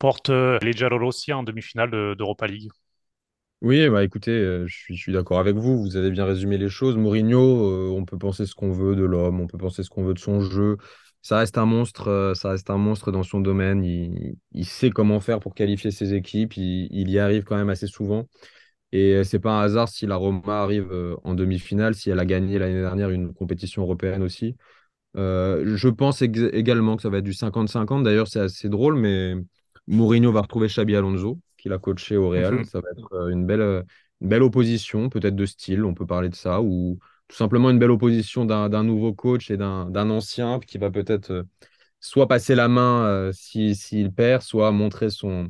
porte 0.00 0.30
les 0.30 0.72
Giallorossi 0.72 1.32
en 1.32 1.44
demi-finale 1.44 2.16
d'Europa 2.16 2.48
League. 2.48 2.70
Oui, 3.60 3.88
bah 3.88 4.04
écoutez, 4.04 4.30
euh, 4.30 4.66
je 4.68 4.94
suis, 4.94 5.12
d'accord 5.12 5.40
avec 5.40 5.56
vous. 5.56 5.82
Vous 5.82 5.96
avez 5.96 6.10
bien 6.10 6.24
résumé 6.24 6.58
les 6.58 6.68
choses. 6.68 6.96
Mourinho, 6.96 7.40
euh, 7.40 7.90
on 7.90 8.04
peut 8.04 8.16
penser 8.16 8.46
ce 8.46 8.54
qu'on 8.54 8.70
veut 8.70 8.94
de 8.94 9.02
l'homme, 9.02 9.40
on 9.40 9.48
peut 9.48 9.58
penser 9.58 9.82
ce 9.82 9.90
qu'on 9.90 10.04
veut 10.04 10.14
de 10.14 10.18
son 10.20 10.40
jeu. 10.40 10.76
Ça 11.22 11.38
reste 11.38 11.58
un 11.58 11.66
monstre, 11.66 12.06
euh, 12.06 12.34
ça 12.34 12.50
reste 12.50 12.70
un 12.70 12.76
monstre 12.78 13.10
dans 13.10 13.24
son 13.24 13.40
domaine. 13.40 13.82
Il, 13.84 14.64
sait 14.64 14.90
comment 14.90 15.18
faire 15.18 15.40
pour 15.40 15.54
qualifier 15.54 15.90
ses 15.90 16.14
équipes. 16.14 16.56
Il, 16.56 16.88
il 16.92 17.10
y 17.10 17.18
arrive 17.18 17.42
quand 17.42 17.56
même 17.56 17.68
assez 17.68 17.88
souvent. 17.88 18.28
Et 18.92 19.22
c'est 19.24 19.40
pas 19.40 19.60
un 19.60 19.62
hasard 19.62 19.88
si 19.88 20.06
la 20.06 20.16
Roma 20.16 20.62
arrive 20.62 20.90
en 21.24 21.34
demi-finale, 21.34 21.94
si 21.94 22.10
elle 22.10 22.20
a 22.20 22.24
gagné 22.26 22.58
l'année 22.58 22.80
dernière 22.80 23.10
une 23.10 23.34
compétition 23.34 23.82
européenne 23.82 24.22
aussi. 24.22 24.56
je 25.14 25.88
pense 25.88 26.22
également 26.22 26.96
que 26.96 27.02
ça 27.02 27.10
va 27.10 27.18
être 27.18 27.24
du 27.24 27.34
50-50. 27.34 28.04
D'ailleurs, 28.04 28.28
c'est 28.28 28.40
assez 28.40 28.68
drôle, 28.68 28.96
mais 28.96 29.34
Mourinho 29.88 30.32
va 30.32 30.42
retrouver 30.42 30.68
Xabi 30.68 30.96
Alonso 30.96 31.38
qu'il 31.58 31.72
a 31.72 31.78
coaché 31.78 32.16
au 32.16 32.30
Real. 32.30 32.54
Mhm. 32.54 32.64
Ça 32.64 32.80
va 32.80 32.88
être 32.96 33.12
euh, 33.12 33.28
une 33.28 33.44
belle, 33.44 33.60
euh, 33.60 33.82
une 34.22 34.28
belle 34.28 34.42
opposition, 34.42 35.10
peut-être 35.10 35.36
de 35.36 35.44
style, 35.44 35.84
on 35.84 35.92
peut 35.94 36.06
parler 36.06 36.30
de 36.30 36.34
ça, 36.34 36.62
ou 36.62 36.98
tout 37.28 37.36
simplement 37.36 37.68
une 37.68 37.78
belle 37.78 37.90
opposition 37.90 38.46
d'un 38.46 38.84
nouveau 38.84 39.12
coach 39.12 39.50
et 39.50 39.58
d'un 39.58 40.10
ancien 40.10 40.60
qui 40.60 40.78
va 40.78 40.90
peut-être 40.90 41.30
euh, 41.30 41.42
soit 42.00 42.26
passer 42.26 42.54
la 42.54 42.68
main 42.68 43.30
s'il 43.32 44.12
perd, 44.12 44.42
soit 44.42 44.70
montrer 44.70 45.10
son, 45.10 45.48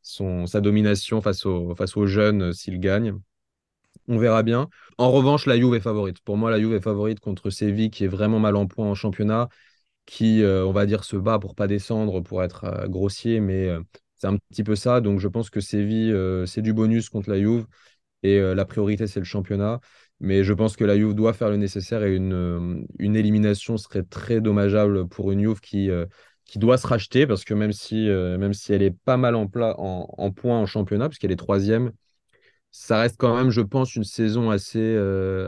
son, 0.00 0.46
sa 0.46 0.60
domination 0.60 1.20
face, 1.20 1.46
au, 1.46 1.74
face 1.76 1.96
aux 1.96 2.06
jeunes 2.06 2.52
s'il 2.52 2.80
gagne. 2.80 3.14
On 4.08 4.18
verra 4.18 4.42
bien. 4.42 4.68
En 4.98 5.12
revanche, 5.12 5.46
la 5.46 5.56
Juve 5.56 5.74
est 5.74 5.80
favorite. 5.80 6.20
Pour 6.20 6.36
moi, 6.36 6.50
la 6.50 6.58
Juve 6.58 6.74
est 6.74 6.80
favorite 6.80 7.20
contre 7.20 7.50
Séville, 7.50 7.90
qui 7.90 8.04
est 8.04 8.08
vraiment 8.08 8.40
mal 8.40 8.56
en 8.56 8.66
point 8.66 8.86
en 8.88 8.94
championnat, 8.94 9.48
qui, 10.06 10.42
on 10.44 10.72
va 10.72 10.86
dire, 10.86 11.04
se 11.04 11.16
bat 11.16 11.38
pour 11.38 11.54
pas 11.54 11.68
descendre, 11.68 12.20
pour 12.20 12.42
être 12.42 12.86
grossier, 12.88 13.40
mais 13.40 13.68
c'est 14.22 14.28
un 14.28 14.36
petit 14.36 14.62
peu 14.62 14.76
ça. 14.76 15.00
Donc, 15.00 15.18
je 15.18 15.26
pense 15.28 15.50
que 15.50 15.60
Séville, 15.60 16.12
euh, 16.12 16.46
c'est 16.46 16.62
du 16.62 16.72
bonus 16.72 17.08
contre 17.08 17.28
la 17.30 17.40
Juve. 17.40 17.66
Et 18.22 18.38
euh, 18.38 18.54
la 18.54 18.64
priorité, 18.64 19.08
c'est 19.08 19.18
le 19.18 19.24
championnat. 19.24 19.80
Mais 20.20 20.44
je 20.44 20.52
pense 20.52 20.76
que 20.76 20.84
la 20.84 20.96
Juve 20.96 21.14
doit 21.14 21.32
faire 21.32 21.50
le 21.50 21.56
nécessaire 21.56 22.04
et 22.04 22.14
une, 22.14 22.32
euh, 22.32 22.84
une 23.00 23.16
élimination 23.16 23.76
serait 23.78 24.04
très 24.04 24.40
dommageable 24.40 25.08
pour 25.08 25.32
une 25.32 25.40
Juve 25.40 25.60
qui, 25.60 25.90
doit 26.56 26.78
se 26.78 26.86
racheter 26.86 27.26
parce 27.26 27.44
que 27.44 27.54
même 27.54 27.72
si, 27.72 28.06
elle 28.06 28.82
est 28.82 28.96
pas 29.04 29.16
mal 29.16 29.34
en, 29.34 29.48
en 29.48 30.30
points 30.30 30.58
en 30.58 30.66
championnat, 30.66 31.08
puisqu'elle 31.08 31.32
est 31.32 31.36
troisième, 31.36 31.90
ça 32.70 33.00
reste 33.00 33.16
quand 33.18 33.36
même, 33.36 33.50
je 33.50 33.60
pense, 33.62 33.96
une 33.96 34.04
saison 34.04 34.50
assez, 34.50 34.96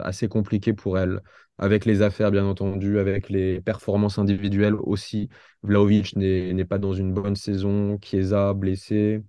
assez 0.02 0.26
compliquée 0.26 0.72
pour 0.72 0.98
elle. 0.98 1.20
Avec 1.58 1.84
les 1.84 2.02
affaires, 2.02 2.30
bien 2.30 2.44
entendu, 2.46 2.98
avec 2.98 3.28
les 3.30 3.60
performances 3.60 4.18
individuelles 4.18 4.74
aussi. 4.74 5.28
Vlaovic 5.62 6.16
n'est 6.16 6.64
pas 6.64 6.78
dans 6.78 6.92
une 6.94 7.12
bonne 7.12 7.36
saison, 7.36 7.98
Chiesa 8.02 8.54
blessé. 8.54 9.22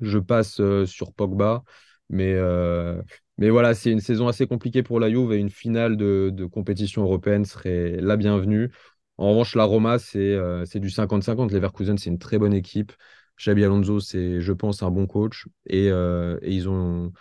Je 0.00 0.18
passe 0.18 0.60
euh, 0.60 0.86
sur 0.86 1.12
Pogba, 1.12 1.62
mais, 2.08 2.32
euh, 2.34 3.00
mais 3.38 3.50
voilà, 3.50 3.74
c'est 3.74 3.92
une 3.92 4.00
saison 4.00 4.26
assez 4.28 4.46
compliquée 4.46 4.82
pour 4.82 4.98
la 5.00 5.10
Juve 5.10 5.32
et 5.32 5.36
une 5.38 5.50
finale 5.50 5.96
de, 5.96 6.30
de 6.32 6.44
compétition 6.46 7.02
européenne 7.02 7.44
serait 7.44 7.96
la 8.00 8.16
bienvenue. 8.16 8.70
En 9.18 9.30
revanche, 9.30 9.54
la 9.54 9.64
Roma, 9.64 9.98
c'est 9.98 10.18
euh, 10.34 10.64
du 10.74 10.90
50-50. 10.90 11.52
Leverkusen, 11.52 11.98
c'est 11.98 12.10
une 12.10 12.18
très 12.18 12.38
bonne 12.38 12.54
équipe. 12.54 12.92
Xabi 13.38 13.64
Alonso, 13.64 14.00
c'est, 14.00 14.40
je 14.40 14.52
pense, 14.52 14.82
un 14.82 14.90
bon 14.90 15.06
coach. 15.06 15.46
Et, 15.66 15.86
et 15.86 16.50
ils, 16.52 16.68
ont, 16.68 17.12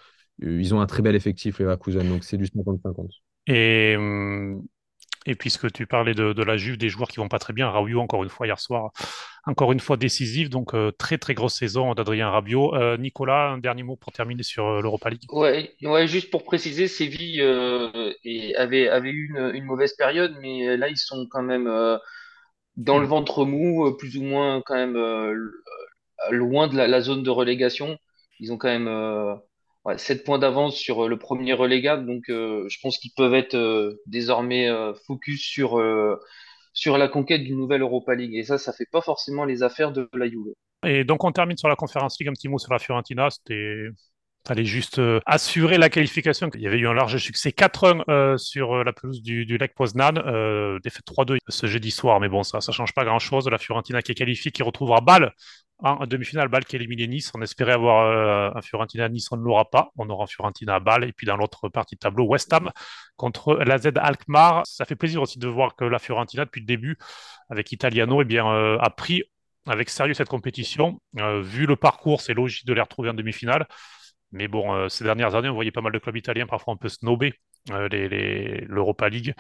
ils 0.42 0.74
ont 0.74 0.82
un 0.82 0.86
très 0.88 1.02
bel 1.02 1.16
effectif, 1.16 1.60
Leverkusen. 1.60 2.08
Donc, 2.08 2.24
c'est 2.24 2.38
du 2.38 2.46
50-50. 2.48 3.12
Et, 3.48 3.96
hum, 3.98 4.64
et 5.28 5.36
puisque 5.36 5.72
tu 5.72 5.86
parlais 5.86 6.16
de, 6.16 6.44
la 6.44 6.58
Juve, 6.58 6.78
des 6.78 6.90
joueurs 6.90 7.08
qui 7.08 7.18
vont 7.18 7.28
pas 7.28 7.38
très 7.38 7.54
bien, 7.54 7.70
Rabiot, 7.70 8.00
encore 8.00 8.24
une 8.24 8.30
fois, 8.30 8.48
hier 8.48 8.60
soir, 8.60 8.92
encore 9.46 9.72
une 9.72 9.80
fois 9.80 9.96
décisif. 9.96 10.50
Donc, 10.50 10.74
euh, 10.74 10.92
très, 10.92 11.20
très 11.20 11.36
grosse 11.36 11.54
saison 11.54 11.94
d'Adrien 11.94 12.30
Rabiot. 12.30 12.74
Euh, 12.74 12.98
Nicolas, 12.98 13.50
un 13.52 13.60
dernier 13.60 13.84
mot 13.84 13.96
pour 13.96 14.14
terminer 14.14 14.42
sur 14.42 14.66
euh, 14.66 14.82
l'Europa 14.82 15.12
League? 15.12 15.26
Ouais, 15.32 15.76
ouais, 15.84 16.08
juste 16.08 16.32
pour 16.32 16.44
préciser, 16.44 16.88
Séville 16.88 17.42
avait, 18.58 18.90
avait 18.90 19.12
eu 19.12 19.30
une, 19.30 19.56
une, 19.56 19.66
mauvaise 19.66 19.94
période, 19.94 20.36
mais 20.42 20.76
là, 20.76 20.88
ils 20.90 20.98
sont 20.98 21.28
quand 21.30 21.44
même 21.44 21.70
dans 22.78 22.98
le 22.98 23.06
ventre 23.06 23.46
mou, 23.46 23.96
plus 23.98 24.18
ou 24.18 24.24
moins 24.24 24.64
quand 24.66 24.76
même 24.76 24.98
loin 26.32 26.68
de 26.68 26.76
la, 26.76 26.88
la, 26.88 27.02
zone 27.02 27.22
de 27.22 27.30
relégation. 27.30 27.96
Ils 28.40 28.52
ont 28.52 28.58
quand 28.58 28.70
même 28.70 29.40
ouais, 29.86 29.98
7 29.98 30.24
points 30.24 30.40
d'avance 30.40 30.76
sur 30.76 31.06
euh, 31.06 31.08
le 31.08 31.18
premier 31.18 31.54
relégable. 31.54 32.06
Donc, 32.06 32.30
euh, 32.30 32.66
je 32.70 32.78
pense 32.82 32.98
qu'ils 32.98 33.12
peuvent 33.16 33.34
être 33.34 33.56
euh, 33.56 34.02
désormais 34.06 34.70
focus 35.08 35.42
sur, 35.42 35.82
sur 36.74 36.98
la 36.98 37.08
conquête 37.08 37.44
d'une 37.44 37.58
nouvelle 37.58 37.82
Europa 37.82 38.16
League. 38.16 38.36
Et 38.36 38.44
ça, 38.44 38.58
ça 38.58 38.74
fait 38.74 38.88
pas 38.92 39.02
forcément 39.02 39.46
les 39.46 39.64
affaires 39.64 39.92
de 39.92 40.10
la 40.14 40.28
Juve. 40.28 40.54
Et 40.86 41.04
donc, 41.04 41.24
on 41.24 41.32
termine 41.32 41.58
sur 41.58 41.70
la 41.70 41.76
conférence 41.76 42.18
League. 42.20 42.30
Un 42.30 42.34
petit 42.34 42.50
mot 42.50 42.58
sur 42.58 42.74
la 42.74 42.80
Fiorentina. 42.80 43.30
C'était 43.30 43.88
fallait 44.48 44.66
juste 44.66 45.00
assurer 45.28 45.78
la 45.78 45.90
qualification. 45.90 46.50
Il 46.56 46.62
y 46.62 46.68
avait 46.68 46.80
eu 46.80 46.88
un 46.88 46.96
large 46.96 47.16
succès 47.18 47.52
4-1 47.52 48.04
euh, 48.10 48.38
sur 48.38 48.84
la 48.84 48.92
pelouse 48.92 49.22
du, 49.22 49.46
du 49.46 49.60
Poznan, 49.76 50.14
défaite 50.84 51.06
3-2 51.06 51.38
ce 51.48 51.68
jeudi 51.68 51.92
soir, 51.92 52.20
mais 52.20 52.28
bon, 52.28 52.42
ça 52.42 52.58
ne 52.58 52.74
change 52.74 52.94
pas 52.96 53.06
grand-chose. 53.06 53.48
La 53.50 53.60
Fiorentina 53.60 54.02
qui 54.02 54.14
est 54.14 54.16
qualifiée, 54.16 54.52
qui 54.52 54.64
retrouvera 54.64 55.00
Bâle 55.00 55.32
en 55.82 56.06
demi-finale, 56.06 56.48
Bâle 56.48 56.66
qui 56.66 56.76
élimine 56.76 57.10
Nice. 57.10 57.32
On 57.36 57.42
espérait 57.42 57.74
avoir 57.74 58.56
un 58.56 58.62
Fiorentina 58.62 59.10
Nice, 59.10 59.32
on 59.32 59.38
ne 59.38 59.44
l'aura 59.44 59.70
pas. 59.70 59.92
On 59.98 60.10
aura 60.10 60.26
un 60.26 60.28
Fiorentina 60.28 60.76
à 60.76 60.80
Bâle. 60.80 61.06
Et 61.06 61.14
puis 61.14 61.26
dans 61.26 61.38
l'autre 61.38 61.70
partie 61.70 61.96
de 61.96 62.00
tableau, 62.00 62.26
West 62.26 62.52
Ham 62.54 62.72
contre 63.16 63.56
la 63.56 63.78
Z 63.78 63.92
Alkmaar. 63.98 64.62
Ça 64.66 64.86
fait 64.86 64.96
plaisir 64.96 65.22
aussi 65.22 65.40
de 65.40 65.48
voir 65.48 65.76
que 65.76 65.86
la 65.86 66.00
Fiorentina, 66.00 66.46
depuis 66.46 66.62
le 66.62 66.68
début, 66.68 66.98
avec 67.50 67.72
Italiano, 67.72 68.22
eh 68.22 68.26
bien, 68.26 68.46
a 68.80 68.90
pris 68.90 69.24
avec 69.68 69.90
sérieux 69.90 70.14
cette 70.14 70.30
compétition. 70.30 71.00
vu 71.14 71.66
le 71.66 71.76
parcours, 71.76 72.22
c'est 72.22 72.34
logique 72.34 72.66
de 72.66 72.74
les 72.74 72.82
retrouver 72.82 73.10
en 73.10 73.14
demi-finale. 73.14 73.68
Mais 74.32 74.48
bon, 74.48 74.74
euh, 74.74 74.90
ces 74.90 75.04
dernières 75.04 75.36
années, 75.36 75.50
on 75.50 75.54
voyait 75.54 75.72
pas 75.72 75.82
mal 75.82 75.92
de 75.92 76.00
clubs 76.00 76.16
italiens 76.16 76.48
parfois 76.48 76.74
un 76.74 76.78
peu 76.78 76.90
snobber 77.68 78.10
euh, 78.12 78.66
l'Europa 78.68 79.10
League, 79.10 79.34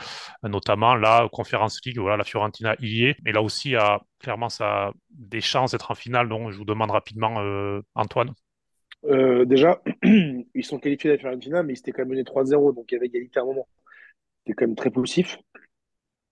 notamment 0.43 0.95
la 0.95 1.27
Conference 1.31 1.79
League, 1.85 1.99
voilà, 1.99 2.17
la 2.17 2.23
Fiorentina 2.23 2.75
y 2.79 3.05
est. 3.05 3.15
Mais 3.23 3.31
là 3.31 3.41
aussi, 3.41 3.75
a 3.75 4.01
clairement 4.19 4.49
ça 4.49 4.91
des 5.09 5.41
chances 5.41 5.71
d'être 5.71 5.91
en 5.91 5.95
finale. 5.95 6.29
Donc, 6.29 6.51
je 6.51 6.57
vous 6.57 6.65
demande 6.65 6.91
rapidement, 6.91 7.41
euh, 7.41 7.81
Antoine. 7.95 8.33
déjà, 9.03 9.81
ils 10.03 10.65
sont 10.65 10.79
qualifiés 10.79 11.09
de 11.09 11.15
la 11.15 11.19
Fiorentina, 11.19 11.63
mais 11.63 11.73
ils 11.73 11.79
étaient 11.79 11.91
quand 11.91 12.01
même 12.03 12.09
menés 12.09 12.23
3-0, 12.23 12.73
donc 12.73 12.91
il 12.91 12.95
y 12.95 12.97
avait 12.97 13.07
égalité 13.07 13.39
à 13.39 13.43
un 13.43 13.45
moment. 13.45 13.67
C'était 14.39 14.55
quand 14.55 14.67
même 14.67 14.75
très 14.75 14.91
poussif. 14.91 15.37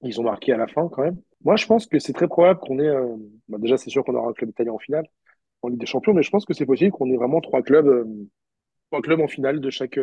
Ils 0.02 0.20
ont 0.20 0.24
marqué 0.24 0.54
à 0.54 0.58
la 0.58 0.68
fin 0.68 0.88
quand 0.90 1.04
même. 1.04 1.20
Moi, 1.44 1.56
je 1.56 1.66
pense 1.66 1.86
que 1.86 2.00
c'est 2.00 2.14
très 2.14 2.28
probable 2.28 2.60
qu'on 2.60 2.80
ait. 2.80 2.92
Bah, 3.48 3.58
déjà, 3.60 3.78
c'est 3.78 3.90
sûr 3.90 4.04
qu'on 4.04 4.16
aura 4.16 4.30
un 4.30 4.34
club 4.34 4.50
italien 4.50 4.74
en 4.74 4.80
finale, 4.80 5.06
en 5.62 5.70
Ligue 5.70 5.80
des 5.80 5.86
Champions, 5.86 6.14
mais 6.14 6.24
je 6.24 6.30
pense 6.30 6.46
que 6.46 6.54
c'est 6.54 6.66
possible 6.66 6.92
qu'on 6.92 7.10
ait 7.12 7.18
vraiment 7.18 7.42
trois 7.42 7.62
clubs 7.62 8.06
un 8.92 9.02
club 9.02 9.22
en 9.22 9.28
finale 9.28 9.60
de 9.60 9.70
chaque. 9.70 10.00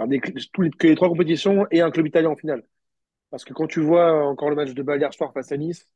Euh, 0.00 0.18
tous 0.52 0.62
les, 0.62 0.70
que 0.70 0.86
les 0.86 0.94
trois 0.94 1.08
compétitions 1.08 1.66
et 1.70 1.80
un 1.80 1.90
club 1.90 2.06
italien 2.06 2.30
en 2.30 2.36
finale. 2.36 2.62
Parce 3.30 3.44
que 3.44 3.52
quand 3.52 3.66
tu 3.66 3.80
vois 3.80 4.24
encore 4.24 4.50
le 4.50 4.56
match 4.56 4.72
de 4.72 4.82
Bâle 4.82 5.06
soir 5.12 5.32
face 5.32 5.52
à 5.52 5.56
Nice, 5.56 5.88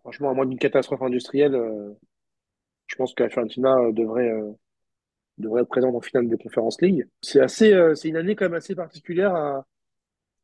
franchement, 0.00 0.30
à 0.30 0.34
moins 0.34 0.46
d'une 0.46 0.58
catastrophe 0.58 1.02
industrielle, 1.02 1.54
euh, 1.54 1.92
je 2.86 2.96
pense 2.96 3.14
que 3.14 3.22
la 3.22 3.30
Fiorentina 3.30 3.74
euh, 3.76 3.92
devrait, 3.92 4.30
devrait 5.38 5.62
être 5.62 5.68
présente 5.68 5.94
en 5.94 6.00
finale 6.00 6.28
des 6.28 6.36
Conférences 6.36 6.80
League. 6.82 7.08
C'est 7.22 7.40
assez, 7.40 7.74
c'est 7.94 8.08
une 8.08 8.16
année 8.16 8.36
quand 8.36 8.46
même 8.46 8.54
assez 8.54 8.74
particulière. 8.74 9.62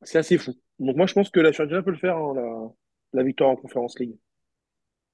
C'est 0.03 0.19
assez 0.19 0.39
fou. 0.39 0.53
Donc 0.79 0.97
moi, 0.97 1.07
je 1.07 1.15
pense 1.15 1.31
que 1.31 1.41
la 1.41 1.53
Fiorentina 1.53 1.83
peut 1.83 1.91
le 1.91 1.97
faire, 1.97 2.17
hein, 2.17 2.73
la, 3.13 3.23
victoire 3.23 3.51
en 3.51 3.57
Conférence 3.57 3.99
League. 3.99 4.17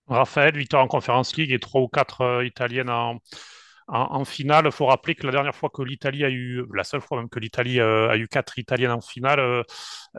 Raphaël, 0.07 0.57
victoire 0.57 0.83
en 0.83 0.89
Conférence 0.89 1.37
League 1.37 1.53
et 1.53 1.59
trois 1.59 1.83
ou 1.83 1.89
quatre 1.89 2.43
italiennes 2.45 2.89
en, 2.89 3.19
en, 3.89 4.25
finale, 4.25 4.67
il 4.67 4.73
faut 4.73 4.87
rappeler 4.87 5.15
que 5.15 5.27
la 5.27 5.33
dernière 5.33 5.55
fois 5.55 5.71
que 5.71 5.83
l'Italie 5.83 6.25
a 6.25 6.31
eu, 6.31 6.65
la 6.75 6.85
seule 6.85 7.01
fois 7.01 7.19
même 7.19 7.31
que 7.31 7.39
l'Italie 7.39 7.81
euh, 7.81 8.11
a 8.11 8.19
eu 8.19 8.29
quatre 8.29 8.59
Italiennes 8.59 8.91
en 8.91 9.01
finale, 9.01 9.41
euh, 9.41 9.63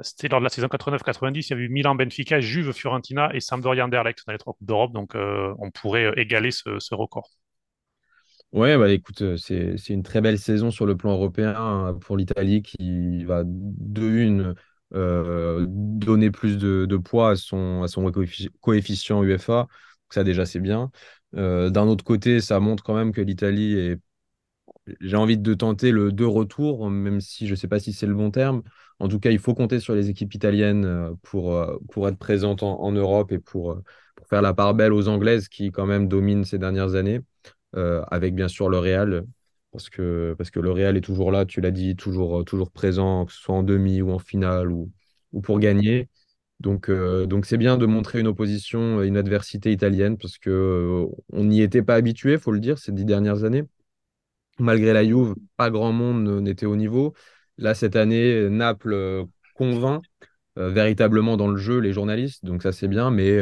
c'était 0.01 0.27
lors 0.27 0.39
de 0.39 0.43
la 0.43 0.49
saison 0.49 0.67
89-90. 0.67 1.47
Il 1.47 1.49
y 1.51 1.53
avait 1.53 1.63
eu 1.63 1.69
Milan, 1.69 1.93
Benfica, 1.93 2.39
Juve, 2.39 2.73
Fiorentina 2.73 3.29
et 3.33 3.39
Sampdoria 3.39 3.85
Anderlecht 3.85 4.25
dans 4.25 4.33
les 4.33 4.39
trois 4.39 4.53
coupes 4.53 4.67
d'Europe. 4.67 4.91
Donc, 4.91 5.13
euh, 5.13 5.53
on 5.59 5.69
pourrait 5.69 6.13
égaler 6.17 6.49
ce, 6.51 6.95
record. 6.95 7.29
Ouais, 8.51 8.75
bah 8.75 8.91
écoute, 8.91 9.37
c'est 9.37 9.75
une 9.89 10.01
très 10.01 10.21
belle 10.21 10.39
saison 10.39 10.71
sur 10.71 10.87
le 10.87 10.97
plan 10.97 11.11
européen 11.11 11.53
hein, 11.55 11.93
pour 12.01 12.17
l'Italie 12.17 12.63
qui 12.63 13.23
va 13.23 13.43
de 13.45 14.01
une 14.01 14.55
donner 14.91 16.31
plus 16.31 16.57
de, 16.57 16.97
poids 16.97 17.29
à 17.29 17.35
son, 17.35 17.83
à 17.83 17.87
son 17.87 18.11
coefficient 18.59 19.23
UEFA. 19.23 19.67
Ça 20.09 20.23
déjà 20.23 20.47
c'est 20.47 20.59
bien. 20.59 20.89
Euh, 21.35 21.69
d'un 21.69 21.87
autre 21.87 22.03
côté, 22.03 22.41
ça 22.41 22.59
montre 22.59 22.83
quand 22.83 22.95
même 22.95 23.11
que 23.11 23.21
l'Italie 23.21 23.73
est. 23.73 23.99
J'ai 25.01 25.17
envie 25.17 25.37
de 25.37 25.53
tenter 25.53 25.91
le 25.91 26.11
deux 26.11 26.27
retours, 26.27 26.89
même 26.89 27.21
si 27.21 27.45
je 27.45 27.51
ne 27.51 27.55
sais 27.55 27.67
pas 27.67 27.79
si 27.79 27.93
c'est 27.93 28.07
le 28.07 28.15
bon 28.15 28.31
terme. 28.31 28.63
En 28.99 29.07
tout 29.07 29.19
cas, 29.19 29.29
il 29.31 29.39
faut 29.39 29.53
compter 29.53 29.79
sur 29.79 29.93
les 29.93 30.09
équipes 30.09 30.33
italiennes 30.33 30.85
euh, 30.85 31.11
pour, 31.23 31.53
euh, 31.53 31.77
pour 31.91 32.07
être 32.07 32.17
présentes 32.17 32.63
en, 32.63 32.91
Europe 32.91 33.31
et 33.31 33.39
pour, 33.39 33.79
pour 34.15 34.27
faire 34.27 34.41
la 34.41 34.53
part 34.53 34.73
belle 34.73 34.93
aux 34.93 35.07
Anglaises 35.07 35.47
qui, 35.47 35.71
quand 35.71 35.85
même, 35.85 36.07
dominent 36.07 36.43
ces 36.43 36.57
dernières 36.57 36.95
années, 36.95 37.21
avec 37.73 38.33
bien 38.35 38.47
sûr 38.47 38.69
le 38.69 38.79
Real, 38.79 39.25
parce 39.71 39.89
que, 39.89 40.33
parce 40.37 40.51
le 40.55 40.71
Real 40.71 40.97
est 40.97 41.01
toujours 41.01 41.31
là, 41.31 41.45
tu 41.45 41.61
l'as 41.61 41.71
dit, 41.71 41.95
toujours, 41.95 42.43
toujours 42.45 42.71
présent, 42.71 43.25
que 43.25 43.31
ce 43.33 43.39
soit 43.39 43.55
en 43.55 43.63
demi 43.63 44.01
ou 44.01 44.11
en 44.11 44.19
finale 44.19 44.71
ou, 44.71 44.91
ou 45.33 45.41
pour 45.41 45.59
gagner. 45.59 46.09
Donc, 46.59 46.89
euh, 46.89 47.25
donc 47.25 47.45
c'est 47.45 47.57
bien 47.57 47.77
de 47.77 47.85
montrer 47.85 48.19
une 48.19 48.27
opposition, 48.27 49.01
une 49.01 49.17
adversité 49.17 49.71
italienne, 49.71 50.17
parce 50.17 50.37
que 50.37 50.49
euh, 50.49 51.05
on 51.31 51.45
n'y 51.45 51.61
était 51.61 51.81
pas 51.83 51.95
habitué, 51.95 52.37
faut 52.37 52.51
le 52.51 52.59
dire, 52.59 52.77
ces 52.77 52.91
dix 52.91 53.05
dernières 53.05 53.43
années. 53.45 53.63
Malgré 54.59 54.93
la 54.93 55.05
Juve, 55.05 55.35
pas 55.57 55.69
grand 55.69 55.93
monde 55.93 56.41
n'était 56.41 56.65
au 56.65 56.75
niveau. 56.75 57.13
Là, 57.57 57.73
cette 57.75 57.95
année, 57.95 58.49
Naples 58.49 58.93
euh, 58.93 59.25
convainc 59.55 60.03
véritablement 60.57 61.37
dans 61.37 61.47
le 61.47 61.55
jeu 61.57 61.79
les 61.79 61.93
journalistes, 61.93 62.43
donc 62.43 62.63
ça 62.63 62.73
c'est 62.73 62.89
bien, 62.89 63.11
mais 63.11 63.41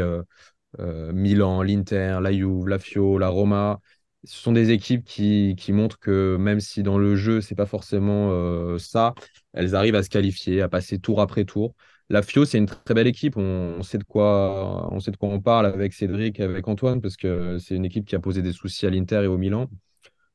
Milan, 0.78 1.64
l'Inter, 1.64 2.20
la 2.22 2.32
Juve, 2.32 2.68
la 2.68 2.78
Fio, 2.78 3.18
la 3.18 3.30
Roma, 3.30 3.80
ce 4.24 4.38
sont 4.40 4.52
des 4.52 4.70
équipes 4.70 5.04
qui, 5.04 5.56
qui, 5.58 5.72
montrent 5.74 5.98
que 5.98 6.38
même 6.40 6.60
si 6.60 6.84
dans 6.84 7.00
le 7.00 7.16
jeu, 7.16 7.42
c'est 7.42 7.56
pas 7.56 7.66
forcément 7.66 8.78
ça, 8.78 9.16
elles 9.54 9.74
arrivent 9.74 9.96
à 9.96 10.04
se 10.04 10.10
qualifier, 10.10 10.62
à 10.62 10.70
passer 10.70 11.00
tour 11.00 11.20
après 11.20 11.44
tour. 11.44 11.74
La 12.10 12.22
FIO, 12.22 12.46
c'est 12.46 12.58
une 12.58 12.68
très 12.68 12.94
belle 12.94 13.08
équipe. 13.08 13.36
On, 13.36 13.84
sait 13.84 13.98
de 13.98 14.04
quoi, 14.04 14.88
on 14.94 15.00
sait 15.00 15.12
de 15.12 15.18
quoi 15.18 15.30
on 15.30 15.42
parle 15.42 15.66
avec 15.66 15.94
Cédric, 15.94 16.40
avec 16.40 16.68
Antoine, 16.68 17.02
parce 17.02 17.18
que 17.18 17.58
c'est 17.58 17.76
une 17.76 17.84
équipe 17.84 18.06
qui 18.06 18.16
a 18.16 18.20
posé 18.20 18.42
des 18.42 18.54
soucis 18.54 18.86
à 18.86 18.90
l'Inter 18.90 19.24
et 19.24 19.28
au 19.28 19.38
Milan. 19.38 19.70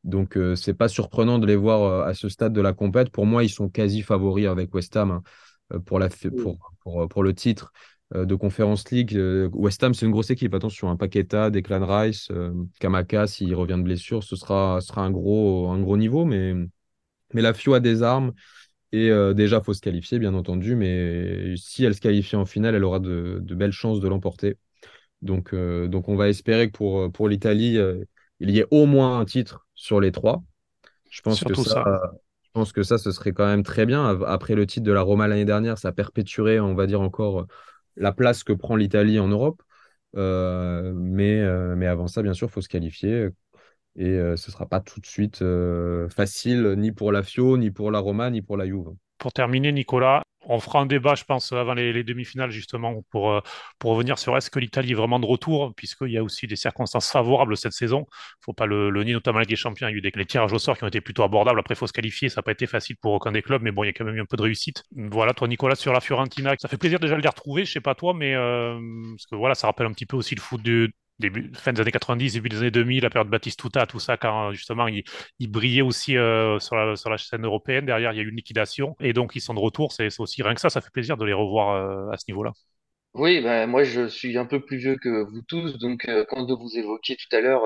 Donc, 0.05 0.37
euh, 0.37 0.57
c'est 0.57 0.75
pas 0.75 0.89
surprenant 0.89 1.39
de 1.39 1.47
les 1.47 1.57
voir 1.57 1.83
euh, 1.83 2.05
à 2.05 2.15
ce 2.15 2.29
stade 2.29 2.53
de 2.53 2.61
la 2.61 2.73
compète. 2.73 3.11
Pour 3.11 3.25
moi, 3.25 3.45
ils 3.45 3.49
sont 3.49 3.69
quasi 3.69 4.03
favoris 4.03 4.47
avec 4.47 4.75
West 4.75 4.97
Ham 4.97 5.13
hein, 5.13 5.23
euh, 5.73 5.79
pour, 5.79 5.99
la, 5.99 6.09
pour, 6.09 6.59
pour, 6.81 7.09
pour, 7.09 7.23
le 7.23 7.35
titre 7.35 7.73
de 8.15 8.35
Conference 8.35 8.91
League. 8.91 9.19
West 9.55 9.83
Ham, 9.83 9.95
c'est 9.95 10.05
une 10.05 10.13
grosse 10.13 10.29
équipe. 10.29 10.53
Attention, 10.55 10.89
un 10.91 10.93
hein. 10.93 10.97
Paqueta, 10.97 11.49
Declan 11.49 11.87
Rice, 11.87 12.31
Kamaka, 12.79 13.27
s'il 13.27 13.55
revient 13.55 13.79
de 13.79 13.83
blessure, 13.83 14.23
ce 14.23 14.37
sera, 14.37 14.83
sera 14.83 15.03
un, 15.03 15.11
gros, 15.11 15.71
un 15.71 15.81
gros 15.81 15.97
niveau. 15.97 16.27
Mais, 16.27 16.53
mais 17.33 17.41
la 17.41 17.55
FIO 17.55 17.73
a 17.73 17.81
des 17.81 18.03
armes. 18.03 18.33
Et 18.93 19.11
euh, 19.11 19.33
déjà, 19.33 19.59
il 19.59 19.65
faut 19.65 19.73
se 19.73 19.81
qualifier, 19.81 20.19
bien 20.19 20.35
entendu, 20.35 20.77
mais 20.77 21.55
si 21.57 21.85
elle 21.85 21.95
se 21.95 22.01
qualifie 22.01 22.37
en 22.37 22.45
finale, 22.45 22.75
elle 22.75 22.85
aura 22.85 23.01
de, 23.01 23.41
belles 23.41 23.73
chances 23.73 24.01
de 24.01 24.09
l'emporter. 24.09 24.59
Donc, 25.23 25.55
euh, 25.55 25.89
donc, 25.89 26.09
on 26.09 26.17
va 26.17 26.29
espérer 26.29 26.71
que 26.71 26.77
pour, 26.77 27.11
pour 27.11 27.29
l'Italie, 27.29 27.79
euh, 27.79 28.05
il 28.39 28.51
y 28.51 28.59
ait 28.59 28.67
au 28.71 28.85
moins 28.85 29.19
un 29.19 29.25
titre 29.25 29.67
sur 29.75 29.99
les 29.99 30.13
trois. 30.13 30.43
Je 31.09 31.23
pense, 31.23 31.43
que 31.43 31.55
ça, 31.55 32.01
je 32.43 32.51
pense 32.53 32.73
que 32.73 32.83
ça, 32.83 32.99
ce 32.99 33.13
serait 33.13 33.33
quand 33.33 33.47
même 33.47 33.63
très 33.63 33.87
bien. 33.87 34.21
Après 34.27 34.55
le 34.55 34.67
titre 34.67 34.85
de 34.85 34.93
la 34.93 35.03
Roma 35.03 35.27
l'année 35.27 35.45
dernière, 35.45 35.79
ça 35.79 35.93
perpétuerait, 35.93 36.59
on 36.61 36.75
va 36.75 36.87
dire, 36.87 37.01
encore 37.01 37.47
la 37.97 38.13
place 38.13 38.45
que 38.45 38.53
prend 38.53 38.77
l'Italie 38.77 39.19
en 39.19 39.29
Europe. 39.29 39.63
mais, 40.15 41.75
mais 41.77 41.87
avant 41.87 42.09
ça, 42.09 42.23
bien 42.23 42.35
sûr, 42.35 42.49
il 42.49 42.51
faut 42.51 42.63
se 42.63 42.69
qualifier. 42.69 43.29
Et 43.97 44.07
euh, 44.07 44.37
ce 44.37 44.51
ne 44.51 44.53
sera 44.53 44.67
pas 44.67 44.81
tout 44.81 45.01
de 45.01 45.07
suite 45.07 45.43
euh, 45.43 46.09
facile, 46.09 46.75
ni 46.79 46.93
pour 46.93 47.13
la 47.13 47.23
Fio, 47.23 47.59
ni 47.59 47.71
pour 47.71 47.91
la 47.91 47.99
Roma, 47.99 48.31
ni 48.31 48.43
pour 48.43 48.57
la 48.57 48.67
Juve. 48.67 48.95
Pour 49.19 49.33
terminer, 49.33 49.71
Nicolas, 49.71 50.23
on 50.47 50.59
fera 50.59 50.81
un 50.81 50.87
débat, 50.87 51.15
je 51.15 51.25
pense, 51.25 51.53
avant 51.53 51.75
les, 51.75 52.03
demi-finales, 52.03 52.51
justement, 52.51 53.03
pour, 53.11 53.31
euh, 53.31 53.41
pour 53.79 53.93
revenir 53.93 54.19
sur 54.19 54.37
est-ce 54.37 54.51
que 54.51 54.59
l'Italie 54.59 54.93
est 54.93 54.95
vraiment 54.95 55.21
de 55.21 55.27
retour, 55.27 55.73
puisqu'il 55.77 56.11
y 56.11 56.19
a 56.19 56.25
aussi 56.25 56.47
des 56.47 56.57
circonstances 56.57 57.11
favorables 57.11 57.57
cette 57.57 57.73
saison. 57.73 58.07
Il 58.09 58.41
ne 58.41 58.45
faut 58.47 58.53
pas 58.55 58.67
le, 58.67 58.91
nier, 59.05 59.13
notamment 59.13 59.39
avec 59.39 59.51
les 59.51 59.57
champions. 59.57 59.87
Il 59.89 59.93
y 59.93 59.95
a 59.95 59.99
eu 59.99 60.01
des 60.01 60.11
tirages 60.25 60.53
au 60.53 60.59
sort 60.59 60.77
qui 60.77 60.85
ont 60.85 60.89
été 60.89 61.01
plutôt 61.01 61.23
abordables. 61.23 61.61
Après, 61.61 61.75
il 61.75 61.79
faut 61.79 61.87
se 61.87 61.93
qualifier. 61.93 62.29
Ça 62.31 62.37
n'a 62.41 62.43
pas 62.43 62.53
été 62.53 62.67
facile 62.67 62.97
pour 62.97 63.13
aucun 63.13 63.31
des 63.31 63.43
clubs, 63.43 63.63
mais 63.63 63.71
bon, 63.71 63.85
il 63.85 63.89
y 63.89 63.91
a 63.91 63.93
quand 63.93 64.05
même 64.05 64.17
eu 64.17 64.23
un 64.23 64.27
peu 64.27 64.37
de 64.37 64.43
réussite. 64.43 64.83
Voilà, 64.97 65.35
toi, 65.35 65.47
Nicolas, 65.47 65.77
sur 65.77 65.93
la 65.93 66.01
Fiorentina, 66.01 66.55
ça 66.59 66.69
fait 66.69 66.79
plaisir 66.79 66.99
déjà 66.99 67.17
de 67.17 67.23
les 67.23 67.29
retrouver. 67.29 67.65
Je 67.65 67.73
sais 67.73 67.81
pas 67.81 67.95
toi, 67.95 68.15
mais 68.15 68.35
parce 68.35 69.27
que 69.27 69.37
voilà, 69.37 69.55
ça 69.55 69.69
rappelle 69.69 69.87
un 69.87 69.93
petit 69.93 70.07
peu 70.07 70.17
aussi 70.17 70.35
le 70.35 70.41
foot 70.41 70.63
du, 70.63 70.93
fin 71.55 71.73
des 71.73 71.81
années 71.81 71.93
90, 71.93 72.33
début 72.35 72.49
des 72.49 72.59
années 72.59 72.71
2000, 72.71 73.03
la 73.03 73.11
période 73.11 73.31
Batistuta, 73.31 73.87
tout 73.87 74.01
ça, 74.01 74.17
quand 74.17 74.53
justement 74.53 74.89
il, 74.89 75.05
brillait 75.49 75.83
aussi 75.83 76.17
euh, 76.17 76.59
sur, 76.59 76.77
la, 76.77 76.97
sur 76.97 77.11
la 77.11 77.19
scène 77.19 77.45
européenne. 77.45 77.87
Derrière, 77.87 78.13
il 78.13 78.17
y 78.17 78.21
a 78.21 78.23
eu 78.23 78.29
une 78.29 78.37
liquidation 78.37 78.97
et 79.01 79.13
donc 79.13 79.37
ils 79.37 79.41
sont 79.41 79.55
de 79.55 79.61
retour. 79.61 79.93
C'est 79.93 80.09
aussi 80.19 80.43
rien 80.43 80.55
que 80.55 80.61
ça, 80.61 80.71
ça 80.71 80.81
fait 80.81 80.91
plaisir 80.93 81.17
de 81.17 81.25
les 81.25 81.33
revoir 81.33 81.71
euh, 81.71 82.11
à 82.13 82.17
ce 82.17 82.25
niveau-là. 82.29 82.53
Oui, 83.15 83.43
ben, 83.43 83.67
moi 83.67 83.85
je 83.85 84.09
suis 84.09 84.39
un 84.39 84.47
peu 84.47 84.61
plus 84.65 84.79
vieux 84.79 84.97
que 84.97 85.23
vous 85.25 85.43
tous, 85.43 85.79
donc 85.79 86.09
euh, 86.09 86.25
quand 86.29 86.47
vous 86.47 86.79
évoquiez 86.79 87.17
tout 87.17 87.37
à 87.37 87.41
l'heure 87.41 87.63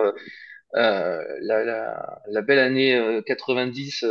la, 0.72 1.22
la, 1.40 2.20
la, 2.28 2.42
belle 2.42 2.58
année 2.58 3.22
90 3.26 4.04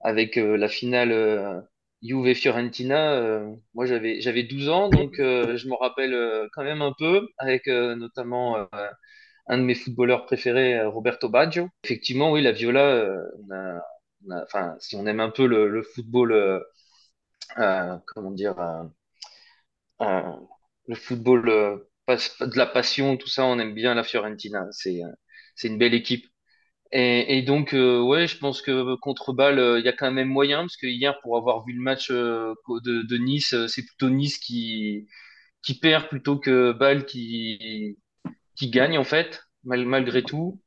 avec 0.00 0.36
la 0.36 0.68
finale 0.68 1.64
Juve 2.02 2.34
Fiorentina, 2.34 3.12
euh, 3.14 3.54
moi 3.74 3.84
j'avais 3.86 4.20
j'avais 4.20 4.44
12 4.44 4.68
ans, 4.68 4.88
donc 4.88 5.18
euh, 5.18 5.56
je 5.56 5.68
me 5.68 5.74
rappelle 5.74 6.14
euh, 6.14 6.48
quand 6.52 6.62
même 6.62 6.80
un 6.82 6.92
peu, 6.96 7.26
avec 7.38 7.66
notamment 7.66 8.56
un 9.48 9.58
de 9.58 9.62
mes 9.64 9.74
footballeurs 9.74 10.26
préférés, 10.26 10.82
Roberto 10.84 11.28
Baggio. 11.28 11.68
Effectivement, 11.84 12.32
oui, 12.32 12.42
la 12.42 12.52
Viola, 12.52 13.06
enfin, 14.30 14.76
si 14.80 14.96
on 14.96 15.06
aime 15.06 15.20
un 15.20 15.30
peu 15.30 15.46
le, 15.46 15.68
le 15.68 15.82
football, 15.82 16.62
comment 18.06 18.30
dire, 18.32 18.56
le 20.86 20.94
football 20.96 21.44
de 21.46 22.56
la 22.56 22.66
passion, 22.66 23.16
tout 23.16 23.28
ça, 23.28 23.44
on 23.44 23.58
aime 23.58 23.74
bien 23.74 23.94
la 23.94 24.04
Fiorentina. 24.04 24.66
C'est 24.72 25.00
c'est 25.54 25.68
une 25.68 25.78
belle 25.78 25.94
équipe. 25.94 26.26
Et, 26.92 27.42
donc, 27.42 27.74
euh, 27.74 28.00
ouais, 28.00 28.26
je 28.26 28.38
pense 28.38 28.62
que 28.62 28.94
contre 28.96 29.32
Bâle, 29.34 29.58
euh, 29.58 29.78
il 29.78 29.84
y 29.84 29.88
a 29.88 29.92
quand 29.92 30.10
même 30.10 30.28
moyen, 30.28 30.60
parce 30.60 30.76
que 30.76 30.86
hier, 30.86 31.20
pour 31.20 31.36
avoir 31.36 31.64
vu 31.64 31.74
le 31.74 31.82
match 31.82 32.10
euh, 32.10 32.54
de, 32.84 33.16
Nice, 33.18 33.54
c'est 33.68 33.84
plutôt 33.84 34.08
Nice 34.10 34.38
qui, 34.38 35.06
qui 35.62 35.78
perd 35.78 36.08
plutôt 36.08 36.38
que 36.38 36.72
Bâle 36.72 37.04
qui, 37.06 37.98
qui 38.56 38.70
gagne, 38.70 38.98
en 38.98 39.04
fait, 39.04 39.42
mal, 39.64 39.84
malgré 39.86 40.22
tout. 40.22 40.60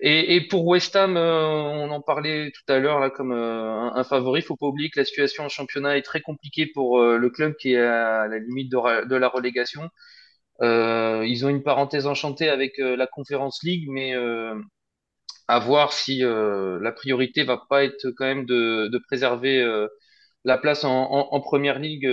Et, 0.00 0.46
pour 0.48 0.66
West 0.66 0.96
Ham, 0.96 1.16
on 1.16 1.90
en 1.90 2.00
parlait 2.00 2.52
tout 2.52 2.72
à 2.72 2.78
l'heure 2.78 3.00
là 3.00 3.10
comme 3.10 3.32
un, 3.32 3.92
un, 3.94 4.04
favori. 4.04 4.42
Faut 4.42 4.56
pas 4.56 4.66
oublier 4.66 4.90
que 4.90 5.00
la 5.00 5.04
situation 5.04 5.44
en 5.44 5.48
championnat 5.48 5.98
est 5.98 6.02
très 6.02 6.20
compliquée 6.20 6.66
pour 6.66 7.00
le 7.02 7.30
club 7.30 7.54
qui 7.56 7.72
est 7.72 7.78
à 7.80 8.26
la 8.28 8.38
limite 8.38 8.70
de 8.70 9.16
la 9.16 9.28
relégation. 9.28 9.90
Euh, 10.62 11.24
ils 11.26 11.46
ont 11.46 11.48
une 11.48 11.62
parenthèse 11.62 12.06
enchantée 12.06 12.48
avec 12.48 12.78
euh, 12.78 12.96
la 12.96 13.06
Conference 13.06 13.62
League, 13.62 13.86
mais 13.88 14.14
euh, 14.14 14.54
à 15.46 15.58
voir 15.60 15.92
si 15.92 16.18
la 16.20 16.92
priorité 16.92 17.42
va 17.42 17.62
pas 17.70 17.84
être 17.84 18.10
quand 18.10 18.26
même 18.26 18.44
de, 18.44 18.88
de 18.88 18.98
préserver 18.98 19.64
la 20.44 20.58
place 20.58 20.84
en, 20.84 20.90
en, 20.90 21.28
en 21.32 21.40
première 21.40 21.78
ligue, 21.78 22.06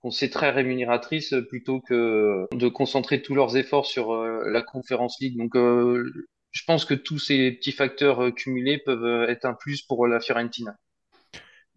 qu'on 0.00 0.12
sait 0.12 0.30
très 0.30 0.50
rémunératrice, 0.50 1.34
plutôt 1.48 1.80
que 1.80 2.46
de 2.52 2.68
concentrer 2.68 3.22
tous 3.22 3.34
leurs 3.34 3.56
efforts 3.56 3.86
sur 3.86 4.14
la 4.14 4.62
Conference 4.62 5.16
League. 5.20 5.36
Donc, 5.36 5.56
je 5.56 6.62
pense 6.64 6.84
que 6.84 6.94
tous 6.94 7.18
ces 7.18 7.50
petits 7.50 7.72
facteurs 7.72 8.32
cumulés 8.32 8.78
peuvent 8.78 9.28
être 9.28 9.46
un 9.46 9.54
plus 9.54 9.82
pour 9.82 10.06
la 10.06 10.20
Fiorentina. 10.20 10.76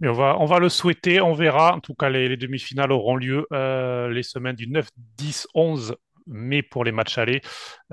On 0.04 0.14
va, 0.14 0.38
on 0.40 0.46
va 0.46 0.60
le 0.60 0.70
souhaiter, 0.70 1.22
on 1.22 1.34
verra. 1.34 1.76
En 1.76 1.80
tout 1.80 1.96
cas, 1.96 2.10
les, 2.10 2.38
demi-finales 2.38 2.92
auront 2.92 3.16
lieu 3.16 3.48
euh, 3.52 4.10
les 4.10 4.24
semaines 4.24 4.56
du 4.56 4.68
9, 4.68 4.88
10, 5.18 5.48
11 5.56 5.96
mai 6.28 6.62
pour 6.62 6.84
les 6.84 6.92
matchs 6.92 7.18
allés, 7.18 7.42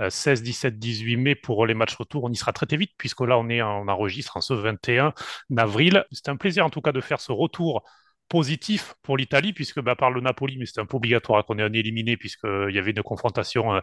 16, 0.08 0.42
17, 0.42 0.78
18 0.78 1.16
mai 1.16 1.34
pour 1.34 1.66
les 1.66 1.74
matchs 1.74 1.94
retour. 1.94 2.24
On 2.24 2.30
y 2.30 2.36
sera 2.36 2.52
très, 2.52 2.66
très 2.66 2.76
vite 2.76 2.92
puisque 2.98 3.20
là, 3.20 3.38
on, 3.38 3.48
est, 3.48 3.62
on 3.62 3.88
enregistre 3.88 4.36
en 4.36 4.40
ce 4.40 4.54
21 4.54 5.14
avril. 5.56 6.04
C'est 6.10 6.28
un 6.28 6.36
plaisir 6.36 6.66
en 6.66 6.70
tout 6.70 6.80
cas 6.80 6.92
de 6.92 7.00
faire 7.00 7.20
ce 7.20 7.32
retour 7.32 7.84
positif 8.28 8.94
pour 9.02 9.16
l'Italie, 9.16 9.52
puisque 9.52 9.80
bah, 9.80 9.94
par 9.96 10.10
le 10.10 10.20
Napoli, 10.20 10.56
mais 10.58 10.66
c'était 10.66 10.80
un 10.80 10.86
peu 10.86 10.96
obligatoire 10.96 11.44
qu'on 11.44 11.58
ait 11.58 11.62
un 11.62 11.72
éliminé, 11.72 12.16
puisqu'il 12.16 12.74
y 12.74 12.78
avait 12.78 12.90
une 12.90 13.02
confrontation 13.02 13.80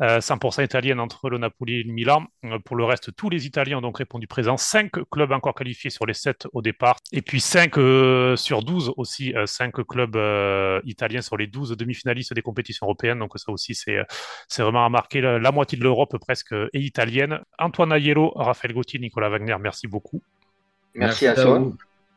euh, 0.00 0.60
euh, 0.60 0.64
italienne 0.64 1.00
entre 1.00 1.28
le 1.28 1.38
Napoli 1.38 1.80
et 1.80 1.82
le 1.82 1.92
Milan. 1.92 2.24
Euh, 2.44 2.58
pour 2.58 2.76
le 2.76 2.84
reste, 2.84 3.14
tous 3.14 3.30
les 3.30 3.46
Italiens 3.46 3.78
ont 3.78 3.82
donc 3.82 3.98
répondu 3.98 4.26
présent. 4.26 4.56
Cinq 4.56 4.92
clubs 5.10 5.32
encore 5.32 5.54
qualifiés 5.54 5.90
sur 5.90 6.06
les 6.06 6.14
sept 6.14 6.46
au 6.52 6.62
départ, 6.62 6.96
et 7.12 7.22
puis 7.22 7.40
5 7.40 7.74
sur 8.36 8.62
12 8.62 8.94
aussi, 8.96 9.34
cinq 9.46 9.74
clubs 9.86 10.16
italiens 10.84 11.22
sur 11.22 11.36
les 11.36 11.46
12 11.46 11.76
demi-finalistes 11.76 12.34
des 12.34 12.42
compétitions 12.42 12.86
européennes. 12.86 13.18
Donc 13.18 13.32
ça 13.36 13.52
aussi, 13.52 13.74
c'est 13.74 14.62
vraiment 14.62 14.84
à 14.84 14.88
marquer. 14.88 15.20
La, 15.20 15.52
moitié 15.52 15.76
de 15.78 15.82
l'Europe 15.82 16.16
presque 16.18 16.52
est 16.52 16.80
italienne. 16.80 17.40
Antoine 17.58 17.92
Aiello, 17.92 18.32
Raphaël 18.34 18.74
Gauthier, 18.74 18.98
Nicolas 18.98 19.28
Wagner, 19.28 19.56
merci 19.60 19.86
beaucoup. 19.86 20.22
Merci, 20.94 21.26
à, 21.26 21.34
toi. 21.34 21.72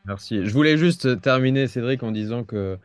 Merci. 0.07 0.45
Je 0.45 0.53
voulais 0.53 0.77
juste 0.77 1.19
terminer, 1.21 1.67
Cédric, 1.67 2.03
en 2.03 2.11
disant 2.11 2.43
que 2.43 2.77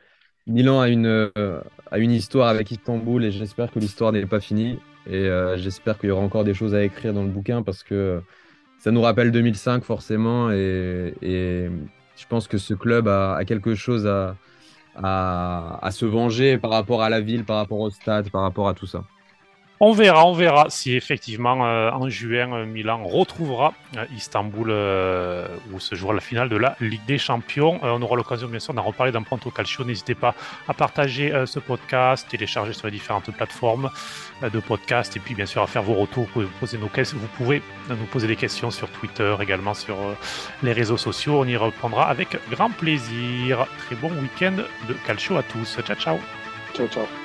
Milan 0.46 0.80
a 0.80 0.88
une, 0.88 1.06
euh, 1.06 1.60
a 1.90 1.98
une 1.98 2.12
histoire 2.12 2.48
avec 2.48 2.70
Istanbul 2.70 3.24
et 3.24 3.30
j'espère 3.30 3.70
que 3.70 3.78
l'histoire 3.78 4.12
n'est 4.12 4.26
pas 4.26 4.40
finie. 4.40 4.78
Et 5.06 5.28
euh, 5.28 5.56
j'espère 5.56 5.98
qu'il 5.98 6.08
y 6.08 6.12
aura 6.12 6.22
encore 6.22 6.44
des 6.44 6.54
choses 6.54 6.74
à 6.74 6.82
écrire 6.82 7.12
dans 7.12 7.22
le 7.22 7.28
bouquin 7.30 7.62
parce 7.62 7.82
que 7.82 8.22
ça 8.78 8.90
nous 8.90 9.02
rappelle 9.02 9.32
2005 9.32 9.84
forcément. 9.84 10.50
Et, 10.50 11.68
je 12.16 12.26
pense 12.26 12.48
que 12.48 12.58
ce 12.58 12.74
club 12.74 13.08
a, 13.08 13.42
quelque 13.46 13.74
chose 13.74 14.06
à 14.06 15.90
se 15.90 16.04
venger 16.04 16.58
par 16.58 16.70
rapport 16.70 17.02
à 17.02 17.08
la 17.08 17.20
ville, 17.20 17.44
par 17.44 17.56
rapport 17.56 17.80
au 17.80 17.90
stade, 17.90 18.30
par 18.30 18.42
rapport 18.42 18.68
à 18.68 18.74
tout 18.74 18.86
ça. 18.86 19.04
On 19.82 19.92
verra, 19.92 20.26
on 20.26 20.34
verra 20.34 20.66
si 20.68 20.94
effectivement 20.94 21.66
euh, 21.66 21.90
en 21.90 22.10
juin 22.10 22.52
euh, 22.52 22.66
Milan 22.66 23.02
retrouvera 23.02 23.72
euh, 23.96 24.04
Istanbul 24.14 24.68
où 25.72 25.80
se 25.80 25.94
jouera 25.94 26.12
la 26.12 26.20
finale 26.20 26.50
de 26.50 26.56
la 26.56 26.76
Ligue 26.80 27.04
des 27.06 27.16
Champions. 27.16 27.80
on 27.82 28.02
aura 28.02 28.14
l'occasion 28.16 28.46
bien 28.46 28.58
sûr 28.58 28.74
d'en 28.74 28.82
reparler 28.82 29.10
dans 29.10 29.22
Pronto 29.22 29.50
Calcio. 29.50 29.82
N'hésitez 29.84 30.14
pas 30.14 30.34
à 30.68 30.74
partager 30.74 31.32
ce 31.46 31.58
podcast, 31.58 32.28
télécharger 32.28 32.74
sur 32.74 32.88
les 32.88 32.92
différentes 32.92 33.30
plateformes 33.30 33.88
de 34.42 34.60
podcast 34.60 35.16
et 35.16 35.20
puis 35.20 35.34
bien 35.34 35.46
sûr 35.46 35.62
à 35.62 35.66
faire 35.66 35.82
vos 35.82 35.94
retours. 35.94 36.24
Vous 36.24 36.32
pouvez, 36.32 36.46
poser 36.60 36.76
nos 36.76 36.88
questions, 36.88 37.16
vous 37.18 37.28
pouvez 37.28 37.62
nous 37.88 38.06
poser 38.12 38.26
des 38.26 38.36
questions 38.36 38.70
sur 38.70 38.90
Twitter, 38.90 39.34
également 39.40 39.72
sur 39.72 39.96
les 40.62 40.72
réseaux 40.72 40.98
sociaux. 40.98 41.40
On 41.40 41.46
y 41.46 41.56
reprendra 41.56 42.08
avec 42.08 42.36
grand 42.50 42.70
plaisir. 42.70 43.66
Très 43.86 43.96
bon 43.96 44.10
week-end 44.10 44.56
de 44.88 44.94
Calcio 45.06 45.38
à 45.38 45.42
tous. 45.42 45.78
Ciao 45.86 45.96
ciao. 45.96 46.18
Ciao 46.74 46.86
ciao. 46.88 47.19